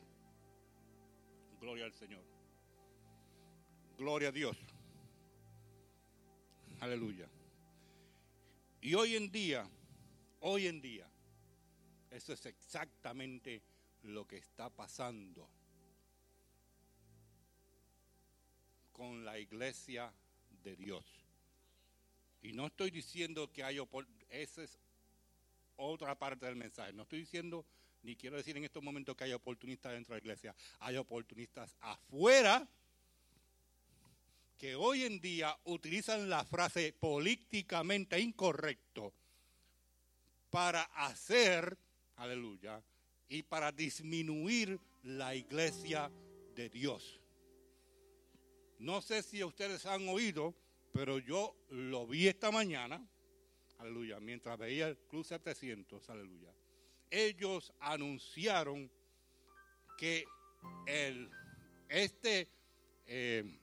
Gloria 1.61 1.85
al 1.85 1.93
Señor. 1.93 2.23
Gloria 3.97 4.29
a 4.29 4.31
Dios. 4.31 4.57
Aleluya. 6.79 7.27
Y 8.81 8.93
hoy 8.93 9.15
en 9.15 9.31
día, 9.31 9.69
hoy 10.39 10.67
en 10.67 10.81
día, 10.81 11.05
eso 12.09 12.33
es 12.33 12.45
exactamente 12.45 13.61
lo 14.03 14.25
que 14.25 14.37
está 14.37 14.69
pasando 14.69 15.49
con 18.93 19.25
la 19.25 19.37
iglesia 19.37 20.11
de 20.63 20.75
Dios. 20.77 21.05
Y 22.41 22.53
no 22.53 22.67
estoy 22.67 22.91
diciendo 22.91 23.51
que 23.51 23.63
hay 23.63 23.77
esa 24.29 24.63
es 24.63 24.79
otra 25.75 26.17
parte 26.17 26.45
del 26.45 26.55
mensaje. 26.55 26.93
No 26.93 27.03
estoy 27.03 27.19
diciendo 27.19 27.65
ni 28.03 28.15
quiero 28.15 28.37
decir 28.37 28.55
en 28.55 28.63
estos 28.63 28.81
momentos 28.81 29.15
que 29.15 29.25
hay 29.25 29.33
oportunistas 29.33 29.91
dentro 29.91 30.15
de 30.15 30.21
la 30.21 30.23
iglesia. 30.23 30.55
Hay 30.79 30.95
oportunistas 30.95 31.75
afuera 31.81 32.67
que 34.59 34.75
hoy 34.75 35.05
en 35.05 35.21
día 35.21 35.57
utilizan 35.63 36.29
la 36.29 36.43
frase 36.43 36.93
políticamente 36.99 38.19
incorrecto 38.19 39.13
para 40.49 40.83
hacer, 40.83 41.77
aleluya, 42.17 42.83
y 43.29 43.43
para 43.43 43.71
disminuir 43.71 44.77
la 45.03 45.33
iglesia 45.33 46.11
de 46.55 46.69
Dios. 46.69 47.21
No 48.79 49.01
sé 49.01 49.23
si 49.23 49.41
ustedes 49.45 49.85
han 49.85 50.09
oído, 50.09 50.53
pero 50.91 51.19
yo 51.19 51.55
lo 51.69 52.05
vi 52.05 52.27
esta 52.27 52.51
mañana, 52.51 53.01
aleluya, 53.77 54.19
mientras 54.19 54.57
veía 54.57 54.89
el 54.89 54.97
Club 54.97 55.23
700, 55.23 56.09
aleluya. 56.09 56.53
Ellos 57.09 57.71
anunciaron 57.79 58.91
que 59.97 60.25
el, 60.85 61.29
este, 61.87 62.49
eh, 63.05 63.57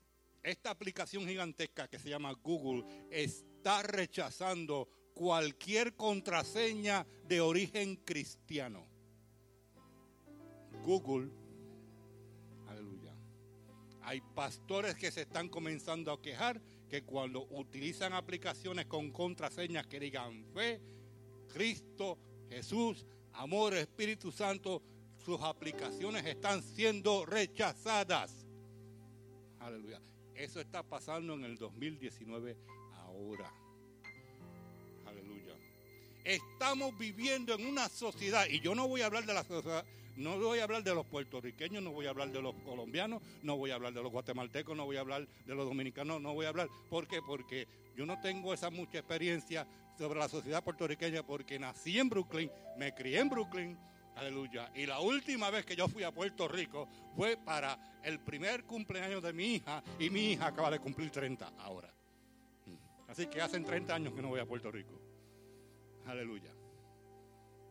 esta 0.46 0.70
aplicación 0.70 1.26
gigantesca 1.26 1.88
que 1.88 1.98
se 1.98 2.08
llama 2.08 2.32
Google 2.32 2.84
está 3.10 3.82
rechazando 3.82 4.88
cualquier 5.12 5.96
contraseña 5.96 7.04
de 7.26 7.40
origen 7.40 7.96
cristiano. 7.96 8.86
Google. 10.84 11.32
Aleluya. 12.68 13.12
Hay 14.02 14.20
pastores 14.20 14.94
que 14.94 15.10
se 15.10 15.22
están 15.22 15.48
comenzando 15.48 16.12
a 16.12 16.22
quejar 16.22 16.62
que 16.88 17.02
cuando 17.02 17.48
utilizan 17.50 18.12
aplicaciones 18.12 18.86
con 18.86 19.10
contraseñas 19.10 19.88
que 19.88 19.98
digan 19.98 20.44
fe, 20.54 20.80
Cristo, 21.52 22.18
Jesús, 22.48 23.04
amor, 23.32 23.74
Espíritu 23.74 24.30
Santo, 24.30 24.80
sus 25.24 25.40
aplicaciones 25.40 26.24
están 26.24 26.62
siendo 26.62 27.26
rechazadas. 27.26 28.46
Aleluya. 29.58 30.00
Eso 30.36 30.60
está 30.60 30.82
pasando 30.82 31.34
en 31.34 31.44
el 31.44 31.56
2019 31.56 32.56
ahora. 32.94 33.50
Aleluya. 35.06 35.54
Estamos 36.24 36.96
viviendo 36.98 37.54
en 37.54 37.66
una 37.66 37.88
sociedad, 37.88 38.46
y 38.50 38.60
yo 38.60 38.74
no 38.74 38.86
voy 38.86 39.00
a 39.00 39.06
hablar 39.06 39.24
de 39.24 39.32
la 39.32 39.44
sociedad, 39.44 39.84
no 40.16 40.38
voy 40.38 40.58
a 40.58 40.64
hablar 40.64 40.82
de 40.82 40.94
los 40.94 41.06
puertorriqueños, 41.06 41.82
no 41.82 41.90
voy 41.92 42.06
a 42.06 42.10
hablar 42.10 42.30
de 42.32 42.42
los 42.42 42.54
colombianos, 42.64 43.22
no 43.42 43.56
voy 43.56 43.70
a 43.70 43.76
hablar 43.76 43.94
de 43.94 44.02
los 44.02 44.12
guatemaltecos, 44.12 44.76
no 44.76 44.84
voy 44.84 44.96
a 44.96 45.00
hablar 45.00 45.26
de 45.46 45.54
los 45.54 45.66
dominicanos, 45.66 46.20
no 46.20 46.34
voy 46.34 46.46
a 46.46 46.50
hablar. 46.50 46.68
¿Por 46.90 47.06
qué? 47.06 47.20
Porque 47.22 47.66
yo 47.96 48.04
no 48.04 48.20
tengo 48.20 48.52
esa 48.52 48.68
mucha 48.70 48.98
experiencia 48.98 49.66
sobre 49.96 50.18
la 50.18 50.28
sociedad 50.28 50.62
puertorriqueña 50.62 51.22
porque 51.22 51.58
nací 51.58 51.98
en 51.98 52.10
Brooklyn, 52.10 52.50
me 52.76 52.94
crié 52.94 53.20
en 53.20 53.30
Brooklyn, 53.30 53.78
aleluya. 54.16 54.70
Y 54.74 54.86
la 54.86 55.00
última 55.00 55.50
vez 55.50 55.64
que 55.64 55.76
yo 55.76 55.88
fui 55.88 56.02
a 56.02 56.12
Puerto 56.12 56.48
Rico 56.48 56.88
fue 57.14 57.36
para 57.36 58.00
el 58.02 58.18
primer 58.20 58.64
cumpleaños 58.64 59.22
de 59.22 59.32
mi 59.32 59.54
hija 59.54 59.82
y 59.98 60.10
mi 60.10 60.32
hija 60.32 60.48
acaba 60.48 60.70
de 60.70 60.80
cumplir 60.80 61.10
30 61.10 61.52
ahora. 61.58 61.92
Así 63.08 63.26
que 63.28 63.40
hacen 63.40 63.64
30 63.64 63.94
años 63.94 64.14
que 64.14 64.22
no 64.22 64.28
voy 64.28 64.40
a 64.40 64.46
Puerto 64.46 64.70
Rico. 64.70 65.00
Aleluya. 66.06 66.52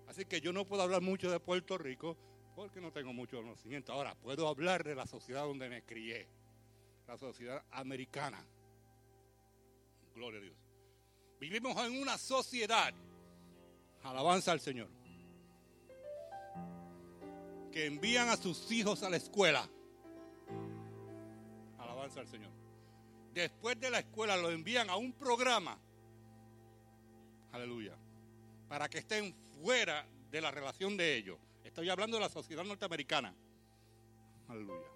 Así 0.07 0.25
que 0.25 0.39
yo 0.39 0.53
no 0.53 0.65
puedo 0.65 0.81
hablar 0.81 1.01
mucho 1.01 1.29
de 1.29 1.39
Puerto 1.39 1.77
Rico 1.77 2.17
porque 2.55 2.79
no 2.79 2.91
tengo 2.91 3.11
mucho 3.11 3.37
conocimiento. 3.37 3.91
Ahora, 3.91 4.15
puedo 4.15 4.47
hablar 4.47 4.83
de 4.83 4.95
la 4.95 5.05
sociedad 5.05 5.43
donde 5.43 5.67
me 5.67 5.83
crié, 5.83 6.27
la 7.07 7.17
sociedad 7.17 7.63
americana. 7.71 8.45
Gloria 10.13 10.39
a 10.39 10.43
Dios. 10.43 10.57
Vivimos 11.39 11.75
en 11.85 12.01
una 12.01 12.17
sociedad, 12.17 12.93
alabanza 14.03 14.53
al 14.53 14.61
Señor, 14.61 14.89
que 17.75 17.87
envían 17.87 18.29
a 18.29 18.37
sus 18.37 18.71
hijos 18.71 19.03
a 19.03 19.09
la 19.09 19.17
escuela. 19.17 19.69
Alabanza 21.77 22.21
al 22.21 22.27
Señor. 22.29 22.49
Después 23.33 23.77
de 23.81 23.89
la 23.89 23.99
escuela 23.99 24.37
lo 24.37 24.49
envían 24.49 24.89
a 24.89 24.95
un 24.95 25.11
programa. 25.11 25.77
Aleluya. 27.51 27.93
Para 28.69 28.87
que 28.87 28.99
estén 28.99 29.35
fuera 29.61 30.07
de 30.31 30.39
la 30.39 30.51
relación 30.51 30.95
de 30.95 31.17
ellos. 31.17 31.37
Estoy 31.65 31.89
hablando 31.89 32.15
de 32.15 32.21
la 32.21 32.29
sociedad 32.29 32.63
norteamericana. 32.63 33.35
Aleluya. 34.47 34.87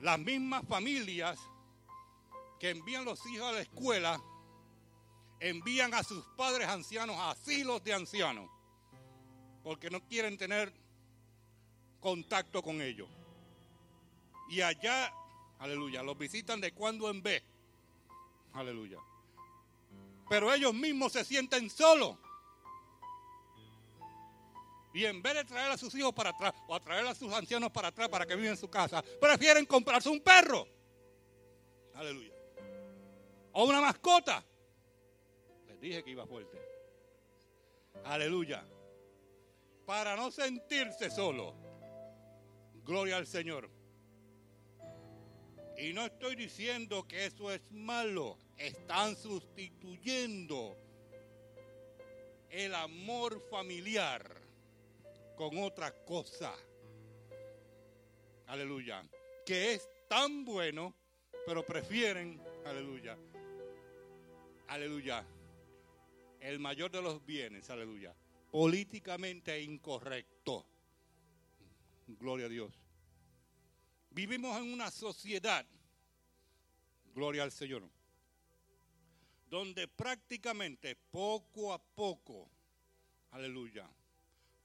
Las 0.00 0.18
mismas 0.18 0.64
familias 0.66 1.38
que 2.58 2.70
envían 2.70 3.04
los 3.04 3.26
hijos 3.26 3.46
a 3.46 3.52
la 3.52 3.60
escuela 3.60 4.18
envían 5.38 5.92
a 5.92 6.02
sus 6.02 6.24
padres 6.28 6.66
ancianos 6.66 7.16
a 7.16 7.32
asilos 7.32 7.84
de 7.84 7.92
ancianos 7.92 8.48
porque 9.62 9.90
no 9.90 10.02
quieren 10.06 10.36
tener 10.36 10.83
contacto 12.04 12.62
con 12.62 12.82
ellos. 12.82 13.08
Y 14.50 14.60
allá, 14.60 15.10
aleluya, 15.58 16.02
los 16.02 16.18
visitan 16.18 16.60
de 16.60 16.70
cuando 16.72 17.08
en 17.08 17.22
vez. 17.22 17.42
Aleluya. 18.52 18.98
Pero 20.28 20.52
ellos 20.52 20.74
mismos 20.74 21.14
se 21.14 21.24
sienten 21.24 21.70
solos. 21.70 22.18
Y 24.92 25.06
en 25.06 25.22
vez 25.22 25.32
de 25.34 25.44
traer 25.44 25.72
a 25.72 25.78
sus 25.78 25.94
hijos 25.94 26.12
para 26.12 26.28
atrás 26.28 26.52
o 26.68 26.74
a 26.74 26.80
traer 26.80 27.06
a 27.06 27.14
sus 27.14 27.32
ancianos 27.32 27.70
para 27.72 27.88
atrás 27.88 28.10
para 28.10 28.26
que 28.26 28.36
vivan 28.36 28.50
en 28.50 28.58
su 28.58 28.68
casa, 28.68 29.02
prefieren 29.18 29.64
comprarse 29.64 30.10
un 30.10 30.20
perro. 30.20 30.68
Aleluya. 31.94 32.34
O 33.52 33.64
una 33.64 33.80
mascota. 33.80 34.44
Les 35.68 35.80
dije 35.80 36.04
que 36.04 36.10
iba 36.10 36.26
fuerte. 36.26 36.60
Aleluya. 38.04 38.62
Para 39.86 40.16
no 40.16 40.30
sentirse 40.30 41.10
solo. 41.10 41.63
Gloria 42.84 43.16
al 43.16 43.26
Señor. 43.26 43.70
Y 45.78 45.92
no 45.92 46.04
estoy 46.04 46.36
diciendo 46.36 47.06
que 47.08 47.26
eso 47.26 47.50
es 47.50 47.60
malo. 47.72 48.38
Están 48.56 49.16
sustituyendo 49.16 50.76
el 52.50 52.74
amor 52.74 53.40
familiar 53.50 54.40
con 55.36 55.58
otra 55.58 55.92
cosa. 56.04 56.54
Aleluya. 58.46 59.02
Que 59.44 59.74
es 59.74 59.88
tan 60.08 60.44
bueno, 60.44 60.94
pero 61.46 61.64
prefieren, 61.64 62.40
aleluya. 62.64 63.18
Aleluya. 64.68 65.26
El 66.40 66.58
mayor 66.58 66.90
de 66.90 67.02
los 67.02 67.24
bienes, 67.24 67.68
aleluya. 67.70 68.14
Políticamente 68.50 69.60
incorrecto. 69.60 70.66
Gloria 72.06 72.46
a 72.46 72.48
Dios. 72.48 72.72
Vivimos 74.10 74.56
en 74.58 74.72
una 74.72 74.90
sociedad, 74.90 75.66
gloria 77.14 77.42
al 77.42 77.50
Señor, 77.50 77.88
donde 79.48 79.88
prácticamente 79.88 80.96
poco 81.10 81.72
a 81.72 81.82
poco, 81.82 82.48
aleluya, 83.30 83.88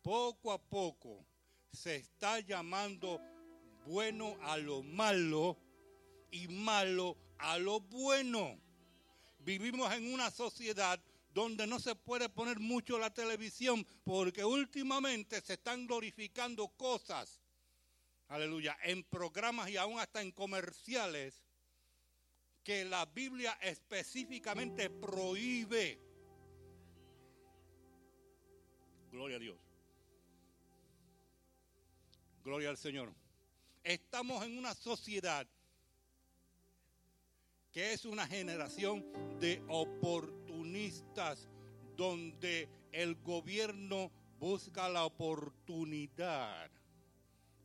poco 0.03 0.51
a 0.51 0.61
poco 0.61 1.25
se 1.71 1.95
está 1.95 2.39
llamando 2.41 3.19
bueno 3.85 4.37
a 4.43 4.57
lo 4.57 4.83
malo 4.83 5.57
y 6.31 6.47
malo 6.47 7.17
a 7.37 7.57
lo 7.57 7.79
bueno. 7.79 8.59
Vivimos 9.39 9.91
en 9.93 10.13
una 10.13 10.29
sociedad 10.29 10.99
donde 11.33 11.67
no 11.67 11.79
se 11.79 11.95
puede 11.95 12.29
poner 12.29 12.59
mucho 12.59 12.97
la 12.97 13.13
televisión, 13.13 13.85
porque 14.03 14.43
últimamente 14.43 15.41
se 15.41 15.53
están 15.53 15.87
glorificando 15.87 16.67
cosas, 16.69 17.41
aleluya, 18.27 18.77
en 18.83 19.03
programas 19.03 19.69
y 19.69 19.77
aún 19.77 19.99
hasta 19.99 20.21
en 20.21 20.31
comerciales, 20.31 21.43
que 22.63 22.85
la 22.85 23.05
Biblia 23.05 23.57
específicamente 23.61 24.89
prohíbe. 24.89 25.99
Gloria 29.11 29.37
a 29.37 29.39
Dios. 29.39 29.57
Gloria 32.43 32.69
al 32.69 32.77
Señor. 32.77 33.13
Estamos 33.83 34.43
en 34.45 34.57
una 34.57 34.75
sociedad 34.75 35.47
que 37.71 37.93
es 37.93 38.05
una 38.05 38.27
generación 38.27 39.05
de 39.39 39.63
donde 41.95 42.69
el 42.91 43.15
gobierno 43.15 44.11
busca 44.39 44.89
la 44.89 45.05
oportunidad, 45.05 46.71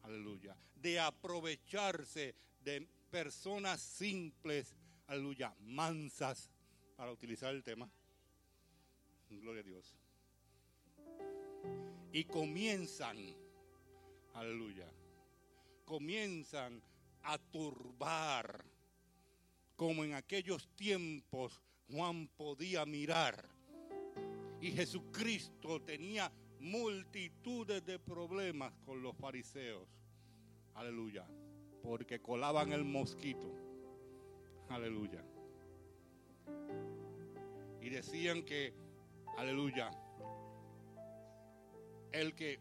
aleluya, 0.03 0.57
de 0.75 1.01
aprovecharse 1.01 2.35
de 2.63 2.87
personas 3.11 3.81
simples, 3.81 4.75
aleluya, 5.07 5.55
mansas, 5.61 6.51
para 6.97 7.13
utilizar 7.13 7.55
el 7.55 7.63
tema. 7.63 7.91
Gloria 9.31 9.61
a 9.61 9.65
Dios. 9.65 9.95
Y 12.13 12.25
comienzan, 12.25 13.17
aleluya, 14.35 14.89
comienzan 15.85 16.81
a 17.23 17.39
turbar 17.39 18.65
como 19.77 20.05
en 20.05 20.15
aquellos 20.15 20.69
tiempos 20.77 21.61
Juan 21.91 22.29
podía 22.37 22.85
mirar. 22.87 23.49
Y 24.61 24.73
Jesucristo 24.73 25.83
tenía 25.83 26.33
multitudes 26.59 27.85
de 27.85 27.99
problemas 27.99 28.73
con 28.85 29.03
los 29.03 29.17
fariseos. 29.17 29.89
Aleluya. 30.75 31.27
Porque 31.83 32.21
colaban 32.21 32.73
el 32.73 32.85
mosquito. 32.85 33.53
Aleluya. 34.69 35.23
Y 37.81 37.91
decían 37.91 38.43
que, 38.45 38.73
aleluya, 39.37 39.91
el 42.13 42.35
que, 42.35 42.59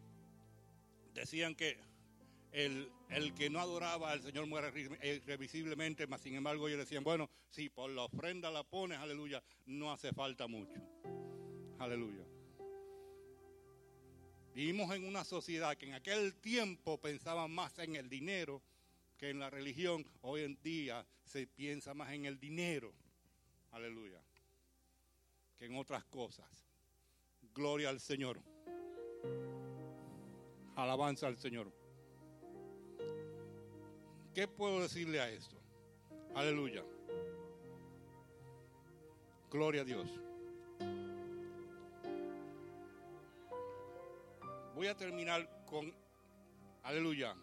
decían 1.13 1.55
que 1.55 1.79
el, 2.53 2.91
el, 3.09 3.33
que 3.33 3.49
no 3.49 3.59
adoraba 3.59 4.11
al 4.11 4.21
Señor 4.21 4.45
muere 4.45 4.71
irrevisiblemente, 5.03 6.07
mas 6.07 6.21
sin 6.21 6.35
embargo 6.35 6.67
ellos 6.67 6.79
decían, 6.79 7.03
bueno, 7.03 7.29
si 7.49 7.69
por 7.69 7.89
la 7.89 8.03
ofrenda 8.03 8.51
la 8.51 8.63
pones, 8.63 8.99
aleluya, 8.99 9.43
no 9.65 9.91
hace 9.91 10.13
falta 10.13 10.47
mucho. 10.47 10.79
Aleluya. 11.79 12.23
Vivimos 14.53 14.93
en 14.95 15.05
una 15.05 15.23
sociedad 15.23 15.75
que 15.75 15.87
en 15.87 15.95
aquel 15.95 16.35
tiempo 16.35 17.01
pensaba 17.01 17.47
más 17.47 17.79
en 17.79 17.95
el 17.95 18.07
dinero 18.07 18.61
que 19.17 19.31
en 19.31 19.39
la 19.39 19.49
religión. 19.49 20.05
Hoy 20.21 20.41
en 20.41 20.61
día 20.61 21.05
se 21.23 21.47
piensa 21.47 21.95
más 21.95 22.13
en 22.13 22.25
el 22.25 22.39
dinero. 22.39 22.93
Aleluya. 23.71 24.21
Que 25.57 25.65
en 25.65 25.75
otras 25.75 26.05
cosas. 26.05 26.67
Gloria 27.53 27.89
al 27.89 27.99
Señor. 27.99 28.39
Alabanza 30.75 31.27
al 31.27 31.37
Señor. 31.37 31.82
¿Qué 34.33 34.47
puedo 34.47 34.81
decirle 34.81 35.19
a 35.21 35.29
esto? 35.29 35.55
Aleluya. 36.33 36.83
Gloria 39.51 39.81
a 39.81 39.83
Dios. 39.85 40.09
Voy 44.73 44.87
a 44.87 44.97
terminar 44.97 45.47
con, 45.67 45.93
aleluya, 46.81 47.35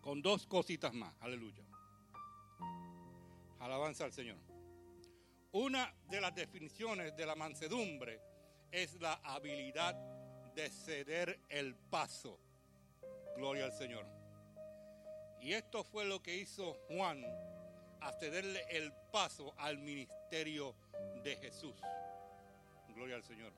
con 0.00 0.22
dos 0.22 0.46
cositas 0.46 0.94
más, 0.94 1.12
aleluya. 1.20 1.64
Alabanza 3.58 4.04
al 4.04 4.12
Señor. 4.12 4.38
Una 5.50 5.92
de 6.08 6.20
las 6.20 6.32
definiciones 6.32 7.16
de 7.16 7.26
la 7.26 7.34
mansedumbre 7.34 8.20
es 8.70 9.00
la 9.00 9.14
habilidad 9.24 9.96
de 10.54 10.70
ceder 10.70 11.40
el 11.48 11.74
paso. 11.74 12.38
Gloria 13.36 13.64
al 13.64 13.72
Señor. 13.72 14.21
Y 15.42 15.54
esto 15.54 15.82
fue 15.82 16.04
lo 16.04 16.22
que 16.22 16.36
hizo 16.36 16.74
Juan, 16.88 17.24
cederle 18.20 18.64
el 18.70 18.92
paso 19.10 19.52
al 19.58 19.78
ministerio 19.78 20.76
de 21.24 21.36
Jesús. 21.36 21.74
Gloria 22.94 23.16
al 23.16 23.24
Señor. 23.24 23.52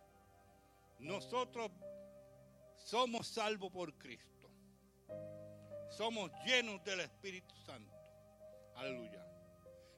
Nosotros 0.98 1.70
somos 2.76 3.26
salvos 3.26 3.70
por 3.70 3.92
Cristo. 3.98 4.50
Somos 5.90 6.30
llenos 6.46 6.82
del 6.84 7.00
Espíritu 7.00 7.54
Santo. 7.56 7.94
Aleluya. 8.76 9.22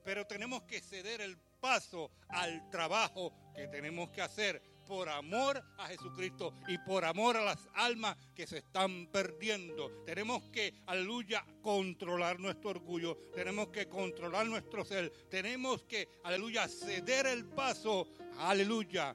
Pero 0.05 0.27
tenemos 0.27 0.63
que 0.65 0.81
ceder 0.81 1.21
el 1.21 1.39
paso 1.61 2.11
al 2.29 2.69
trabajo 2.71 3.33
que 3.55 3.69
tenemos 3.69 4.11
que 4.11 4.23
hacer 4.23 4.61
por 4.87 5.09
amor 5.09 5.63
a 5.79 5.87
Jesucristo 5.89 6.55
y 6.69 6.79
por 6.79 7.05
amor 7.05 7.37
a 7.37 7.45
las 7.45 7.69
almas 7.75 8.17
que 8.35 8.47
se 8.47 8.59
están 8.59 9.09
perdiendo. 9.09 10.03
Tenemos 10.05 10.45
que, 10.45 10.75
aleluya, 10.87 11.45
controlar 11.61 12.39
nuestro 12.41 12.71
orgullo, 12.71 13.17
tenemos 13.35 13.69
que 13.69 13.89
controlar 13.89 14.47
nuestro 14.47 14.85
ser, 14.85 15.11
tenemos 15.29 15.83
que, 15.83 16.09
aleluya, 16.25 16.69
ceder 16.69 17.27
el 17.27 17.45
paso, 17.45 18.09
aleluya, 18.39 19.15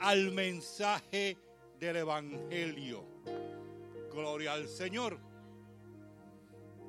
al 0.00 0.32
mensaje 0.32 1.36
del 1.78 1.96
Evangelio. 1.96 3.04
Gloria 4.12 4.54
al 4.54 4.68
Señor. 4.68 5.18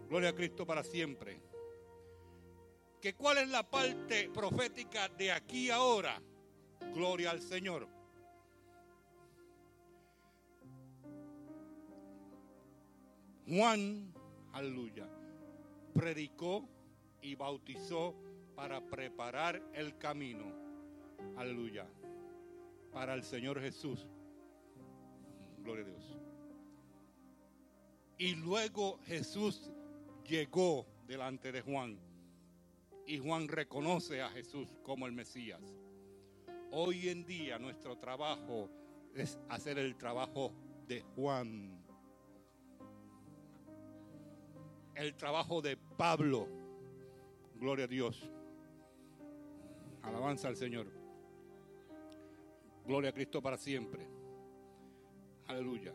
Gloria 0.10 0.30
a 0.30 0.34
Cristo 0.34 0.66
para 0.66 0.84
siempre. 0.84 1.40
¿Que 3.00 3.14
¿Cuál 3.14 3.38
es 3.38 3.48
la 3.50 3.64
parte 3.70 4.30
profética 4.34 5.08
de 5.10 5.32
aquí 5.32 5.70
ahora? 5.70 6.20
Gloria 6.94 7.32
al 7.32 7.42
Señor. 7.42 7.88
Juan, 13.48 14.14
aleluya, 14.54 15.08
predicó 15.94 16.70
y 17.22 17.34
bautizó 17.34 18.14
para 18.56 18.80
preparar 18.80 19.62
el 19.74 19.98
camino, 19.98 20.46
aleluya, 21.36 21.88
para 22.92 23.16
el 23.16 23.24
Señor 23.24 23.60
Jesús. 23.60 24.06
Gloria 25.64 25.86
a 25.86 25.88
Dios. 25.88 26.20
Y 28.20 28.36
luego 28.36 29.00
Jesús 29.06 29.72
llegó 30.28 30.86
delante 31.08 31.52
de 31.52 31.62
Juan. 31.62 31.98
Y 33.08 33.18
Juan 33.18 33.48
reconoce 33.48 34.22
a 34.22 34.30
Jesús 34.30 34.68
como 34.84 35.08
el 35.08 35.14
Mesías. 35.14 35.79
Hoy 36.72 37.10
en 37.10 37.26
día 37.26 37.58
nuestro 37.58 37.98
trabajo 37.98 38.70
es 39.16 39.40
hacer 39.50 39.80
el 39.80 39.96
trabajo 39.96 40.54
de 40.88 41.02
Juan. 41.16 41.84
El 44.94 45.16
trabajo 45.16 45.62
de 45.62 45.78
Pablo. 45.78 46.48
Gloria 47.56 47.86
a 47.86 47.88
Dios. 47.88 48.30
Alabanza 50.04 50.48
al 50.48 50.56
Señor. 50.56 50.88
Gloria 52.86 53.10
a 53.10 53.14
Cristo 53.14 53.42
para 53.42 53.58
siempre. 53.58 54.08
Aleluya. 55.48 55.94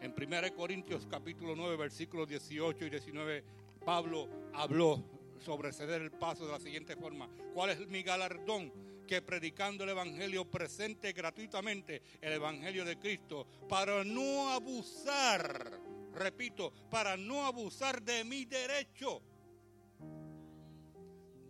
En 0.00 0.14
1 0.16 0.54
Corintios 0.56 1.06
capítulo 1.06 1.54
9 1.54 1.76
versículos 1.76 2.26
18 2.28 2.86
y 2.86 2.90
19 2.90 3.44
Pablo 3.84 4.28
habló 4.54 5.04
sobre 5.38 5.72
ceder 5.72 6.00
el 6.02 6.10
paso 6.10 6.46
de 6.46 6.52
la 6.52 6.60
siguiente 6.60 6.96
forma. 6.96 7.28
¿Cuál 7.52 7.70
es 7.70 7.86
mi 7.88 8.02
galardón? 8.02 8.72
Que 9.12 9.20
predicando 9.20 9.84
el 9.84 9.90
Evangelio 9.90 10.50
presente 10.50 11.12
gratuitamente 11.12 12.00
el 12.22 12.32
Evangelio 12.32 12.82
de 12.82 12.98
Cristo 12.98 13.46
para 13.68 14.02
no 14.04 14.48
abusar, 14.48 15.70
repito, 16.14 16.72
para 16.90 17.14
no 17.18 17.44
abusar 17.44 18.00
de 18.00 18.24
mi 18.24 18.46
derecho. 18.46 19.20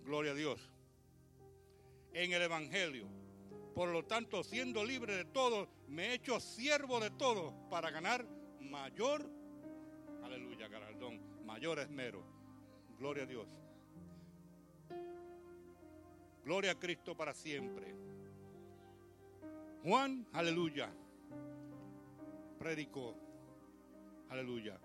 Gloria 0.05 0.33
a 0.33 0.35
Dios. 0.35 0.73
En 2.13 2.33
el 2.33 2.43
Evangelio. 2.43 3.07
Por 3.77 3.91
lo 3.91 4.07
tanto, 4.07 4.43
siendo 4.43 4.85
libre 4.85 5.19
de 5.19 5.27
todo, 5.27 5.69
me 5.87 6.09
he 6.09 6.15
hecho 6.15 6.41
siervo 6.41 6.99
de 6.99 7.13
todo 7.13 7.55
para 7.71 7.93
ganar 7.93 8.27
mayor, 8.59 9.25
aleluya, 10.25 10.67
galardón, 10.67 11.47
mayor 11.47 11.79
esmero. 11.79 12.25
Gloria 12.99 13.23
a 13.23 13.27
Dios. 13.27 13.47
Gloria 16.45 16.73
a 16.73 16.79
Cristo 16.79 17.17
para 17.17 17.35
siempre. 17.35 17.95
Juan, 19.85 20.27
aleluya, 20.33 20.93
predicó. 22.59 23.17
Aleluya. 24.29 24.79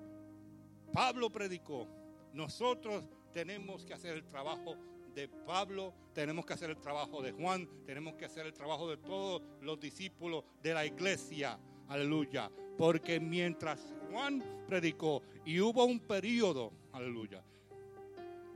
Pablo 0.91 1.29
predicó. 1.29 1.87
Nosotros 2.33 3.07
tenemos 3.31 3.85
que 3.85 3.93
hacer 3.93 4.15
el 4.15 4.25
trabajo 4.25 4.75
de 5.15 5.27
Pablo, 5.27 5.93
tenemos 6.13 6.45
que 6.45 6.53
hacer 6.53 6.69
el 6.69 6.77
trabajo 6.77 7.21
de 7.21 7.31
Juan, 7.31 7.67
tenemos 7.85 8.15
que 8.15 8.25
hacer 8.25 8.45
el 8.45 8.53
trabajo 8.53 8.89
de 8.89 8.97
todos 8.97 9.41
los 9.61 9.79
discípulos 9.79 10.43
de 10.61 10.73
la 10.73 10.85
iglesia. 10.85 11.59
Aleluya. 11.87 12.51
Porque 12.77 13.19
mientras 13.19 13.95
Juan 14.11 14.43
predicó 14.67 15.23
y 15.45 15.59
hubo 15.59 15.85
un 15.85 15.99
periodo, 15.99 16.71
aleluya, 16.91 17.43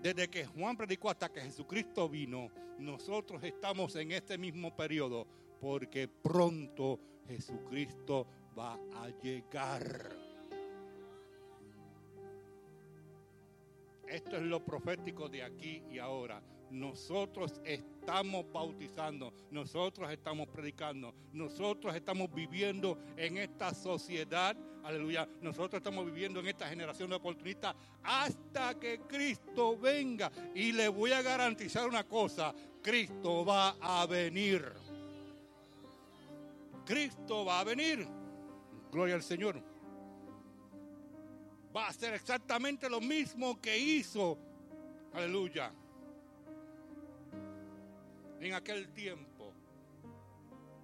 desde 0.01 0.29
que 0.29 0.45
Juan 0.45 0.75
predicó 0.75 1.09
hasta 1.09 1.29
que 1.29 1.41
Jesucristo 1.41 2.09
vino, 2.09 2.49
nosotros 2.79 3.43
estamos 3.43 3.95
en 3.95 4.11
este 4.11 4.37
mismo 4.37 4.75
periodo 4.75 5.27
porque 5.59 6.07
pronto 6.07 6.99
Jesucristo 7.27 8.25
va 8.57 8.73
a 8.73 9.09
llegar. 9.21 10.09
Esto 14.07 14.35
es 14.35 14.41
lo 14.41 14.65
profético 14.65 15.29
de 15.29 15.43
aquí 15.43 15.83
y 15.89 15.99
ahora. 15.99 16.41
Nosotros 16.71 17.59
estamos 17.65 18.45
bautizando, 18.51 19.33
nosotros 19.51 20.09
estamos 20.09 20.47
predicando, 20.47 21.13
nosotros 21.33 21.93
estamos 21.93 22.33
viviendo 22.33 22.97
en 23.17 23.37
esta 23.37 23.73
sociedad, 23.73 24.55
aleluya, 24.81 25.27
nosotros 25.41 25.79
estamos 25.79 26.05
viviendo 26.05 26.39
en 26.39 26.47
esta 26.47 26.69
generación 26.69 27.09
de 27.09 27.17
oportunistas 27.17 27.75
hasta 28.03 28.79
que 28.79 29.01
Cristo 29.01 29.77
venga. 29.77 30.31
Y 30.55 30.71
le 30.71 30.87
voy 30.87 31.11
a 31.11 31.21
garantizar 31.21 31.87
una 31.87 32.05
cosa, 32.05 32.55
Cristo 32.81 33.43
va 33.43 33.75
a 33.81 34.05
venir. 34.05 34.65
Cristo 36.85 37.43
va 37.43 37.59
a 37.59 37.63
venir. 37.65 38.07
Gloria 38.91 39.15
al 39.15 39.23
Señor. 39.23 39.61
Va 41.75 41.85
a 41.85 41.89
hacer 41.89 42.13
exactamente 42.13 42.89
lo 42.89 43.01
mismo 43.01 43.59
que 43.61 43.77
hizo. 43.77 44.37
Aleluya. 45.13 45.73
En 48.41 48.53
aquel 48.53 48.91
tiempo. 48.91 49.53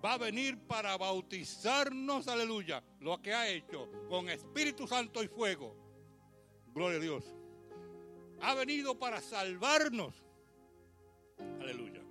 Va 0.03 0.13
a 0.13 0.17
venir 0.19 0.59
para 0.67 0.95
bautizarnos, 0.95 2.27
aleluya, 2.27 2.83
lo 2.99 3.19
que 3.19 3.33
ha 3.33 3.49
hecho 3.49 3.89
con 4.07 4.29
Espíritu 4.29 4.87
Santo 4.87 5.23
y 5.23 5.27
fuego. 5.27 5.75
Gloria 6.73 6.99
a 6.99 7.01
Dios. 7.01 7.35
Ha 8.41 8.53
venido 8.53 8.99
para 8.99 9.19
salvarnos. 9.19 10.23
Aleluya. 11.59 12.03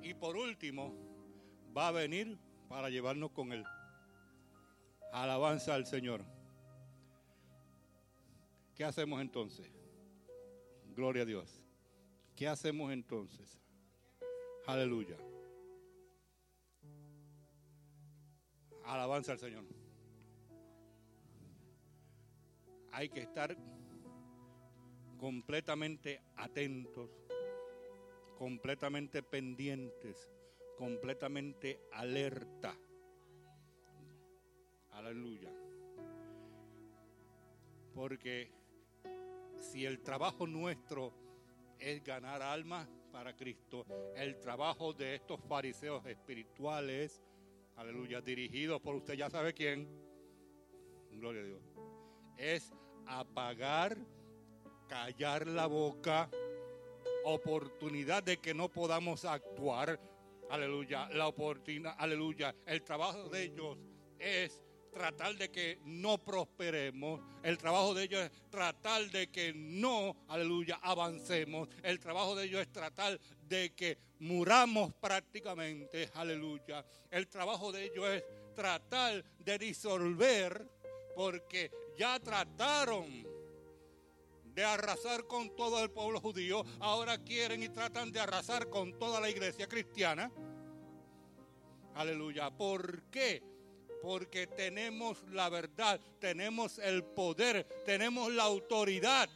Y 0.00 0.14
por 0.14 0.34
último, 0.34 0.94
va 1.76 1.88
a 1.88 1.92
venir 1.92 2.38
para 2.70 2.88
llevarnos 2.88 3.32
con 3.32 3.52
él. 3.52 3.64
Alabanza 5.12 5.74
al 5.74 5.84
Señor. 5.84 6.24
¿Qué 8.74 8.82
hacemos 8.82 9.20
entonces? 9.20 9.70
Gloria 10.96 11.22
a 11.22 11.26
Dios. 11.26 11.62
¿Qué 12.34 12.48
hacemos 12.48 12.90
entonces? 12.92 13.61
Aleluya. 14.72 15.18
Alabanza 18.86 19.32
al 19.32 19.38
Señor. 19.38 19.64
Hay 22.90 23.10
que 23.10 23.20
estar 23.20 23.54
completamente 25.18 26.22
atentos, 26.36 27.10
completamente 28.38 29.22
pendientes, 29.22 30.32
completamente 30.78 31.78
alerta. 31.92 32.74
Aleluya. 34.92 35.52
Porque 37.94 38.50
si 39.58 39.84
el 39.84 40.00
trabajo 40.00 40.46
nuestro 40.46 41.12
es 41.78 42.02
ganar 42.02 42.40
almas 42.40 42.88
para 43.12 43.36
Cristo, 43.36 43.84
el 44.16 44.40
trabajo 44.40 44.94
de 44.94 45.14
estos 45.14 45.38
fariseos 45.46 46.04
espirituales, 46.06 47.22
aleluya, 47.76 48.22
dirigidos 48.22 48.80
por 48.80 48.94
usted 48.94 49.14
ya 49.14 49.28
sabe 49.28 49.52
quién, 49.52 49.86
gloria 51.10 51.42
a 51.42 51.44
Dios, 51.44 51.62
es 52.38 52.72
apagar, 53.06 53.98
callar 54.88 55.46
la 55.46 55.66
boca, 55.66 56.30
oportunidad 57.24 58.22
de 58.22 58.38
que 58.38 58.54
no 58.54 58.70
podamos 58.70 59.26
actuar, 59.26 60.00
aleluya, 60.50 61.08
la 61.10 61.28
oportunidad, 61.28 61.94
aleluya, 61.98 62.54
el 62.66 62.82
trabajo 62.82 63.28
de 63.28 63.42
ellos 63.44 63.78
es 64.18 64.64
tratar 64.92 65.34
de 65.36 65.50
que 65.50 65.80
no 65.84 66.18
prosperemos. 66.18 67.20
El 67.42 67.58
trabajo 67.58 67.94
de 67.94 68.04
ellos 68.04 68.20
es 68.20 68.30
tratar 68.50 69.10
de 69.10 69.30
que 69.30 69.52
no, 69.54 70.16
aleluya, 70.28 70.78
avancemos. 70.82 71.68
El 71.82 71.98
trabajo 71.98 72.36
de 72.36 72.44
ellos 72.44 72.60
es 72.60 72.70
tratar 72.70 73.18
de 73.48 73.74
que 73.74 73.98
muramos 74.20 74.92
prácticamente, 74.94 76.10
aleluya. 76.14 76.84
El 77.10 77.26
trabajo 77.28 77.72
de 77.72 77.86
ellos 77.86 78.08
es 78.08 78.24
tratar 78.54 79.24
de 79.38 79.58
disolver 79.58 80.68
porque 81.16 81.70
ya 81.98 82.20
trataron 82.20 83.26
de 84.44 84.64
arrasar 84.64 85.26
con 85.26 85.56
todo 85.56 85.82
el 85.82 85.90
pueblo 85.90 86.20
judío, 86.20 86.62
ahora 86.80 87.16
quieren 87.18 87.62
y 87.62 87.70
tratan 87.70 88.12
de 88.12 88.20
arrasar 88.20 88.68
con 88.68 88.98
toda 88.98 89.18
la 89.18 89.30
iglesia 89.30 89.66
cristiana. 89.66 90.30
Aleluya. 91.94 92.50
¿Por 92.50 93.04
qué? 93.04 93.42
Porque 94.02 94.48
tenemos 94.48 95.22
la 95.30 95.48
verdad, 95.48 96.00
tenemos 96.18 96.78
el 96.78 97.04
poder, 97.04 97.64
tenemos 97.86 98.32
la 98.32 98.42
autoridad. 98.42 99.28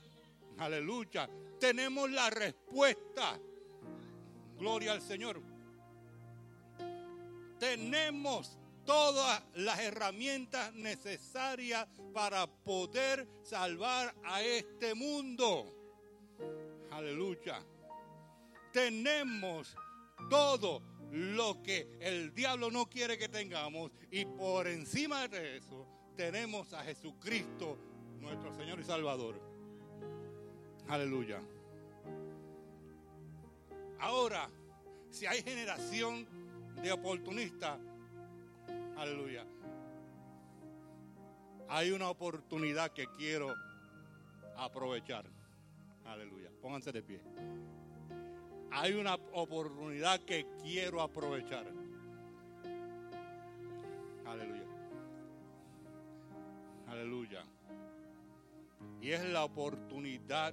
Aleluya. 0.58 1.30
Tenemos 1.60 2.10
la 2.10 2.28
respuesta. 2.30 3.38
Gloria 4.58 4.92
al 4.92 5.00
Señor. 5.00 5.40
Tenemos 7.58 8.58
todas 8.84 9.42
las 9.54 9.78
herramientas 9.80 10.72
necesarias 10.74 11.86
para 12.12 12.46
poder 12.46 13.26
salvar 13.42 14.14
a 14.24 14.42
este 14.42 14.94
mundo. 14.94 15.72
Aleluya. 16.90 17.62
Tenemos 18.72 19.74
todo 20.28 20.82
lo 21.12 21.62
que 21.62 21.96
el 22.00 22.34
diablo 22.34 22.70
no 22.70 22.88
quiere 22.88 23.16
que 23.16 23.28
tengamos 23.28 23.90
y 24.10 24.24
por 24.24 24.66
encima 24.66 25.28
de 25.28 25.58
eso 25.58 25.86
tenemos 26.16 26.72
a 26.72 26.82
Jesucristo, 26.82 27.78
nuestro 28.20 28.54
Señor 28.54 28.80
y 28.80 28.84
Salvador. 28.84 29.40
Aleluya. 30.88 31.40
Ahora, 33.98 34.48
si 35.10 35.26
hay 35.26 35.42
generación 35.42 36.26
de 36.82 36.92
oportunistas, 36.92 37.78
aleluya, 38.96 39.46
hay 41.68 41.90
una 41.90 42.08
oportunidad 42.08 42.92
que 42.92 43.06
quiero 43.16 43.54
aprovechar. 44.56 45.26
Aleluya. 46.04 46.50
Pónganse 46.60 46.92
de 46.92 47.02
pie 47.02 47.20
hay 48.76 48.92
una 48.92 49.14
oportunidad 49.32 50.20
que 50.20 50.46
quiero 50.62 51.00
aprovechar. 51.00 51.64
Aleluya. 54.26 54.64
Aleluya. 56.86 57.44
Y 59.00 59.12
es 59.12 59.24
la 59.24 59.44
oportunidad 59.44 60.52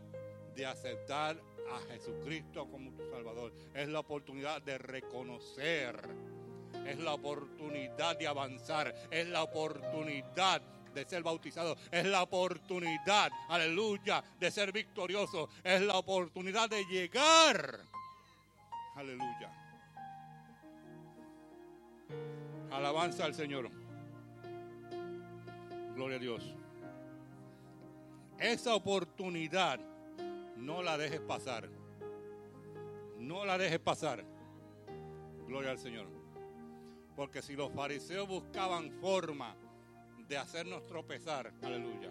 de 0.56 0.66
aceptar 0.66 1.38
a 1.70 1.80
Jesucristo 1.92 2.66
como 2.72 2.92
tu 2.92 3.06
Salvador. 3.10 3.54
Es 3.74 3.90
la 3.90 4.00
oportunidad 4.00 4.62
de 4.62 4.78
reconocer. 4.78 6.00
Es 6.86 7.00
la 7.00 7.16
oportunidad 7.16 8.18
de 8.18 8.28
avanzar. 8.28 8.96
Es 9.12 9.28
la 9.28 9.44
oportunidad 9.44 10.62
de 10.94 11.04
ser 11.04 11.24
bautizado. 11.24 11.76
Es 11.92 12.06
la 12.06 12.24
oportunidad, 12.24 13.32
aleluya, 13.50 14.24
de 14.40 14.50
ser 14.50 14.72
victorioso. 14.72 15.50
Es 15.62 15.82
la 15.82 15.98
oportunidad 15.98 16.70
de 16.70 16.86
llegar 16.86 17.82
Aleluya. 18.96 19.52
Alabanza 22.72 23.26
al 23.26 23.34
Señor. 23.34 23.70
Gloria 25.96 26.18
a 26.18 26.20
Dios. 26.20 26.56
Esa 28.40 28.76
oportunidad 28.76 29.80
no 30.58 30.82
la 30.84 30.98
dejes 30.98 31.22
pasar. 31.22 31.70
No 33.18 33.46
la 33.46 33.58
dejes 33.58 33.80
pasar. 33.80 34.24
Gloria 35.48 35.72
al 35.72 35.80
Señor. 35.80 36.08
Porque 37.16 37.42
si 37.42 37.56
los 37.56 37.72
fariseos 37.72 38.28
buscaban 38.28 38.92
forma 39.00 39.56
de 40.28 40.38
hacernos 40.38 40.86
tropezar, 40.88 41.54
aleluya. 41.62 42.10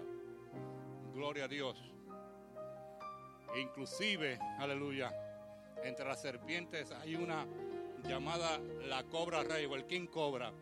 Gloria 1.12 1.44
a 1.44 1.48
Dios. 1.48 1.76
E 3.54 3.60
inclusive, 3.60 4.38
aleluya, 4.58 5.12
entre 5.84 6.06
las 6.06 6.20
serpientes 6.20 6.90
hay 6.92 7.14
una 7.14 7.46
llamada 8.04 8.58
la 8.86 9.04
cobra 9.04 9.42
rey 9.42 9.66
o 9.66 9.74
el 9.74 9.86
king 9.86 10.06
cobra, 10.06 10.52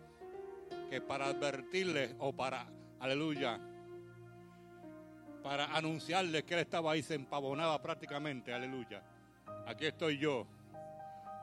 que 0.89 1.01
para 1.01 1.27
advertirle 1.27 2.15
o 2.19 2.33
para, 2.33 2.67
aleluya, 2.99 3.61
para 5.43 5.75
anunciarle 5.77 6.45
que 6.45 6.55
él 6.55 6.61
estaba 6.61 6.93
ahí, 6.93 7.03
se 7.03 7.15
empavonaba 7.15 7.81
prácticamente, 7.81 8.53
aleluya. 8.53 9.03
Aquí 9.67 9.87
estoy 9.87 10.19
yo. 10.19 10.47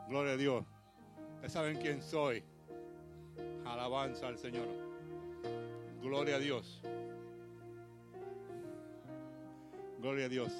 Gloria 0.07 0.33
a 0.33 0.37
Dios. 0.37 0.65
Ustedes 1.35 1.53
saben 1.53 1.77
quién 1.77 2.01
soy. 2.01 2.43
Alabanza 3.65 4.27
al 4.27 4.37
Señor. 4.37 4.67
Gloria 6.01 6.35
a 6.35 6.39
Dios. 6.39 6.81
Gloria 9.99 10.25
a 10.25 10.29
Dios. 10.29 10.53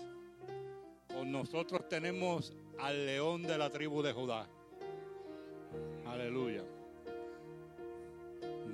Con 1.14 1.32
nosotros 1.32 1.88
tenemos 1.88 2.54
al 2.80 3.06
león 3.06 3.44
de 3.44 3.58
la 3.58 3.70
tribu 3.70 4.02
de 4.02 4.14
Judá. 4.14 4.48
Aleluya. 6.08 6.64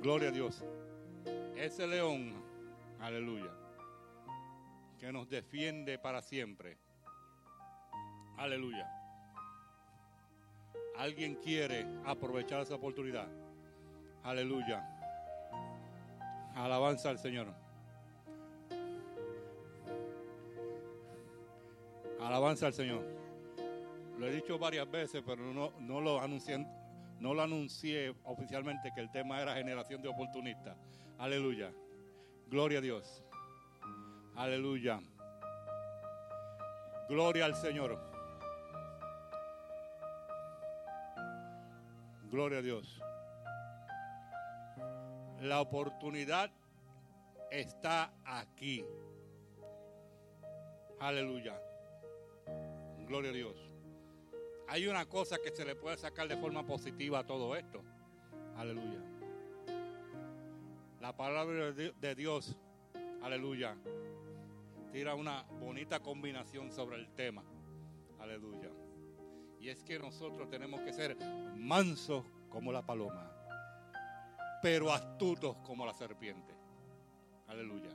Gloria 0.00 0.28
a 0.28 0.32
Dios. 0.32 0.62
Ese 1.56 1.86
león, 1.86 2.34
aleluya, 3.00 3.50
que 4.98 5.12
nos 5.12 5.28
defiende 5.28 5.98
para 5.98 6.20
siempre. 6.20 6.76
Aleluya. 8.36 8.90
Alguien 10.96 11.36
quiere 11.36 11.86
aprovechar 12.04 12.60
esa 12.60 12.74
oportunidad. 12.74 13.28
Aleluya. 14.22 14.86
Alabanza 16.54 17.10
al 17.10 17.18
Señor. 17.18 17.48
Alabanza 22.20 22.66
al 22.66 22.74
Señor. 22.74 23.23
Lo 24.24 24.30
he 24.30 24.36
dicho 24.36 24.58
varias 24.58 24.90
veces, 24.90 25.22
pero 25.26 25.52
no, 25.52 25.74
no 25.80 26.00
lo 26.00 26.18
anuncié, 26.18 26.56
no 27.20 27.34
lo 27.34 27.42
anuncié 27.42 28.14
oficialmente 28.24 28.90
que 28.94 29.02
el 29.02 29.10
tema 29.10 29.38
era 29.42 29.52
generación 29.54 30.00
de 30.00 30.08
oportunistas. 30.08 30.78
Aleluya. 31.18 31.70
Gloria 32.46 32.78
a 32.78 32.80
Dios. 32.80 33.22
Aleluya. 34.34 34.98
Gloria 37.06 37.44
al 37.44 37.54
Señor. 37.54 38.00
Gloria 42.30 42.60
a 42.60 42.62
Dios. 42.62 43.02
La 45.42 45.60
oportunidad 45.60 46.50
está 47.50 48.10
aquí. 48.24 48.86
Aleluya. 50.98 51.60
Gloria 53.06 53.30
a 53.30 53.34
Dios. 53.34 53.63
Hay 54.68 54.86
una 54.86 55.06
cosa 55.06 55.38
que 55.38 55.50
se 55.50 55.64
le 55.64 55.76
puede 55.76 55.96
sacar 55.96 56.28
de 56.28 56.36
forma 56.36 56.66
positiva 56.66 57.20
a 57.20 57.26
todo 57.26 57.54
esto. 57.56 57.82
Aleluya. 58.56 59.00
La 61.00 61.14
palabra 61.16 61.72
de 61.72 62.14
Dios, 62.14 62.56
aleluya, 63.22 63.76
tira 64.90 65.14
una 65.14 65.42
bonita 65.60 66.00
combinación 66.00 66.70
sobre 66.72 66.96
el 66.96 67.10
tema. 67.14 67.44
Aleluya. 68.20 68.70
Y 69.60 69.68
es 69.68 69.82
que 69.82 69.98
nosotros 69.98 70.48
tenemos 70.48 70.80
que 70.80 70.92
ser 70.92 71.16
mansos 71.56 72.24
como 72.48 72.72
la 72.72 72.86
paloma, 72.86 73.30
pero 74.62 74.92
astutos 74.92 75.56
como 75.58 75.84
la 75.84 75.92
serpiente. 75.92 76.54
Aleluya. 77.48 77.90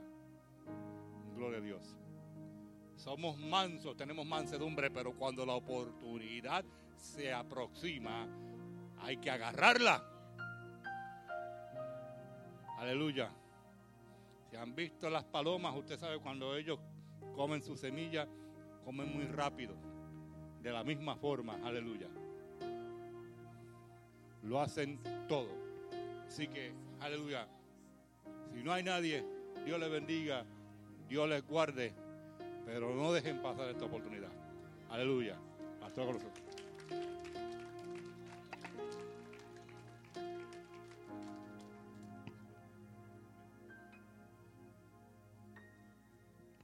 Gloria 1.34 1.58
a 1.58 1.62
Dios. 1.62 1.96
Somos 3.02 3.38
mansos, 3.38 3.96
tenemos 3.96 4.26
mansedumbre, 4.26 4.90
pero 4.90 5.14
cuando 5.14 5.46
la 5.46 5.54
oportunidad 5.54 6.62
se 6.98 7.32
aproxima, 7.32 8.28
hay 9.00 9.16
que 9.16 9.30
agarrarla. 9.30 10.04
Aleluya. 12.76 13.30
Si 14.50 14.56
han 14.56 14.74
visto 14.74 15.08
las 15.08 15.24
palomas, 15.24 15.74
usted 15.78 15.98
sabe 15.98 16.18
cuando 16.18 16.54
ellos 16.54 16.78
comen 17.34 17.62
su 17.62 17.74
semilla, 17.74 18.28
comen 18.84 19.10
muy 19.14 19.24
rápido. 19.24 19.74
De 20.62 20.70
la 20.70 20.84
misma 20.84 21.16
forma, 21.16 21.58
aleluya. 21.64 22.08
Lo 24.42 24.60
hacen 24.60 25.00
todo. 25.26 25.48
Así 26.28 26.48
que, 26.48 26.74
aleluya. 27.00 27.48
Si 28.52 28.62
no 28.62 28.74
hay 28.74 28.82
nadie, 28.82 29.24
Dios 29.64 29.80
les 29.80 29.90
bendiga, 29.90 30.44
Dios 31.08 31.26
les 31.30 31.42
guarde, 31.46 31.94
pero 32.66 32.94
no 32.94 33.12
dejen 33.12 33.40
pasar 33.42 33.68
esta 33.68 33.84
oportunidad. 33.84 34.30
Aleluya. 34.90 35.36
Pastor 35.80 36.06
con 36.06 36.14
nosotros. 36.14 36.49